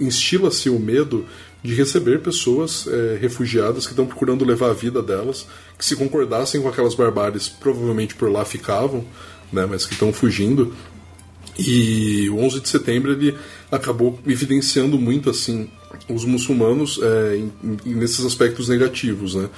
[0.00, 1.26] instila-se o medo
[1.62, 5.46] de receber pessoas é, refugiadas que estão procurando levar a vida delas,
[5.78, 9.04] que se concordassem com aquelas barbáries, provavelmente por lá ficavam,
[9.52, 10.74] né, mas que estão fugindo.
[11.58, 13.36] E o 11 de setembro ele
[13.70, 15.68] acabou evidenciando muito assim
[16.08, 17.52] os muçulmanos é, em,
[17.86, 19.48] em, nesses aspectos negativos, né?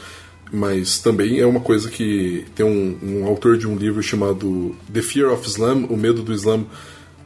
[0.52, 5.00] Mas também é uma coisa que tem um, um, autor de um livro chamado The
[5.00, 6.64] Fear of Islam, o medo do Islã,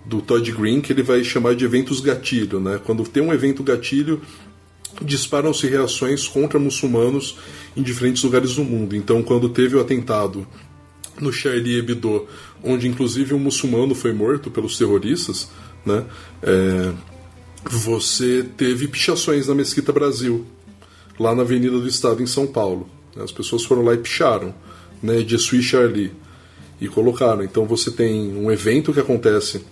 [0.05, 2.81] do Todd Green, que ele vai chamar de eventos gatilho, né?
[2.85, 4.21] Quando tem um evento gatilho,
[5.03, 7.37] disparam-se reações contra muçulmanos
[7.77, 8.95] em diferentes lugares do mundo.
[8.95, 10.47] Então, quando teve o atentado
[11.21, 12.27] no Charlie Hebdo,
[12.63, 15.51] onde inclusive um muçulmano foi morto pelos terroristas,
[15.85, 16.05] né?
[16.43, 16.93] É,
[17.71, 20.47] você teve pichações na Mesquita Brasil,
[21.19, 22.89] lá na Avenida do Estado, em São Paulo.
[23.17, 24.55] As pessoas foram lá e picharam,
[25.03, 26.13] né, de Sui Charlie,
[26.81, 27.43] e colocaram.
[27.43, 29.65] Então você tem um evento que acontece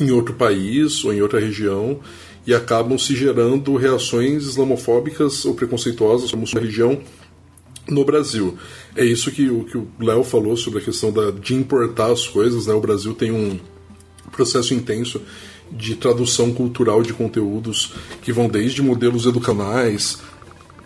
[0.00, 2.00] em outro país ou em outra região
[2.46, 7.00] e acabam se gerando reações islamofóbicas ou preconceituosas sobre a região
[7.88, 8.56] no Brasil.
[8.96, 12.26] É isso que o que o Léo falou sobre a questão da, de importar as
[12.26, 12.66] coisas.
[12.66, 12.74] Né?
[12.74, 13.60] O Brasil tem um
[14.30, 15.20] processo intenso
[15.72, 20.20] de tradução cultural de conteúdos que vão desde modelos educacionais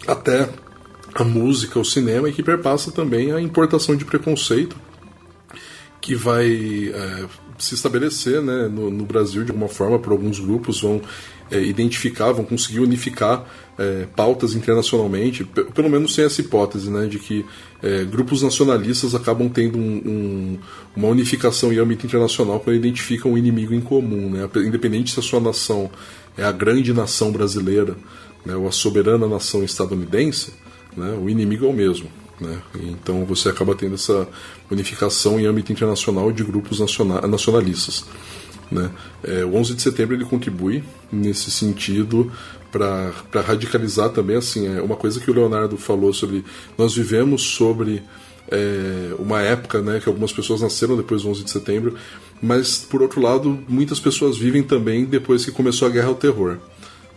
[0.07, 0.49] até
[1.15, 4.77] a música, o cinema e que perpassa também a importação de preconceito
[6.01, 7.27] que vai é,
[7.59, 11.01] se estabelecer né, no, no, Brasil de alguma forma por alguns grupos vão
[11.51, 13.45] é, identificar, vão conseguir unificar
[13.79, 17.45] é, pautas internacionalmente, pelo menos sem essa hipótese né, de que
[17.83, 20.59] é, grupos nacionalistas acabam tendo um, um,
[20.97, 25.23] uma unificação em âmbito internacional quando identificam um inimigo em comum, né, independente se a
[25.23, 25.91] sua nação
[26.37, 27.97] é a grande nação brasileira
[28.45, 30.55] né, ou a soberana nação estadunidense,
[30.97, 32.09] né, o inimigo é o mesmo.
[32.41, 32.59] Né?
[32.81, 34.29] Então você acaba tendo essa
[34.71, 38.05] unificação em âmbito internacional de grupos nacionalistas.
[38.71, 38.91] Né?
[39.23, 42.33] É, o 11 de setembro ele contribui nesse sentido
[42.79, 46.45] para radicalizar também assim é uma coisa que o Leonardo falou sobre
[46.77, 48.03] nós vivemos sobre
[48.49, 51.95] é, uma época né, que algumas pessoas nasceram depois do 11 de setembro,
[52.41, 56.59] mas por outro lado muitas pessoas vivem também depois que começou a guerra ao terror.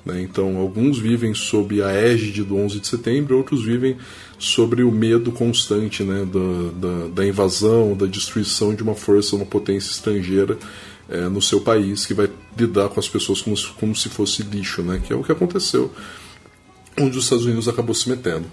[0.06, 0.22] Né?
[0.22, 3.98] Então, alguns vivem sob a égide do 11 de setembro, outros vivem
[4.38, 9.46] sobre o medo constante né, da, da, da invasão, da destruição de uma força, uma
[9.46, 10.58] potência estrangeira
[11.10, 14.82] é, no seu país que vai lidar com as pessoas como, como se fosse lixo,
[14.82, 15.02] né?
[15.06, 15.92] Que é o que aconteceu
[17.00, 18.46] onde os Estados Unidos acabou se metendo,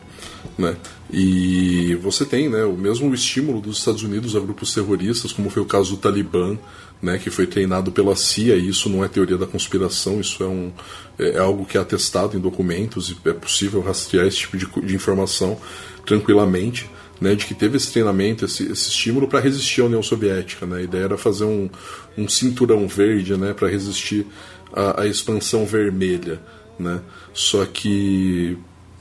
[0.57, 0.77] né?
[1.11, 5.63] E você tem, né, o mesmo estímulo dos Estados Unidos a grupos terroristas, como foi
[5.63, 6.57] o caso do Talibã,
[7.01, 10.47] né, que foi treinado pela CIA, e isso não é teoria da conspiração, isso é,
[10.47, 10.73] um,
[11.19, 14.95] é algo que é atestado em documentos e é possível rastrear esse tipo de, de
[14.95, 15.59] informação
[16.05, 16.89] tranquilamente
[17.21, 20.67] né, de que teve esse treinamento, esse, esse estímulo para resistir à União Soviética.
[20.67, 20.79] Né?
[20.79, 21.69] A ideia era fazer um,
[22.17, 24.27] um cinturão verde né, para resistir
[24.73, 26.41] à, à, expansão vermelha.
[26.79, 27.01] Né?
[27.33, 28.59] Só que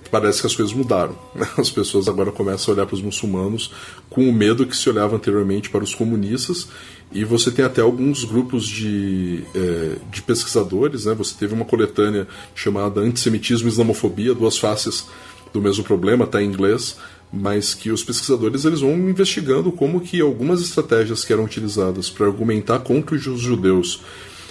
[0.10, 1.18] parece que as coisas mudaram.
[1.36, 1.48] Né?
[1.58, 3.72] As pessoas agora começam a olhar para os muçulmanos
[4.10, 6.70] com o medo que se olhava anteriormente para os comunistas.
[7.12, 11.06] E você tem até alguns grupos de, é, de pesquisadores.
[11.06, 11.14] Né?
[11.16, 15.06] Você teve uma coletânea chamada Antissemitismo e Islamofobia, duas faces
[15.52, 16.98] do mesmo problema, está em inglês
[17.36, 22.26] mas que os pesquisadores eles vão investigando como que algumas estratégias que eram utilizadas para
[22.26, 24.02] argumentar contra os judeus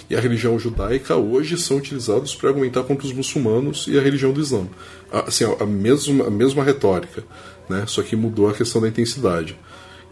[0.09, 4.31] e a religião judaica hoje são utilizados para argumentar contra os muçulmanos e a religião
[4.31, 4.67] do Islã.
[5.11, 7.23] Assim, a mesma, a mesma retórica,
[7.67, 7.85] né?
[7.87, 9.57] só que mudou a questão da intensidade.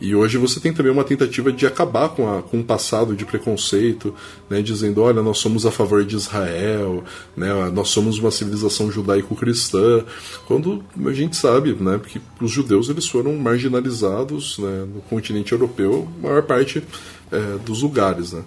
[0.03, 3.23] E hoje você tem também uma tentativa de acabar com, a, com o passado de
[3.23, 4.13] preconceito,
[4.49, 7.05] né, dizendo, olha, nós somos a favor de Israel,
[7.37, 10.03] né, nós somos uma civilização judaico-cristã,
[10.45, 16.05] quando a gente sabe né, que os judeus eles foram marginalizados né, no continente europeu,
[16.21, 16.83] maior parte
[17.31, 18.33] é, dos lugares.
[18.33, 18.43] Né.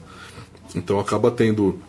[0.74, 1.80] Então acaba tendo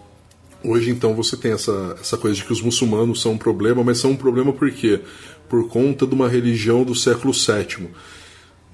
[0.63, 3.99] Hoje, então, você tem essa, essa coisa de que os muçulmanos são um problema, mas
[3.99, 4.99] são um problema por quê?
[5.47, 7.89] Por conta de uma religião do século VII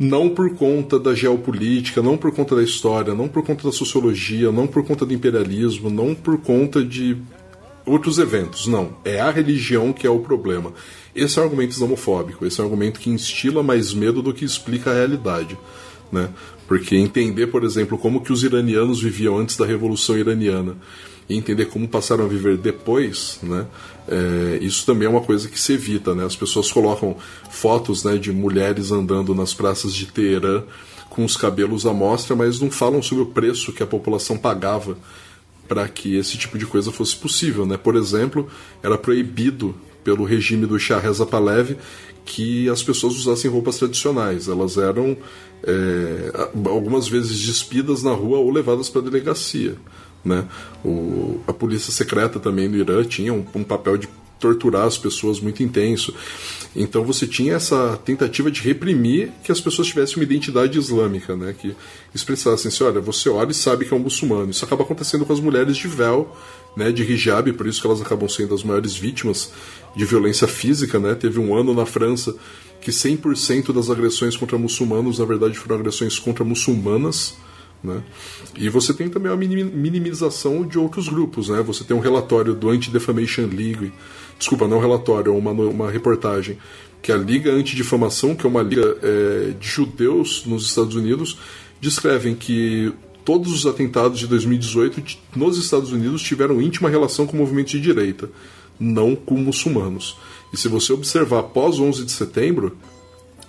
[0.03, 4.51] não por conta da geopolítica, não por conta da história, não por conta da sociologia,
[4.51, 7.17] não por conta do imperialismo, não por conta de
[7.85, 8.95] outros eventos, não.
[9.03, 10.73] É a religião que é o problema.
[11.15, 14.45] Esse é um argumento islamofóbico, esse é um argumento que instila mais medo do que
[14.45, 15.57] explica a realidade.
[16.11, 16.29] Né?
[16.67, 20.75] Porque entender, por exemplo, como que os iranianos viviam antes da Revolução Iraniana
[21.29, 23.65] e entender como passaram a viver depois, né?
[24.07, 26.25] É, isso também é uma coisa que se evita, né?
[26.25, 27.15] As pessoas colocam
[27.49, 30.63] fotos né, de mulheres andando nas praças de Teherã
[31.09, 34.97] com os cabelos à mostra, mas não falam sobre o preço que a população pagava
[35.67, 37.77] para que esse tipo de coisa fosse possível, né?
[37.77, 38.49] Por exemplo,
[38.81, 41.77] era proibido pelo regime do Shah Reza Pahlavi
[42.25, 44.47] que as pessoas usassem roupas tradicionais.
[44.47, 45.17] Elas eram
[45.63, 46.31] é,
[46.69, 49.75] algumas vezes despidas na rua ou levadas para a delegacia.
[50.23, 50.45] Né?
[50.83, 54.07] O, a polícia secreta também no Irã tinha um, um papel de
[54.43, 56.13] torturar as pessoas muito intenso.
[56.75, 61.55] Então você tinha essa tentativa de reprimir que as pessoas tivessem uma identidade islâmica, né?
[61.57, 61.73] que
[62.13, 64.51] expressassem assim, olha, você olha e sabe que é um muçulmano.
[64.51, 66.35] Isso acaba acontecendo com as mulheres de véu,
[66.75, 69.53] né, de hijab, por isso que elas acabam sendo as maiores vítimas
[69.95, 70.99] de violência física.
[70.99, 71.15] Né?
[71.15, 72.35] Teve um ano na França
[72.81, 77.37] que 100% das agressões contra muçulmanos, na verdade, foram agressões contra muçulmanas.
[77.83, 78.01] Né?
[78.55, 81.49] E você tem também a minimização de outros grupos.
[81.49, 81.61] Né?
[81.63, 83.91] Você tem um relatório do Anti-Defamation League,
[84.39, 86.57] desculpa, não um relatório, é uma, uma reportagem,
[87.01, 91.37] que é a Liga Antidifamação, que é uma liga é, de judeus nos Estados Unidos,
[91.81, 92.93] descrevem que
[93.25, 95.03] todos os atentados de 2018
[95.35, 98.29] nos Estados Unidos tiveram íntima relação com movimentos de direita,
[98.79, 100.17] não com muçulmanos.
[100.53, 102.77] E se você observar após 11 de setembro,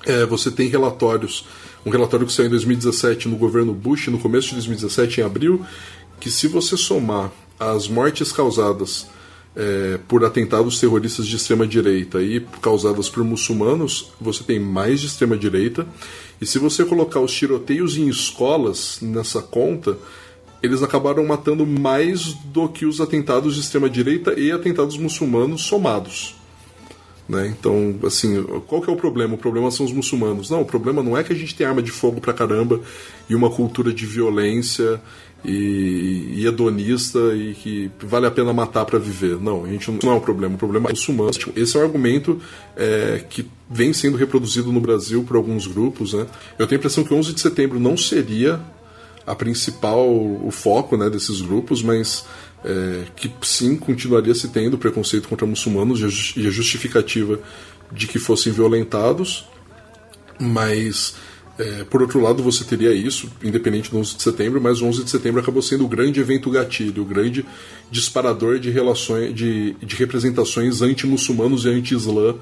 [0.05, 1.47] é, você tem relatórios,
[1.85, 5.65] um relatório que saiu em 2017 no governo Bush, no começo de 2017, em abril,
[6.19, 9.07] que se você somar as mortes causadas
[9.57, 15.07] é, por atentados terroristas de extrema direita e causadas por muçulmanos, você tem mais de
[15.07, 15.87] extrema direita.
[16.41, 19.97] E se você colocar os tiroteios em escolas nessa conta,
[20.63, 26.35] eles acabaram matando mais do que os atentados de extrema direita e atentados muçulmanos somados.
[27.29, 27.55] Né?
[27.59, 29.35] Então, assim, qual que é o problema?
[29.35, 30.51] O problema são os muçulmanos.
[30.51, 32.81] Não, o problema não é que a gente tem arma de fogo pra caramba
[33.29, 35.01] e uma cultura de violência
[35.43, 39.41] e, e hedonista e que vale a pena matar para viver.
[39.41, 40.55] Não, a gente não, não é um problema.
[40.55, 41.39] O problema é os muçulmanos.
[41.57, 42.41] Esse é um argumento
[42.77, 46.13] é, que vem sendo reproduzido no Brasil por alguns grupos.
[46.13, 46.27] Né?
[46.59, 48.61] Eu tenho a impressão que 11 de setembro não seria
[49.27, 52.27] a principal o foco né, desses grupos, mas
[52.65, 56.01] é, que sim continuaria se tendo preconceito contra muçulmanos
[56.37, 57.39] e a justificativa
[57.93, 59.47] de que fossem violentados,
[60.41, 61.15] mas
[61.59, 65.05] é, por outro lado você teria isso, independente do 11 de setembro, mas o 11
[65.05, 67.45] de setembro acabou sendo o grande evento gatilho, o grande
[67.91, 72.35] disparador de relações, de, de representações anti-muçulmanos e anti-islã,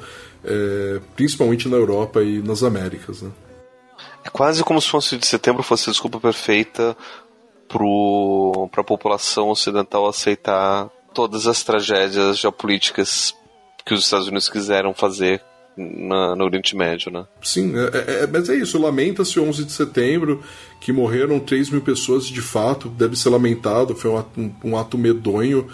[0.44, 3.20] é, principalmente na Europa e nas Américas.
[3.20, 3.30] Né?
[4.24, 6.96] É quase como se o 11 de setembro fosse a desculpa perfeita
[8.70, 13.34] para a população ocidental aceitar todas as tragédias geopolíticas
[13.84, 15.42] que os Estados Unidos quiseram fazer
[15.76, 17.26] na, no Oriente Médio, né?
[17.42, 18.80] Sim, é, é, é mas é isso.
[18.80, 20.42] Lamenta-se o 11 de setembro,
[20.80, 24.76] que morreram 3 mil pessoas de fato, deve ser lamentado, foi um ato, um, um
[24.76, 25.68] ato medonho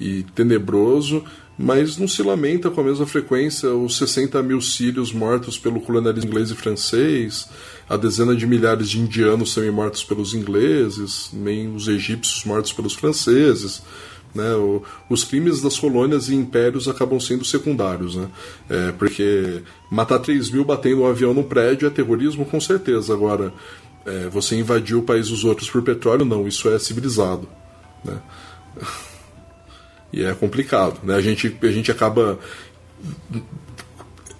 [0.00, 1.24] e tenebroso,
[1.58, 6.30] mas não se lamenta com a mesma frequência os 60 mil sírios mortos pelo colonialismo
[6.30, 7.48] inglês e francês,
[7.88, 12.94] a dezena de milhares de indianos também mortos pelos ingleses, nem os egípcios mortos pelos
[12.94, 13.82] franceses.
[14.34, 14.54] Né?
[14.54, 18.28] O, os crimes das colônias e impérios acabam sendo secundários, né?
[18.70, 23.12] É, porque matar 3 mil batendo um avião num prédio é terrorismo, com certeza.
[23.12, 23.52] Agora,
[24.06, 27.46] é, você invadir o país dos outros por petróleo, não, isso é civilizado.
[28.02, 28.16] Né?
[30.12, 31.00] E é complicado.
[31.02, 31.14] Né?
[31.14, 32.38] A, gente, a gente acaba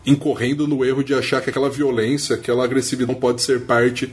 [0.04, 4.12] incorrendo no erro de achar que aquela violência, aquela agressividade não pode ser parte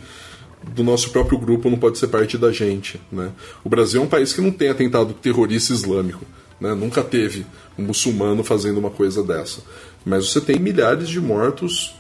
[0.63, 2.99] do nosso próprio grupo, não pode ser parte da gente.
[3.11, 3.31] Né?
[3.63, 6.25] O Brasil é um país que não tem atentado terrorista islâmico.
[6.59, 6.73] Né?
[6.73, 7.45] Nunca teve
[7.77, 9.61] um muçulmano fazendo uma coisa dessa.
[10.05, 11.95] Mas você tem milhares de mortos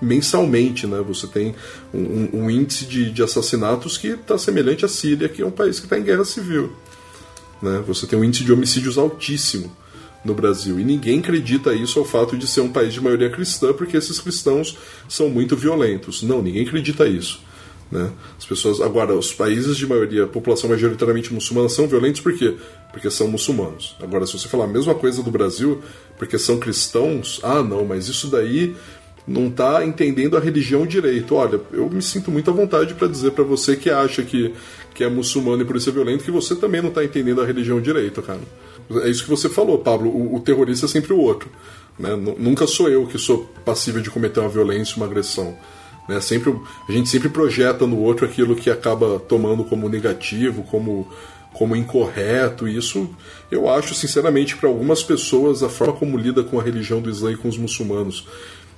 [0.00, 1.02] mensalmente, né?
[1.06, 1.54] Você tem
[1.92, 5.80] um, um índice de, de, assassinatos que está semelhante à Síria, que é um país
[5.80, 6.72] que está em guerra civil.
[7.64, 7.82] Né?
[7.86, 9.74] Você tem um índice de homicídios altíssimo
[10.22, 10.78] no Brasil.
[10.78, 14.20] E ninguém acredita isso ao fato de ser um país de maioria cristã, porque esses
[14.20, 14.76] cristãos
[15.08, 16.22] são muito violentos.
[16.22, 17.40] Não, ninguém acredita isso.
[17.90, 18.10] Né?
[18.38, 22.54] As pessoas agora, os países de maioria, população majoritariamente muçulmana são violentos por quê?
[22.92, 23.96] Porque são muçulmanos.
[24.02, 25.82] Agora, se você falar a mesma coisa do Brasil,
[26.18, 28.74] porque são cristãos, ah, não, mas isso daí
[29.26, 31.34] não está entendendo a religião direito.
[31.34, 34.52] Olha, eu me sinto muito à vontade para dizer para você que acha que,
[34.94, 37.44] que é muçulmano e por isso é violento, que você também não está entendendo a
[37.44, 38.40] religião direito, cara.
[39.02, 40.08] É isso que você falou, Pablo.
[40.08, 41.50] O, o terrorista é sempre o outro.
[41.98, 42.14] Né?
[42.38, 45.56] Nunca sou eu que sou passível de cometer uma violência, uma agressão.
[46.08, 46.20] Né?
[46.20, 46.54] Sempre,
[46.88, 51.08] a gente sempre projeta no outro aquilo que acaba tomando como negativo, como,
[51.52, 52.68] como incorreto.
[52.68, 53.08] E isso,
[53.50, 57.32] eu acho, sinceramente, para algumas pessoas, a forma como lida com a religião do Islã
[57.32, 58.26] e com os muçulmanos,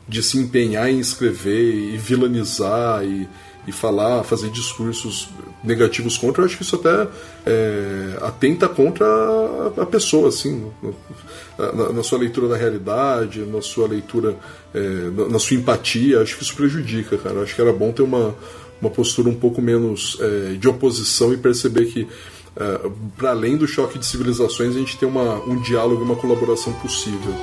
[0.08, 3.28] de se empenhar em escrever e vilanizar e,
[3.66, 5.28] e falar, fazer discursos
[5.62, 7.08] negativos contra, eu acho que isso até
[7.44, 9.06] é, atenta contra
[9.76, 10.70] a, pessoa, assim,
[11.58, 14.36] na, na, sua leitura da realidade, na sua leitura,
[14.72, 17.36] é, na, na, sua empatia, acho que isso prejudica, cara.
[17.36, 18.34] Eu acho que era bom ter uma,
[18.80, 22.06] uma postura um pouco menos é, de oposição e perceber que
[22.56, 26.16] é, para além do choque de civilizações, a gente tem uma, um diálogo e uma
[26.16, 27.34] colaboração possível.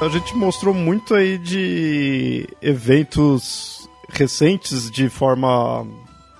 [0.00, 5.86] A gente mostrou muito aí de eventos recentes de forma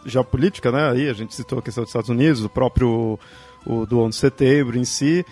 [0.07, 0.91] geopolítica, né?
[0.91, 3.19] Aí a gente citou a questão dos Estados Unidos, o próprio
[3.67, 5.27] o do 11 de setembro em si,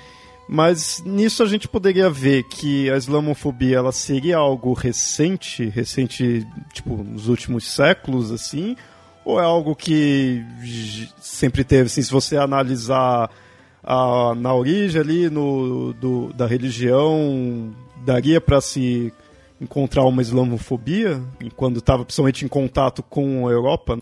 [0.47, 7.03] mas nisso a gente poderia ver que a islamofobia ela seria algo recente, recente, tipo,
[7.03, 8.76] nos últimos séculos, assim,
[9.24, 10.45] ou é algo que
[11.18, 13.31] sempre teve, assim, se você analisar
[13.83, 17.74] a, na origem ali no, do, da religião
[18.09, 19.13] daria para se
[19.61, 21.23] encontrar uma islamofobia
[21.55, 23.99] quando estava principalmente em contato com a Europa?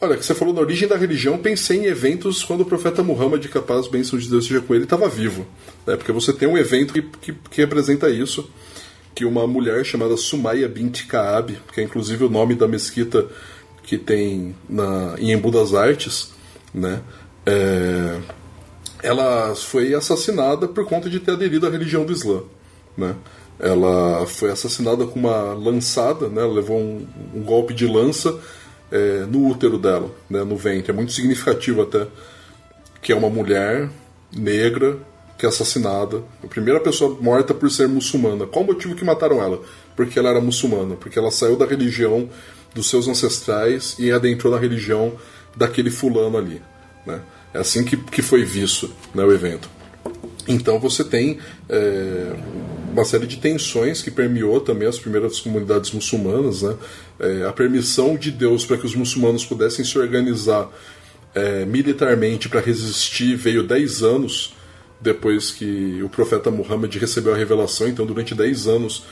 [0.00, 3.44] Olha, que você falou na origem da religião, pensei em eventos quando o profeta Muhammad,
[3.48, 5.46] capaz bênção de Deus seja com ele, estava vivo.
[5.84, 5.96] Né?
[5.96, 8.48] Porque você tem um evento que, que, que, representa isso,
[9.14, 13.26] que uma mulher chamada Sumaya bint Kaab, que é inclusive o nome da mesquita
[13.82, 16.30] que tem na, em Embu das Artes,
[16.72, 17.00] né?
[17.44, 18.18] É,
[19.02, 22.42] ela foi assassinada por conta de ter aderido à religião do Islã.
[22.96, 23.16] Né?
[23.60, 26.42] Ela foi assassinada com uma lançada, né?
[26.42, 28.38] Ela levou um, um golpe de lança
[28.90, 30.42] é, no útero dela, né?
[30.42, 30.90] no ventre.
[30.90, 32.06] É muito significativo até
[33.02, 33.88] que é uma mulher
[34.32, 34.98] negra
[35.40, 38.46] que é assassinada, a primeira pessoa morta por ser muçulmana.
[38.46, 39.62] Qual o motivo que mataram ela?
[39.96, 42.28] Porque ela era muçulmana, porque ela saiu da religião
[42.74, 45.14] dos seus ancestrais e adentrou na religião
[45.56, 46.60] daquele fulano ali.
[47.06, 47.22] Né?
[47.54, 49.70] É assim que, que foi visto né, o evento.
[50.46, 51.38] Então você tem
[51.70, 52.36] é,
[53.00, 56.76] uma série de tensões que permeou também as primeiras comunidades muçulmanas, né?
[57.18, 60.70] É, a permissão de Deus para que os muçulmanos pudessem se organizar
[61.34, 64.54] é, militarmente para resistir veio 10 anos
[65.00, 67.88] depois que o profeta Muhammad recebeu a revelação.
[67.88, 69.04] Então, durante 10 anos,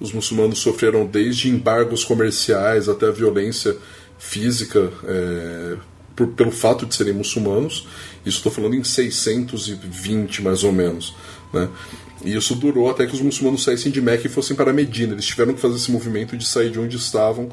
[0.00, 3.76] os muçulmanos sofreram desde embargos comerciais até a violência
[4.18, 5.76] física é,
[6.16, 7.86] por, pelo fato de serem muçulmanos.
[8.24, 11.14] Isso estou falando em 620 mais ou menos.
[11.52, 11.68] Né?
[12.26, 15.12] E isso durou até que os muçulmanos saíssem de Meca e fossem para Medina.
[15.12, 17.48] Eles tiveram que fazer esse movimento de sair de onde estavam.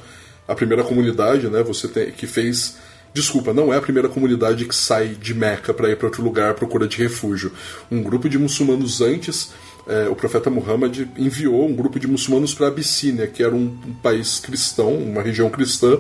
[0.48, 2.76] A primeira comunidade, né, você tem, que fez.
[3.14, 6.50] Desculpa, não é a primeira comunidade que sai de Meca para ir para outro lugar
[6.50, 7.52] à procura de refúgio.
[7.92, 9.52] Um grupo de muçulmanos antes,
[9.88, 13.94] é, o profeta Muhammad enviou um grupo de muçulmanos para Abissínia, que era um, um
[14.02, 16.00] país cristão, uma região cristã,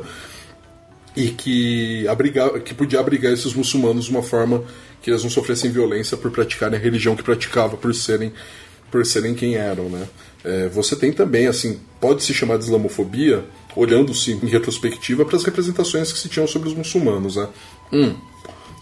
[1.16, 4.64] e que, abrigar, que podia abrigar esses muçulmanos de uma forma
[5.04, 8.34] que eles não sofressem violência por praticarem a religião que praticava, por serem,
[8.94, 9.90] por serem quem eram.
[9.90, 10.08] Né?
[10.46, 13.44] É, você tem também, assim, pode se chamar de islamofobia,
[13.76, 17.36] olhando-se em retrospectiva para as representações que se tinham sobre os muçulmanos.
[17.36, 17.48] Né?
[17.92, 18.16] Hum,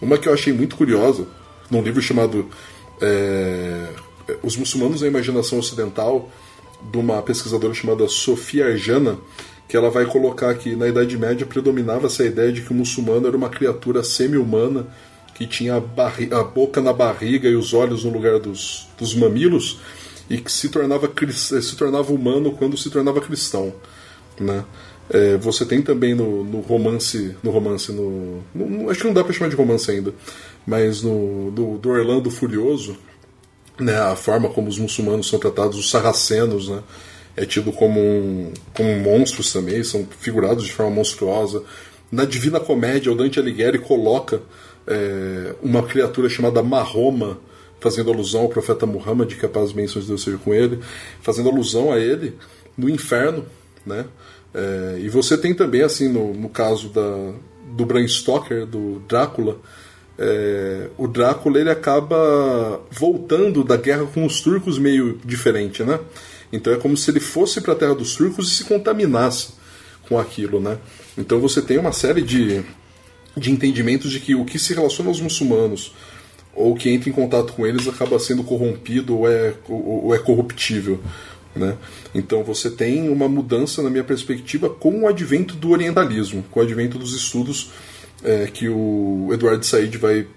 [0.01, 1.26] uma que eu achei muito curiosa,
[1.70, 2.49] num livro chamado
[2.99, 3.88] é,
[4.43, 6.30] Os Muçulmanos na Imaginação Ocidental,
[6.91, 9.18] de uma pesquisadora chamada Sofia Arjana,
[9.66, 13.28] que ela vai colocar que na Idade Média predominava essa ideia de que o muçulmano
[13.28, 14.88] era uma criatura semi-humana
[15.36, 19.80] que tinha a, a, boca na barriga e os olhos no lugar dos, dos mamilos
[20.32, 21.11] e que se tornava,
[21.61, 23.73] se tornava humano quando se tornava cristão.
[24.39, 24.63] Né?
[25.09, 29.25] É, você tem também no, no romance, no romance, no, no, acho que não dá
[29.25, 30.13] para chamar de romance ainda,
[30.66, 32.95] mas no do, do Orlando Furioso,
[33.78, 36.82] né, a forma como os muçulmanos são tratados, os sarracenos, né,
[37.36, 41.62] é tido como, um, como monstros também, são figurados de forma monstruosa.
[42.09, 44.41] Na Divina Comédia, o Dante Alighieri coloca
[44.87, 47.37] é, uma criatura chamada Mahoma,
[47.82, 50.79] fazendo alusão ao profeta Muhammad, que a paz e bênçãos de Deus seja com ele,
[51.21, 52.37] fazendo alusão a ele
[52.78, 53.43] no inferno,
[53.86, 54.05] né?
[54.53, 57.33] É, e você tem também, assim, no, no caso da,
[57.75, 59.58] do Bram Stoker, do Drácula,
[60.17, 65.99] é, o Drácula ele acaba voltando da guerra com os turcos meio diferente, né?
[66.53, 69.53] Então é como se ele fosse para a terra dos turcos e se contaminasse
[70.08, 70.78] com aquilo, né?
[71.17, 72.62] Então você tem uma série de,
[73.36, 75.93] de entendimentos de que o que se relaciona aos muçulmanos
[76.55, 80.19] ou que entra em contato com eles acaba sendo corrompido ou é, ou, ou é
[80.19, 80.99] corruptível.
[81.55, 81.75] Né?
[82.13, 86.63] Então você tem uma mudança, na minha perspectiva, com o advento do orientalismo, com o
[86.63, 87.71] advento dos estudos
[88.23, 90.28] é, que o Eduardo Said vai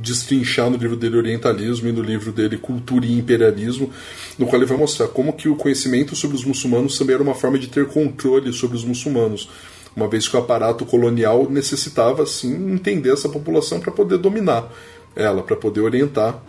[0.00, 3.90] destrinchar no livro dele Orientalismo e no livro dele Cultura e Imperialismo,
[4.36, 7.34] no qual ele vai mostrar como que o conhecimento sobre os muçulmanos também era uma
[7.34, 9.48] forma de ter controle sobre os muçulmanos,
[9.94, 14.68] uma vez que o aparato colonial necessitava sim entender essa população para poder dominar
[15.14, 16.42] ela, para poder orientar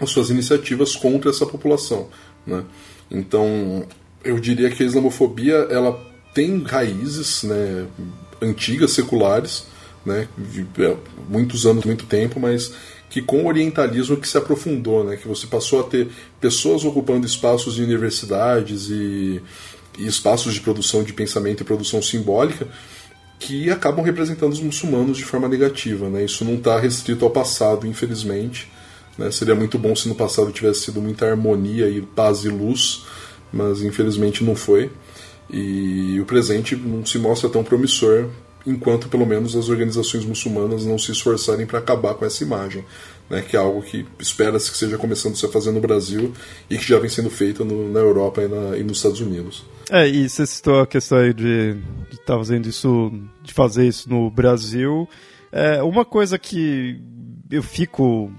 [0.00, 2.08] as suas iniciativas contra essa população.
[2.46, 2.64] Né?
[3.10, 3.86] Então,
[4.24, 6.00] eu diria que a islamofobia ela
[6.34, 7.86] tem raízes né,
[8.40, 9.64] antigas, seculares,
[10.04, 10.26] né,
[10.78, 10.96] é,
[11.28, 12.72] muitos anos, muito tempo, mas
[13.08, 16.08] que com o orientalismo que se aprofundou, né, que você passou a ter
[16.40, 19.42] pessoas ocupando espaços de universidades e,
[19.98, 22.66] e espaços de produção de pensamento e produção simbólica
[23.42, 26.08] que acabam representando os muçulmanos de forma negativa.
[26.08, 26.24] Né?
[26.24, 28.70] Isso não está restrito ao passado, infelizmente.
[29.18, 29.30] Né?
[29.32, 33.04] Seria muito bom se no passado tivesse sido muita harmonia e paz e luz,
[33.52, 34.92] mas infelizmente não foi.
[35.50, 38.28] E o presente não se mostra tão promissor
[38.64, 42.84] enquanto pelo menos as organizações muçulmanas não se esforçarem para acabar com essa imagem,
[43.28, 46.32] né, que é algo que espera-se que seja começando a se fazer no Brasil
[46.70, 49.64] e que já vem sendo feito no, na Europa e, na, e, nos Estados Unidos.
[49.94, 51.76] É, e você citou a questão aí de
[52.10, 53.12] estar tá fazendo isso,
[53.42, 55.06] de fazer isso no Brasil.
[55.52, 56.98] É, uma coisa que
[57.50, 58.32] eu fico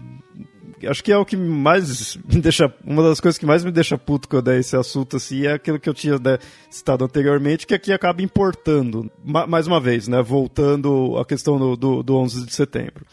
[0.89, 2.73] acho que é o que mais me deixa.
[2.83, 5.79] Uma das coisas que mais me deixa puto quando é esse assunto, assim, é aquilo
[5.79, 6.39] que eu tinha né,
[6.71, 9.11] citado anteriormente, que aqui acaba importando.
[9.23, 10.23] Ma mais uma vez, né?
[10.23, 13.05] Voltando à questão do, do, do 11 de setembro.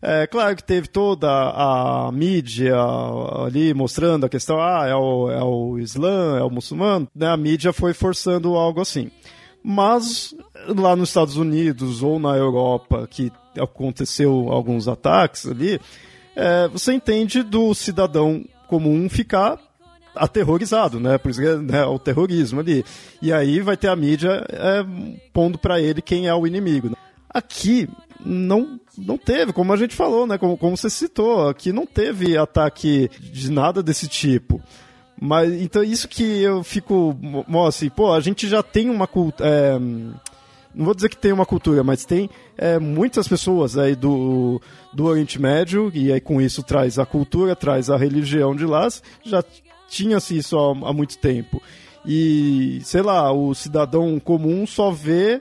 [0.00, 2.76] É claro que teve toda a mídia
[3.44, 7.28] ali mostrando a questão, ah, é o, é o Islã, é o muçulmano, né?
[7.28, 9.10] A mídia foi forçando algo assim.
[9.62, 10.34] Mas
[10.68, 15.80] lá nos Estados Unidos ou na Europa, que aconteceu alguns ataques ali,
[16.36, 19.58] é, você entende do cidadão comum ficar
[20.14, 21.18] aterrorizado, né?
[21.18, 22.84] Por isso que é né, o terrorismo ali.
[23.20, 24.84] E aí vai ter a mídia é,
[25.32, 26.96] pondo para ele quem é o inimigo.
[27.28, 27.88] Aqui
[28.24, 30.38] não não teve, como a gente falou, né?
[30.38, 34.60] Como, como você citou, aqui não teve ataque de nada desse tipo.
[35.20, 37.16] Mas então isso que eu fico,
[37.66, 39.48] assim, pô, a gente já tem uma cultura.
[39.48, 44.60] É, não vou dizer que tem uma cultura, mas tem é, muitas pessoas aí do,
[44.92, 48.86] do Oriente Médio, e aí com isso traz a cultura, traz a religião de lá,
[49.24, 49.42] já
[49.88, 51.62] tinha-se isso há, há muito tempo.
[52.04, 55.40] E, sei lá, o cidadão comum só vê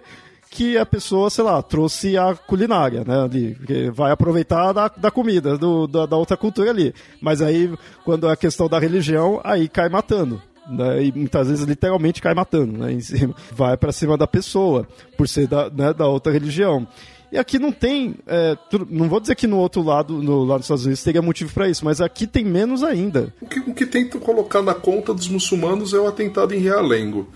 [0.56, 3.58] que a pessoa, sei lá, trouxe a culinária, né, ali,
[3.92, 6.94] vai aproveitar da, da comida, do, da, da outra cultura ali.
[7.20, 7.70] Mas aí,
[8.06, 12.34] quando é a questão da religião, aí cai matando né, e muitas vezes literalmente cai
[12.34, 14.88] matando, né, cima, vai para cima da pessoa,
[15.18, 16.88] por ser da, né, da outra religião.
[17.34, 18.58] E aqui não tem, é,
[18.90, 21.68] não vou dizer que no outro lado, no lado dos Estados Unidos, teria motivo para
[21.68, 23.34] isso, mas aqui tem menos ainda.
[23.42, 27.28] O que, o que tentam colocar na conta dos muçulmanos é o atentado em Realengo.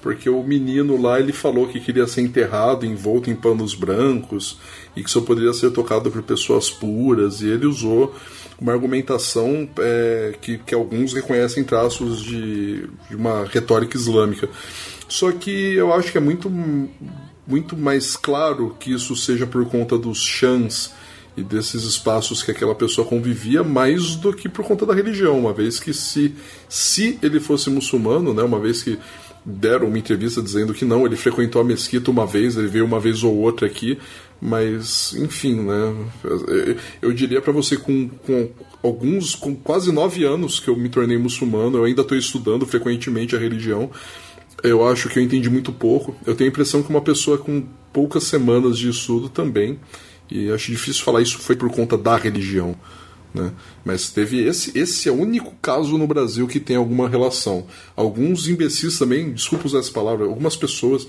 [0.00, 4.58] Porque o menino lá ele falou que queria ser enterrado envolto em panos brancos
[4.94, 8.14] e que só poderia ser tocado por pessoas puras, e ele usou
[8.60, 14.48] uma argumentação é, que, que alguns reconhecem traços de, de uma retórica islâmica.
[15.08, 16.52] Só que eu acho que é muito,
[17.46, 20.92] muito mais claro que isso seja por conta dos chãs
[21.36, 25.52] e desses espaços que aquela pessoa convivia, mais do que por conta da religião, uma
[25.52, 26.34] vez que se,
[26.68, 28.98] se ele fosse muçulmano, né, uma vez que
[29.48, 33.00] deram uma entrevista dizendo que não, ele frequentou a mesquita uma vez, ele veio uma
[33.00, 33.98] vez ou outra aqui,
[34.40, 35.96] mas, enfim, né?
[37.00, 38.50] Eu diria para você, com, com
[38.82, 43.34] alguns, com quase nove anos que eu me tornei muçulmano, eu ainda estou estudando frequentemente
[43.34, 43.90] a religião.
[44.62, 46.14] Eu acho que eu entendi muito pouco.
[46.26, 49.78] Eu tenho a impressão que uma pessoa com poucas semanas de estudo também,
[50.30, 52.76] e acho difícil falar isso foi por conta da religião.
[53.34, 53.52] Né?
[53.84, 57.66] Mas teve esse, esse é o único caso no Brasil que tem alguma relação.
[57.94, 61.06] Alguns imbecis também, desculpa usar essa palavra, algumas pessoas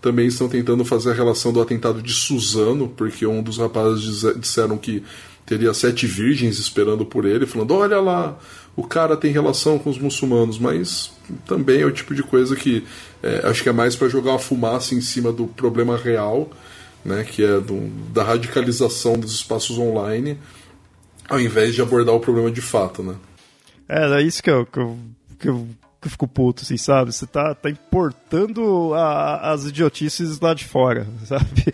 [0.00, 4.78] também estão tentando fazer a relação do atentado de Suzano, porque um dos rapazes disseram
[4.78, 5.02] que
[5.44, 8.38] teria sete virgens esperando por ele, falando: olha lá,
[8.76, 11.10] o cara tem relação com os muçulmanos, mas
[11.46, 12.84] também é o tipo de coisa que
[13.22, 16.48] é, acho que é mais para jogar uma fumaça em cima do problema real,
[17.04, 20.38] né, que é do, da radicalização dos espaços online,
[21.28, 23.14] ao invés de abordar o problema de fato, né?
[23.88, 24.98] É, é isso que eu, que eu,
[25.38, 25.68] que eu
[26.00, 27.12] que eu fico puto, assim, sabe?
[27.12, 31.72] Você tá, tá importando a, as idiotices lá de fora, sabe?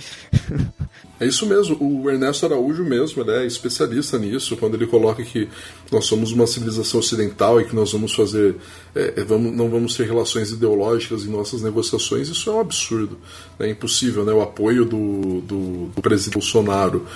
[1.21, 5.49] É isso mesmo, o Ernesto Araújo mesmo, ele é especialista nisso, quando ele coloca que
[5.93, 8.57] nós somos uma civilização ocidental e que nós vamos fazer,
[8.95, 13.19] é, é vamos, não vamos ter relações ideológicas em nossas negociações, isso é um absurdo,
[13.61, 14.33] é impossível, né?
[14.33, 17.07] O apoio do, do, do presidente Bolsonaro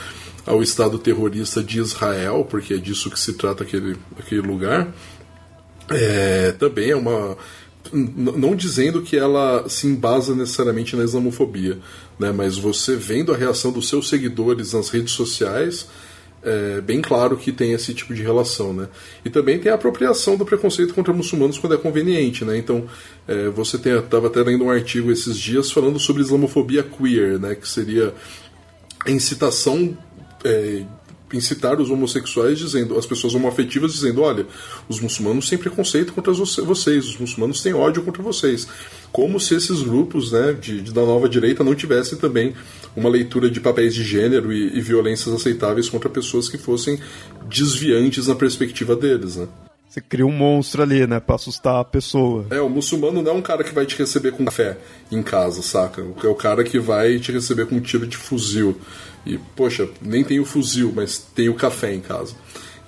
[0.49, 4.89] ao Estado terrorista de Israel, porque é disso que se trata aquele, aquele lugar,
[5.91, 7.37] é, também é uma.
[7.93, 11.79] Não dizendo que ela se embasa necessariamente na islamofobia,
[12.19, 15.87] né, mas você vendo a reação dos seus seguidores nas redes sociais,
[16.43, 18.89] é bem claro que tem esse tipo de relação, né?
[19.25, 22.57] E também tem a apropriação do preconceito contra muçulmanos quando é conveniente, né?
[22.57, 22.87] Então,
[23.27, 27.55] é, você estava até lendo um artigo esses dias falando sobre islamofobia queer, né?
[27.55, 28.15] Que seria
[29.05, 29.97] a incitação
[30.45, 30.85] é,
[31.33, 34.47] incitar os homossexuais dizendo, as pessoas homoafetivas dizendo, olha,
[34.89, 38.67] os muçulmanos têm preconceito contra vocês, os muçulmanos têm ódio contra vocês.
[39.13, 42.55] Como se esses grupos né, de, de da nova direita não tivessem também
[42.97, 46.99] uma leitura de papéis de gênero e, e violências aceitáveis contra pessoas que fossem
[47.49, 49.37] desviantes na perspectiva deles.
[49.37, 49.49] Né?
[49.89, 52.47] Você cria um monstro ali, né, pra assustar a pessoa.
[52.51, 54.77] É, o muçulmano não é um cara que vai te receber com café
[55.11, 56.05] em casa, saca?
[56.23, 58.79] É o cara que vai te receber com um tiro de fuzil.
[59.29, 62.35] E, poxa, nem tem o fuzil, mas tem o café em casa.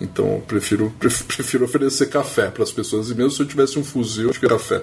[0.00, 3.10] Então, prefiro, prefiro oferecer café para as pessoas.
[3.10, 4.82] E mesmo se eu tivesse um fuzil, eu acho que café.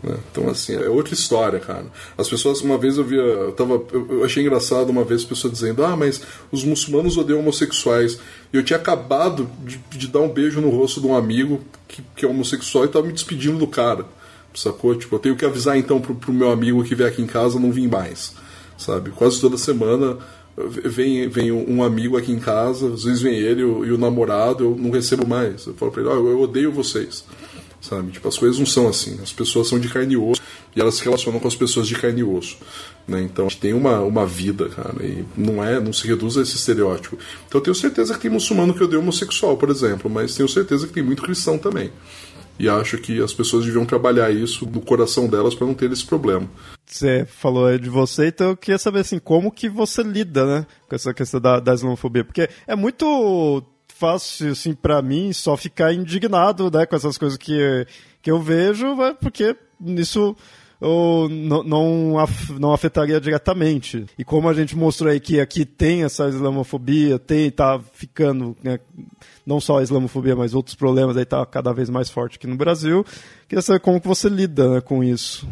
[0.00, 0.16] Né?
[0.30, 1.86] Então, assim, é outra história, cara.
[2.16, 3.20] As pessoas, uma vez eu via.
[3.20, 6.22] Eu, tava, eu achei engraçado uma vez a pessoa dizendo: Ah, mas
[6.52, 8.20] os muçulmanos odeiam homossexuais.
[8.52, 12.02] E eu tinha acabado de, de dar um beijo no rosto de um amigo que,
[12.14, 14.06] que é homossexual e tava me despedindo do cara.
[14.54, 14.94] Sacou?
[14.94, 17.58] Tipo, eu tenho que avisar então pro, pro meu amigo que vier aqui em casa
[17.58, 18.34] não vir mais.
[18.78, 19.10] Sabe?
[19.10, 20.18] Quase toda semana
[20.56, 24.76] vem, vem um amigo aqui em casa, às vezes vem ele e o, namorado, eu
[24.76, 25.66] não recebo mais.
[25.66, 27.24] Eu falo pra ele: oh, eu odeio vocês
[27.80, 28.10] sabe?
[28.12, 29.18] Tipo, as coisas não são assim.
[29.22, 30.42] As pessoas são de carne e osso
[30.74, 32.58] e elas se relacionam com as pessoas de carne e osso.
[33.06, 33.22] Né?
[33.22, 36.42] Então, a gente tem uma, uma vida, cara, e não é, não se reduz a
[36.42, 37.16] esse estereótipo.
[37.46, 40.86] Então, eu tenho certeza que tem muçulmano que odeia homossexual, por exemplo, mas tenho certeza
[40.86, 41.90] que tem muito cristão também.
[42.58, 46.04] E acho que as pessoas deviam trabalhar isso no coração delas para não ter esse
[46.04, 46.48] problema.
[46.84, 50.94] Você falou de você, então eu queria saber assim, como que você lida, né, com
[50.94, 56.70] essa questão da, da islamofobia, porque é muito fácil, assim, para mim, só ficar indignado,
[56.70, 57.86] né, com essas coisas que,
[58.22, 60.36] que eu vejo, né, porque isso
[60.80, 62.26] ou não, não,
[62.58, 64.04] não afetaria diretamente.
[64.18, 68.78] E como a gente mostrou aí que aqui tem essa islamofobia, tem, tá ficando, né,
[69.46, 72.56] não só a islamofobia, mas outros problemas aí tá cada vez mais forte aqui no
[72.56, 73.06] Brasil.
[73.48, 75.46] Queria saber como que você lida né, com isso.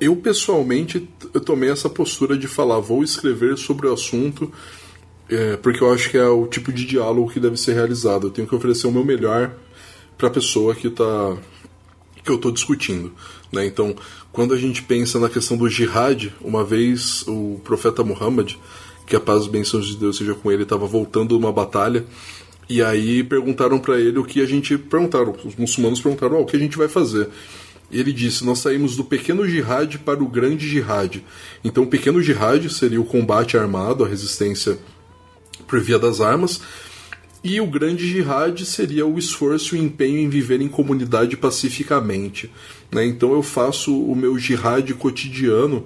[0.00, 4.52] Eu, pessoalmente, eu tomei essa postura de falar, vou escrever sobre o assunto
[5.28, 8.28] é, porque eu acho que é o tipo de diálogo que deve ser realizado.
[8.28, 9.54] Eu tenho que oferecer o meu melhor
[10.16, 11.36] para a pessoa que tá
[12.24, 13.12] que eu estou discutindo.
[13.52, 13.66] Né?
[13.66, 13.94] Então,
[14.32, 18.54] quando a gente pensa na questão do jihad, uma vez o profeta Muhammad,
[19.06, 22.04] que a paz e bênçãos de Deus seja com ele, estava voltando de uma batalha,
[22.68, 24.76] e aí perguntaram para ele o que a gente.
[24.76, 27.28] Perguntaram, os muçulmanos perguntaram: oh, o que a gente vai fazer?
[27.90, 31.24] Ele disse: Nós saímos do pequeno jihad para o grande jihad.
[31.64, 34.78] Então, o pequeno jihad seria o combate armado, a resistência
[35.66, 36.60] por via das armas.
[37.42, 42.50] E o grande jihad seria o esforço e o empenho em viver em comunidade pacificamente.
[42.90, 43.06] Né?
[43.06, 45.84] Então eu faço o meu jihad cotidiano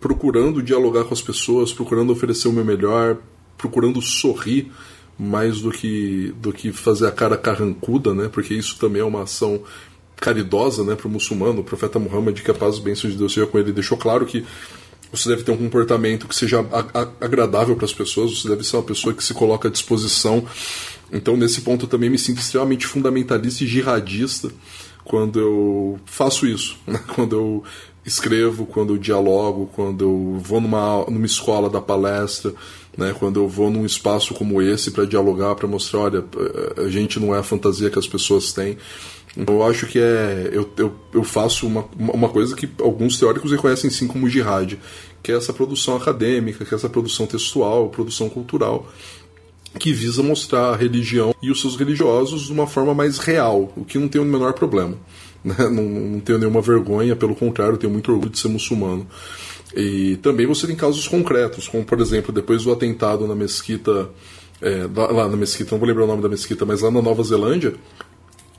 [0.00, 3.18] procurando dialogar com as pessoas, procurando oferecer o meu melhor,
[3.56, 4.72] procurando sorrir
[5.22, 8.28] mais do que, do que fazer a cara carrancuda, né?
[8.28, 9.62] porque isso também é uma ação
[10.16, 11.60] caridosa né, para o muçulmano.
[11.60, 14.26] O profeta Muhammad, que a paz e bênçãos de Deus seja com ele, deixou claro
[14.26, 14.44] que
[15.12, 16.64] você deve ter um comportamento que seja
[17.20, 20.44] agradável para as pessoas, você deve ser uma pessoa que se coloca à disposição.
[21.12, 24.50] Então, nesse ponto, eu também me sinto extremamente fundamentalista e jihadista
[25.04, 26.98] quando eu faço isso, né?
[27.14, 27.64] quando eu
[28.04, 32.52] escrevo, quando eu dialogo, quando eu vou numa, numa escola da palestra,
[32.96, 33.14] né?
[33.18, 36.24] quando eu vou num espaço como esse para dialogar, para mostrar, olha,
[36.76, 38.76] a gente não é a fantasia que as pessoas têm.
[39.34, 40.50] Eu acho que é.
[40.52, 44.78] Eu, eu, eu faço uma, uma coisa que alguns teóricos reconhecem sim como jihad,
[45.22, 48.86] que é essa produção acadêmica, que é essa produção textual, produção cultural,
[49.78, 53.86] que visa mostrar a religião e os seus religiosos de uma forma mais real, o
[53.86, 54.98] que não tem o menor problema.
[55.44, 55.54] Né?
[55.68, 59.06] Não, não tenho nenhuma vergonha, pelo contrário, tenho muito orgulho de ser muçulmano.
[59.74, 64.10] E também você tem casos concretos, como por exemplo, depois do atentado na mesquita,
[64.60, 67.22] é, lá na mesquita, não vou lembrar o nome da mesquita, mas lá na Nova
[67.22, 67.74] Zelândia,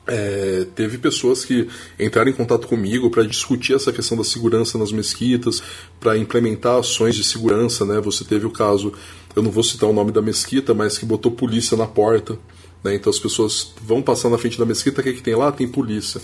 [0.05, 4.91] é, teve pessoas que entraram em contato comigo para discutir essa questão da segurança nas
[4.91, 5.63] mesquitas,
[5.99, 7.85] para implementar ações de segurança.
[7.85, 8.01] Né?
[8.01, 8.93] Você teve o caso,
[9.35, 12.37] eu não vou citar o nome da mesquita, mas que botou polícia na porta.
[12.83, 12.95] Né?
[12.95, 15.51] Então as pessoas vão passar na frente da mesquita, o que, é que tem lá?
[15.51, 16.19] Tem polícia.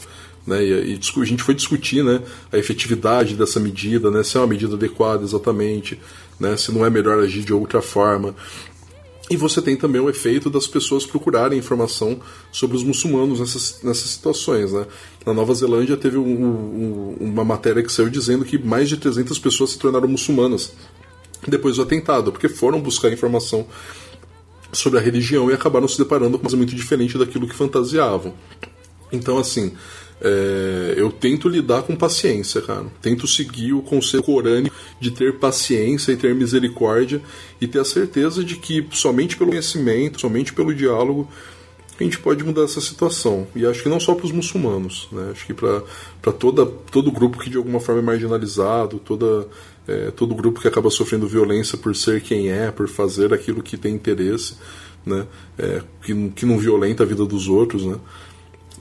[0.45, 0.63] Né?
[0.63, 2.21] E, e, a gente foi discutir né,
[2.51, 4.23] a efetividade dessa medida, né?
[4.23, 5.99] se é uma medida adequada exatamente,
[6.39, 6.57] né?
[6.57, 8.35] se não é melhor agir de outra forma.
[9.29, 12.19] E você tem também o efeito das pessoas procurarem informação
[12.51, 14.73] sobre os muçulmanos nessas, nessas situações.
[14.73, 14.87] Né?
[15.23, 19.37] Na Nova Zelândia teve um, um, uma matéria que saiu dizendo que mais de 300
[19.37, 20.73] pessoas se tornaram muçulmanas
[21.47, 23.67] depois do atentado, porque foram buscar informação
[24.71, 28.33] sobre a religião e acabaram se deparando com uma coisa muito diferente daquilo que fantasiavam.
[29.11, 29.73] Então, assim,
[30.21, 32.85] é, eu tento lidar com paciência, cara.
[33.01, 37.21] Tento seguir o conselho corâneo de ter paciência e ter misericórdia
[37.59, 41.27] e ter a certeza de que somente pelo conhecimento, somente pelo diálogo,
[41.99, 43.47] a gente pode mudar essa situação.
[43.55, 45.29] E acho que não só para os muçulmanos, né?
[45.31, 45.81] acho que para
[46.31, 49.47] todo grupo que de alguma forma é marginalizado, toda,
[49.87, 53.77] é, todo grupo que acaba sofrendo violência por ser quem é, por fazer aquilo que
[53.77, 54.55] tem interesse.
[55.05, 55.25] né?
[55.57, 57.95] É, que, que não violenta a vida dos outros, né?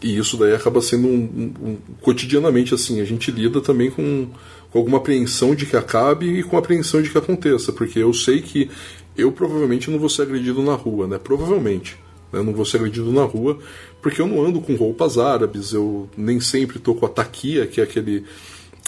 [0.03, 4.29] E isso daí acaba sendo um, um, um, cotidianamente assim, a gente lida também com,
[4.71, 8.41] com alguma apreensão de que acabe e com apreensão de que aconteça, porque eu sei
[8.41, 8.71] que
[9.17, 11.19] eu provavelmente não vou ser agredido na rua, né?
[11.19, 11.97] Provavelmente.
[12.33, 12.43] Né?
[12.43, 13.59] Não vou ser agredido na rua,
[14.01, 17.81] porque eu não ando com roupas árabes, eu nem sempre tô com a taquia, que
[17.81, 18.25] é aquele,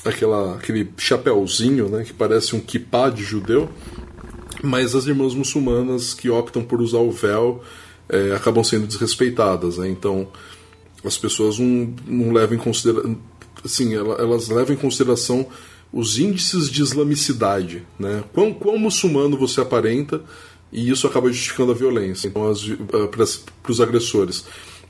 [0.05, 2.05] aquela, aquele chapéuzinho, né?
[2.05, 3.69] Que parece um kippah de judeu.
[4.63, 7.63] Mas as irmãs muçulmanas que optam por usar o véu
[8.09, 9.89] é, acabam sendo desrespeitadas, né?
[9.89, 10.29] Então
[11.05, 13.19] as pessoas não, não levam em consideração.
[13.65, 15.47] Assim, elas levam em consideração
[15.93, 18.23] os índices de islamicidade, né?
[18.33, 20.23] Quão, quão muçulmano você aparenta
[20.73, 24.45] e isso acaba justificando a violência então, eh, para os agressores.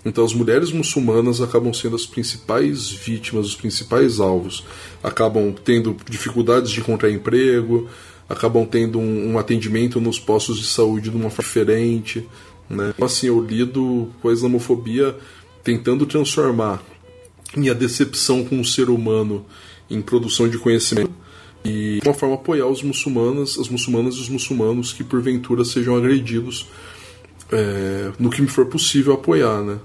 [0.04, 4.64] Então as mulheres muçulmanas acabam sendo as principais vítimas, os principais alvos.
[5.02, 7.88] Acabam tendo dificuldades de encontrar emprego,
[8.28, 12.26] acabam tendo um, um atendimento nos postos de saúde de uma forma diferente.
[12.68, 12.92] Né?
[12.94, 15.16] Então, assim, eu lido com a islamofobia
[15.62, 16.82] tentando transformar
[17.56, 19.44] minha decepção com o ser humano
[19.90, 21.10] em produção de conhecimento
[21.64, 25.96] e de uma forma apoiar os muçulmanos, as muçulmanas e os muçulmanos que porventura sejam
[25.96, 26.68] agredidos
[27.52, 29.78] é, no que me for possível apoiar, né?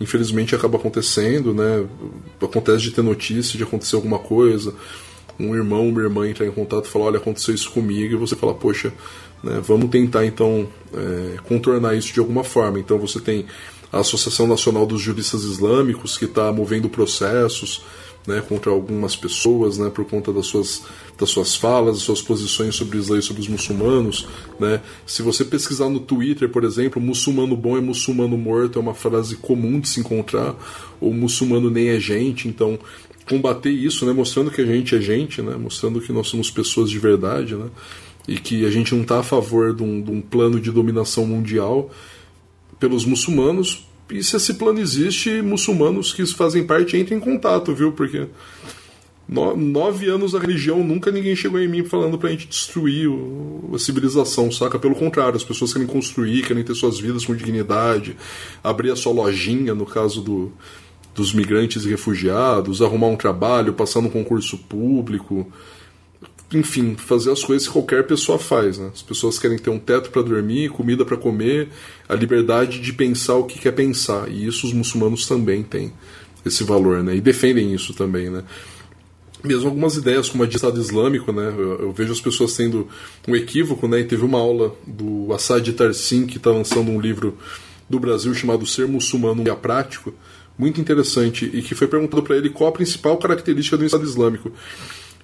[0.00, 1.86] Infelizmente acaba acontecendo, né?
[2.40, 4.74] Acontece de ter notícia, de acontecer alguma coisa,
[5.38, 8.34] um irmão, uma irmã entrar em contato e falar, olha, aconteceu isso comigo, e você
[8.34, 8.92] fala, poxa,
[9.42, 12.78] né, vamos tentar então é, contornar isso de alguma forma.
[12.78, 13.46] Então você tem
[13.92, 17.84] a Associação Nacional dos Juristas Islâmicos, que está movendo processos
[18.26, 20.82] né, contra algumas pessoas né, por conta das suas,
[21.18, 24.26] das suas falas, das suas posições sobre o Islã e sobre os muçulmanos.
[24.58, 24.80] Né.
[25.06, 29.36] Se você pesquisar no Twitter, por exemplo, muçulmano bom é muçulmano morto, é uma frase
[29.36, 30.54] comum de se encontrar,
[31.00, 32.78] ou muçulmano nem é gente, então
[33.28, 36.90] combater isso, né, mostrando que a gente é gente, né, mostrando que nós somos pessoas
[36.90, 37.66] de verdade, né,
[38.26, 41.26] e que a gente não está a favor de um, de um plano de dominação
[41.26, 41.90] mundial
[42.82, 43.86] pelos muçulmanos.
[44.10, 47.92] E se esse plano existe, muçulmanos que fazem parte entrem em contato, viu?
[47.92, 48.26] Porque
[49.28, 53.70] no, nove anos da religião, nunca ninguém chegou em mim falando pra gente destruir o,
[53.72, 54.80] a civilização, saca?
[54.80, 58.16] Pelo contrário, as pessoas querem construir, querem ter suas vidas com dignidade,
[58.64, 60.52] abrir a sua lojinha, no caso do,
[61.14, 65.46] dos migrantes e refugiados, arrumar um trabalho, passar no concurso público
[66.54, 68.78] enfim, fazer as coisas que qualquer pessoa faz.
[68.78, 68.90] Né?
[68.92, 71.68] As pessoas querem ter um teto para dormir, comida para comer,
[72.08, 74.28] a liberdade de pensar o que quer pensar.
[74.28, 75.92] E isso os muçulmanos também têm
[76.44, 77.14] esse valor, né?
[77.16, 78.42] E defendem isso também, né?
[79.44, 81.52] Mesmo algumas ideias como a de Estado Islâmico, né?
[81.56, 82.88] Eu, eu, vejo as pessoas tendo
[83.26, 84.00] um equívoco, né?
[84.00, 87.36] E teve uma aula do Assad Tarsim, que está lançando um livro
[87.88, 90.14] do Brasil chamado Ser Muçulmano e a Prático,
[90.58, 94.52] muito interessante, e que foi perguntado para ele qual a principal característica do Estado Islâmico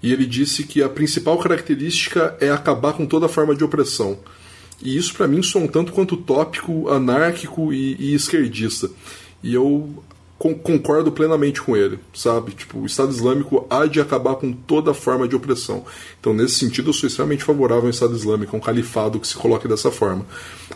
[0.03, 4.19] e ele disse que a principal característica é acabar com toda forma de opressão.
[4.83, 8.89] E isso para mim soa um tanto quanto tópico, anárquico e, e esquerdista.
[9.43, 10.03] E eu
[10.39, 12.53] concordo plenamente com ele, sabe?
[12.53, 15.85] Tipo, o Estado Islâmico há de acabar com toda forma de opressão.
[16.21, 19.35] Então, nesse sentido, eu sou extremamente favorável ao Estado Islâmico, a um califado que se
[19.35, 20.25] coloque dessa forma.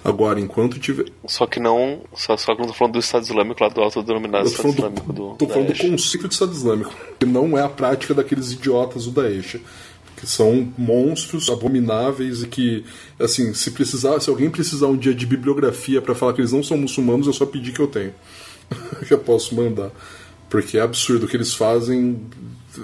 [0.05, 1.07] Agora, enquanto tiver.
[1.27, 2.01] Só que não.
[2.15, 5.35] Só, só que não tô falando do Estado Islâmico lá do autodenominado Estado Islâmico do.
[5.37, 9.13] Tô falando do conceito de Estado Islâmico, que não é a prática daqueles idiotas do
[9.13, 9.61] Daesh
[10.15, 12.85] que são monstros abomináveis e que,
[13.19, 16.63] assim, se precisar, se alguém precisar um dia de bibliografia para falar que eles não
[16.63, 18.15] são muçulmanos, é só pedir que eu tenho.
[19.03, 19.91] já posso mandar.
[20.49, 22.21] Porque é absurdo o que eles fazem.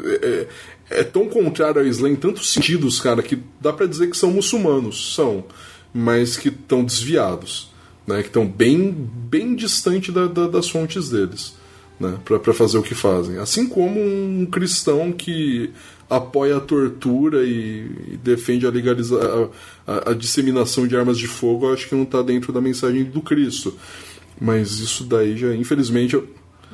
[0.05, 0.47] É,
[0.91, 4.31] é, tão contrário ao Islã em tantos sentidos, cara, que dá para dizer que são
[4.31, 5.15] muçulmanos.
[5.15, 5.45] São.
[5.93, 7.71] Mas que estão desviados.
[8.07, 11.55] Né, que estão bem, bem distante da, da, das fontes deles.
[12.01, 13.39] Né, para fazer o que fazem.
[13.39, 15.71] Assim como um cristão que
[16.09, 19.51] apoia a tortura e, e defende a, legaliza
[19.87, 23.05] a, a, a, disseminação de armas de fogo, acho que não está dentro da mensagem
[23.05, 23.75] do Cristo.
[24.41, 26.15] Mas isso daí já, infelizmente.
[26.15, 26.29] Eu...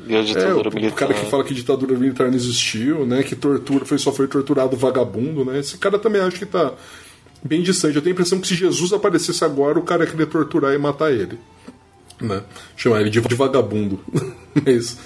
[0.06, 3.22] E a ditadura é, o, o cara que fala que ditadura militar não existiu, né?
[3.22, 5.60] Que tortura foi, só foi torturado vagabundo, né?
[5.60, 6.74] Esse cara também acho que tá
[7.42, 7.96] bem distante.
[7.96, 10.78] Eu tenho a impressão que se Jesus aparecesse agora, o cara ia querer torturar e
[10.78, 11.38] matar ele.
[12.20, 12.42] Né?
[12.76, 14.00] Chamar ele de, de vagabundo.
[14.64, 14.98] Mas,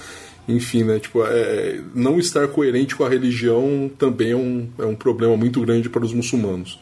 [0.48, 0.98] enfim, né?
[0.98, 5.60] Tipo, é, não estar coerente com a religião também é um, é um problema muito
[5.60, 6.78] grande para os muçulmanos.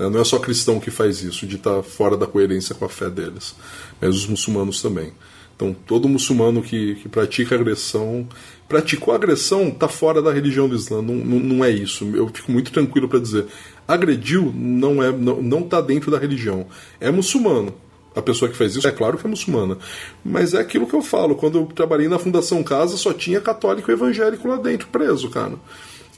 [0.00, 0.08] Né?
[0.08, 2.88] Não é só cristão que faz isso, de estar tá fora da coerência com a
[2.88, 3.54] fé deles,
[4.00, 5.12] mas os muçulmanos também.
[5.54, 8.26] Então, todo muçulmano que, que pratica agressão,
[8.66, 11.02] praticou agressão, está fora da religião do Islã.
[11.02, 12.10] Não, não, não, é isso.
[12.16, 13.44] Eu fico muito tranquilo para dizer.
[13.86, 16.66] Agrediu não é não, não tá dentro da religião.
[16.98, 17.74] É muçulmano.
[18.16, 19.76] A pessoa que faz isso é claro que é muçulmana.
[20.24, 21.34] Mas é aquilo que eu falo.
[21.34, 25.58] Quando eu trabalhei na Fundação Casa, só tinha católico evangélico lá dentro, preso, cara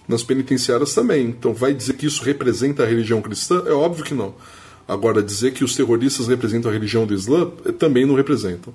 [0.06, 1.26] nas penitenciárias também.
[1.26, 3.62] Então vai dizer que isso representa a religião cristã?
[3.66, 4.34] É óbvio que não.
[4.86, 8.74] Agora, dizer que os terroristas representam a religião do Islã, eh, também não representam.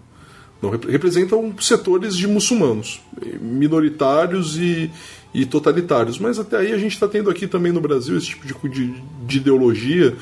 [0.61, 2.99] Não representam setores de muçulmanos,
[3.39, 4.89] minoritários e,
[5.31, 6.17] e totalitários.
[6.17, 9.03] Mas até aí a gente está tendo aqui também no Brasil esse tipo de, de,
[9.27, 10.15] de, ideologia,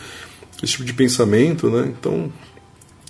[0.62, 1.94] esse tipo de pensamento, né?
[1.98, 2.30] Então,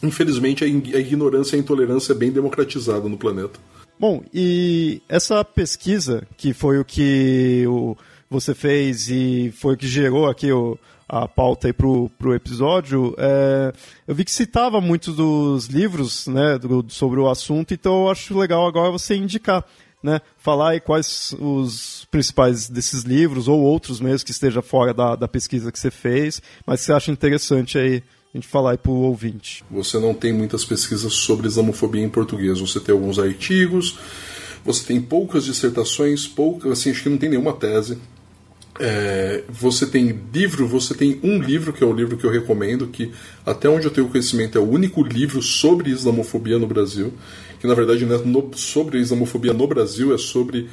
[0.03, 3.59] infelizmente, a, a ignorância e a intolerância é bem democratizada no planeta.
[3.97, 7.95] Bom, e essa pesquisa, que foi o que o,
[8.29, 10.77] você fez e foi o que gerou aqui o,
[11.07, 13.71] a pauta pro, pro episódio, é,
[14.05, 18.37] eu vi que citava muitos dos livros, né, do, sobre o assunto, então eu acho
[18.37, 19.63] legal agora você indicar,
[20.03, 25.15] né, falar aí quais os principais desses livros, ou outros mesmo que esteja fora da,
[25.15, 28.03] da pesquisa que você fez, mas que você acha interessante aí
[28.35, 29.63] a gente falar aí pro ouvinte.
[29.71, 33.97] Você não tem muitas pesquisas sobre islamofobia em português, você tem alguns artigos,
[34.63, 37.97] você tem poucas dissertações, poucas, assim, acho que não tem nenhuma tese,
[38.77, 42.87] é, você tem livro, você tem um livro que é o livro que eu recomendo,
[42.87, 43.13] que
[43.45, 47.13] até onde eu tenho conhecimento é o único livro sobre islamofobia no Brasil,
[47.57, 50.67] que na verdade não é no, sobre islamofobia no Brasil, é sobre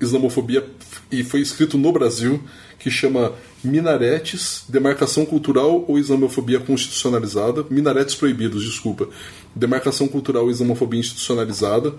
[0.00, 0.64] islamofobia
[1.10, 2.42] e foi escrito no Brasil,
[2.78, 3.32] que chama
[3.62, 9.08] Minaretes, Demarcação Cultural ou Islamofobia Constitucionalizada, Minaretes Proibidos, desculpa,
[9.54, 11.94] Demarcação Cultural ou Islamofobia Institucionalizada,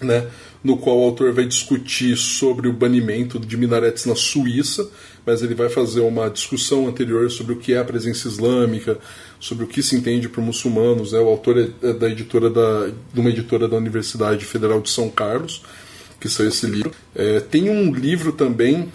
[0.00, 0.28] né?
[0.64, 4.88] no qual o autor vai discutir sobre o banimento de minaretes na Suíça,
[5.26, 8.98] mas ele vai fazer uma discussão anterior sobre o que é a presença islâmica,
[9.38, 11.12] sobre o que se entende por muçulmanos.
[11.12, 11.18] Né?
[11.18, 15.10] O autor é, é da editora da, de uma editora da Universidade Federal de São
[15.10, 15.62] Carlos,
[16.24, 16.90] que saiu esse livro.
[17.14, 18.88] É, tem um livro também,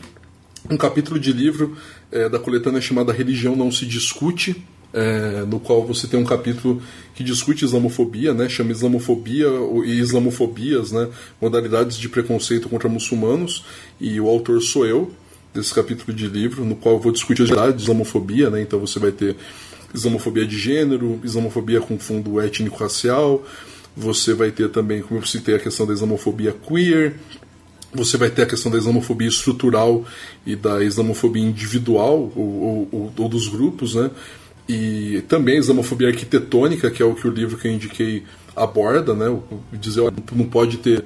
[0.67, 1.77] um capítulo de livro
[2.11, 6.81] é, da coletânea chamada Religião Não Se Discute, é, no qual você tem um capítulo
[7.13, 9.45] que discute islamofobia, né, chama islamofobia
[9.85, 11.07] e islamofobias, né,
[11.39, 13.63] modalidades de preconceito contra muçulmanos,
[14.01, 15.11] e o autor sou eu,
[15.53, 18.79] desse capítulo de livro, no qual eu vou discutir a verdade de islamofobia, né, então
[18.79, 19.35] você vai ter
[19.93, 23.45] islamofobia de gênero, islamofobia com fundo étnico-racial,
[23.95, 27.15] você vai ter também, como eu citei, a questão da islamofobia queer,
[27.93, 30.05] você vai ter a questão da islamofobia estrutural
[30.45, 34.11] e da islamofobia individual, ou, ou, ou dos grupos, né?
[34.69, 38.23] e também a islamofobia arquitetônica, que é o que o livro que eu indiquei
[38.55, 39.35] aborda, né?
[39.73, 41.03] Dizer, ó, não pode ter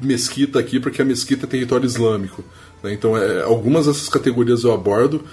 [0.00, 2.44] mesquita aqui porque a mesquita é território islâmico.
[2.84, 2.92] Né?
[2.92, 5.24] Então, é, algumas dessas categorias eu abordo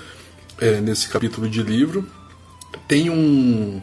[0.60, 2.08] é, nesse capítulo de livro.
[2.88, 3.80] Tem um,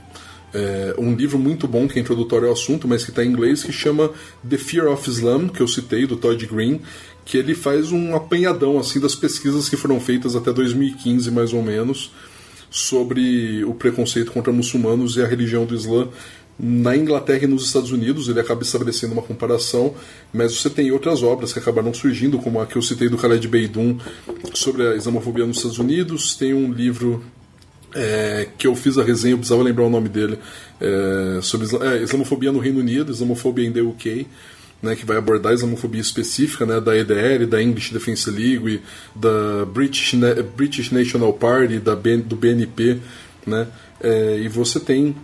[0.53, 3.63] é, um livro muito bom que é introdutório ao assunto, mas que está em inglês,
[3.63, 4.11] que chama
[4.49, 6.81] The Fear of Islam, que eu citei, do Todd Green,
[7.25, 11.63] que ele faz um apanhadão assim das pesquisas que foram feitas até 2015, mais ou
[11.63, 12.13] menos,
[12.71, 16.09] sobre o preconceito contra muçulmanos e a religião do Islã
[16.63, 19.95] na Inglaterra e nos Estados Unidos, ele acaba estabelecendo uma comparação,
[20.31, 23.49] mas você tem outras obras que acabaram surgindo, como a que eu citei do Khaled
[23.49, 23.99] Beidun
[24.53, 27.25] sobre a islamofobia nos Estados Unidos, tem um livro
[27.95, 30.39] é, que eu fiz a resenha, eu precisava lembrar o nome dele,
[30.81, 34.27] é, sobre é, islamofobia no Reino Unido, islamofobia em the UK,
[34.83, 38.83] né, que vai abordar islamofobia específica né, da EDL, da English Defence League,
[39.15, 40.15] da British,
[40.57, 42.99] British National Party, da do BNP,
[43.47, 43.69] né,
[44.01, 45.15] é, e você tem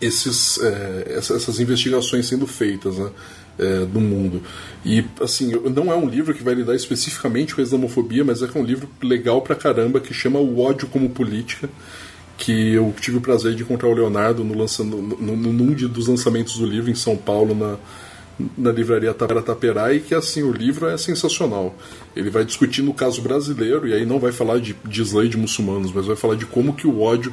[0.00, 3.10] esses, é, essas investigações sendo feitas né,
[3.58, 4.42] é, do mundo.
[4.84, 8.48] E, assim, não é um livro que vai lidar especificamente com a islamofobia, mas é
[8.48, 11.68] que é um livro legal pra caramba que chama O Ódio como Política,
[12.36, 16.58] que eu tive o prazer de encontrar o Leonardo no, lança, no, num dos lançamentos
[16.58, 17.76] do livro em São Paulo, na,
[18.56, 21.74] na livraria Tapera Taperai, que assim, o livro é sensacional.
[22.16, 25.28] Ele vai discutir no caso brasileiro, e aí não vai falar de, de Islã e
[25.28, 27.32] de muçulmanos, mas vai falar de como que o ódio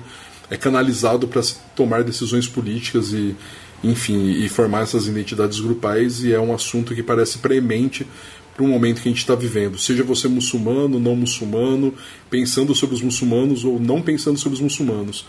[0.50, 1.42] é canalizado para
[1.76, 3.36] tomar decisões políticas e,
[3.84, 8.06] enfim, e formar essas identidades grupais, e é um assunto que parece premente
[8.60, 9.78] para o momento que a gente está vivendo.
[9.78, 11.94] Seja você muçulmano, não muçulmano,
[12.30, 15.26] pensando sobre os muçulmanos ou não pensando sobre os muçulmanos.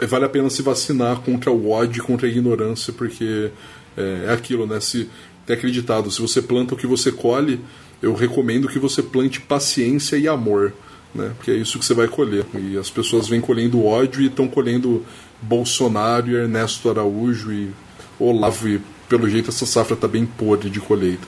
[0.00, 3.52] É, vale a pena se vacinar contra o ódio, contra a ignorância, porque
[3.96, 4.80] é, é aquilo, né?
[4.80, 5.08] Se
[5.46, 7.60] tem acreditado, se você planta o que você colhe,
[8.02, 10.72] eu recomendo que você plante paciência e amor,
[11.14, 11.32] né?
[11.36, 12.44] Porque é isso que você vai colher.
[12.54, 15.04] E as pessoas vêm colhendo ódio e estão colhendo
[15.40, 17.70] Bolsonaro e Ernesto Araújo e
[18.18, 21.26] Olavo e pelo jeito essa safra está bem podre de colheita.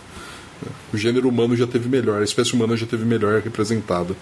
[0.92, 4.14] O gênero humano já teve melhor, a espécie humana já teve melhor representada.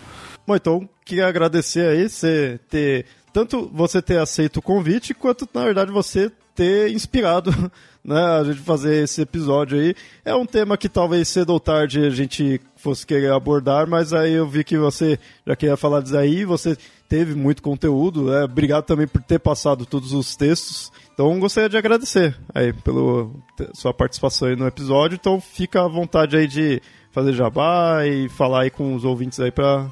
[0.46, 5.64] Bom, então queria agradecer aí você ter tanto você ter aceito o convite quanto na
[5.64, 7.50] verdade você ter inspirado
[8.04, 9.94] né, a gente fazer esse episódio aí.
[10.24, 14.32] É um tema que talvez cedo ou tarde a gente fosse querer abordar, mas aí
[14.32, 16.76] eu vi que você já queria falar disso aí, você
[17.08, 18.44] teve muito conteúdo, né?
[18.44, 20.90] obrigado também por ter passado todos os textos.
[21.22, 23.30] Então gostaria de agradecer aí pela
[23.74, 25.14] sua participação aí no episódio.
[25.14, 26.82] Então fica à vontade aí de
[27.12, 29.88] fazer jabá e falar aí com os ouvintes aí para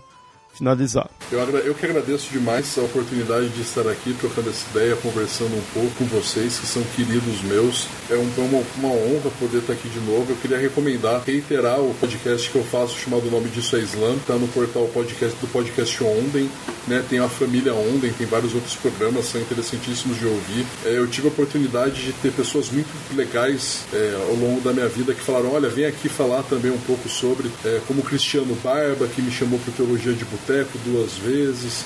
[0.53, 1.09] finalizar.
[1.33, 5.63] Eu, eu que agradeço demais a oportunidade de estar aqui trocando essa ideia, conversando um
[5.73, 7.87] pouco com vocês, que são queridos meus.
[8.11, 10.33] É, um, é uma, uma, honra poder estar aqui de novo.
[10.33, 14.17] Eu queria recomendar, reiterar o podcast que eu faço, chamado O Nome Disso é Slam,
[14.17, 16.51] está no portal podcast do podcast Onden,
[16.89, 17.05] né?
[17.09, 20.67] Tem a família Onden, tem vários outros programas, são interessantíssimos de ouvir.
[20.85, 24.89] É, eu tive a oportunidade de ter pessoas muito legais é, ao longo da minha
[24.89, 29.07] vida que falaram: olha, vem aqui falar também um pouco sobre, é, como Cristiano Barba,
[29.07, 31.85] que me chamou para Teologia de Boteco duas vezes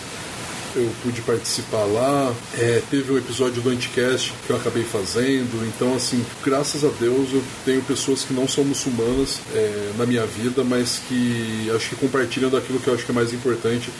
[0.76, 2.34] eu pude participar lá.
[2.58, 5.64] É, teve o um episódio do Anticast que eu acabei fazendo.
[5.68, 10.26] Então, assim, graças a Deus eu tenho pessoas que não são muçulmanas é, na minha
[10.26, 13.90] vida, mas que acho que compartilham daquilo que eu acho que é mais importante,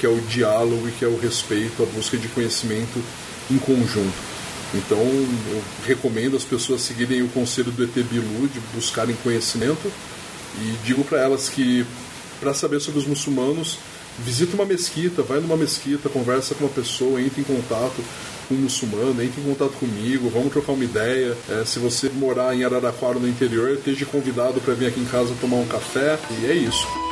[0.00, 3.02] que é o diálogo e que é o respeito, a busca de conhecimento
[3.50, 4.32] em conjunto.
[4.74, 9.92] Então, eu recomendo as pessoas seguirem o conselho do ET Bilu de buscarem conhecimento
[10.58, 11.84] e digo para elas que
[12.40, 13.78] para saber sobre os muçulmanos
[14.18, 18.02] visita uma mesquita, vai numa mesquita, conversa com uma pessoa, entra em contato
[18.48, 21.36] com um muçulmano, entre em contato comigo, vamos trocar uma ideia.
[21.48, 25.34] É, se você morar em Araraquara no interior, esteja convidado para vir aqui em casa
[25.40, 26.18] tomar um café.
[26.42, 27.11] E é isso.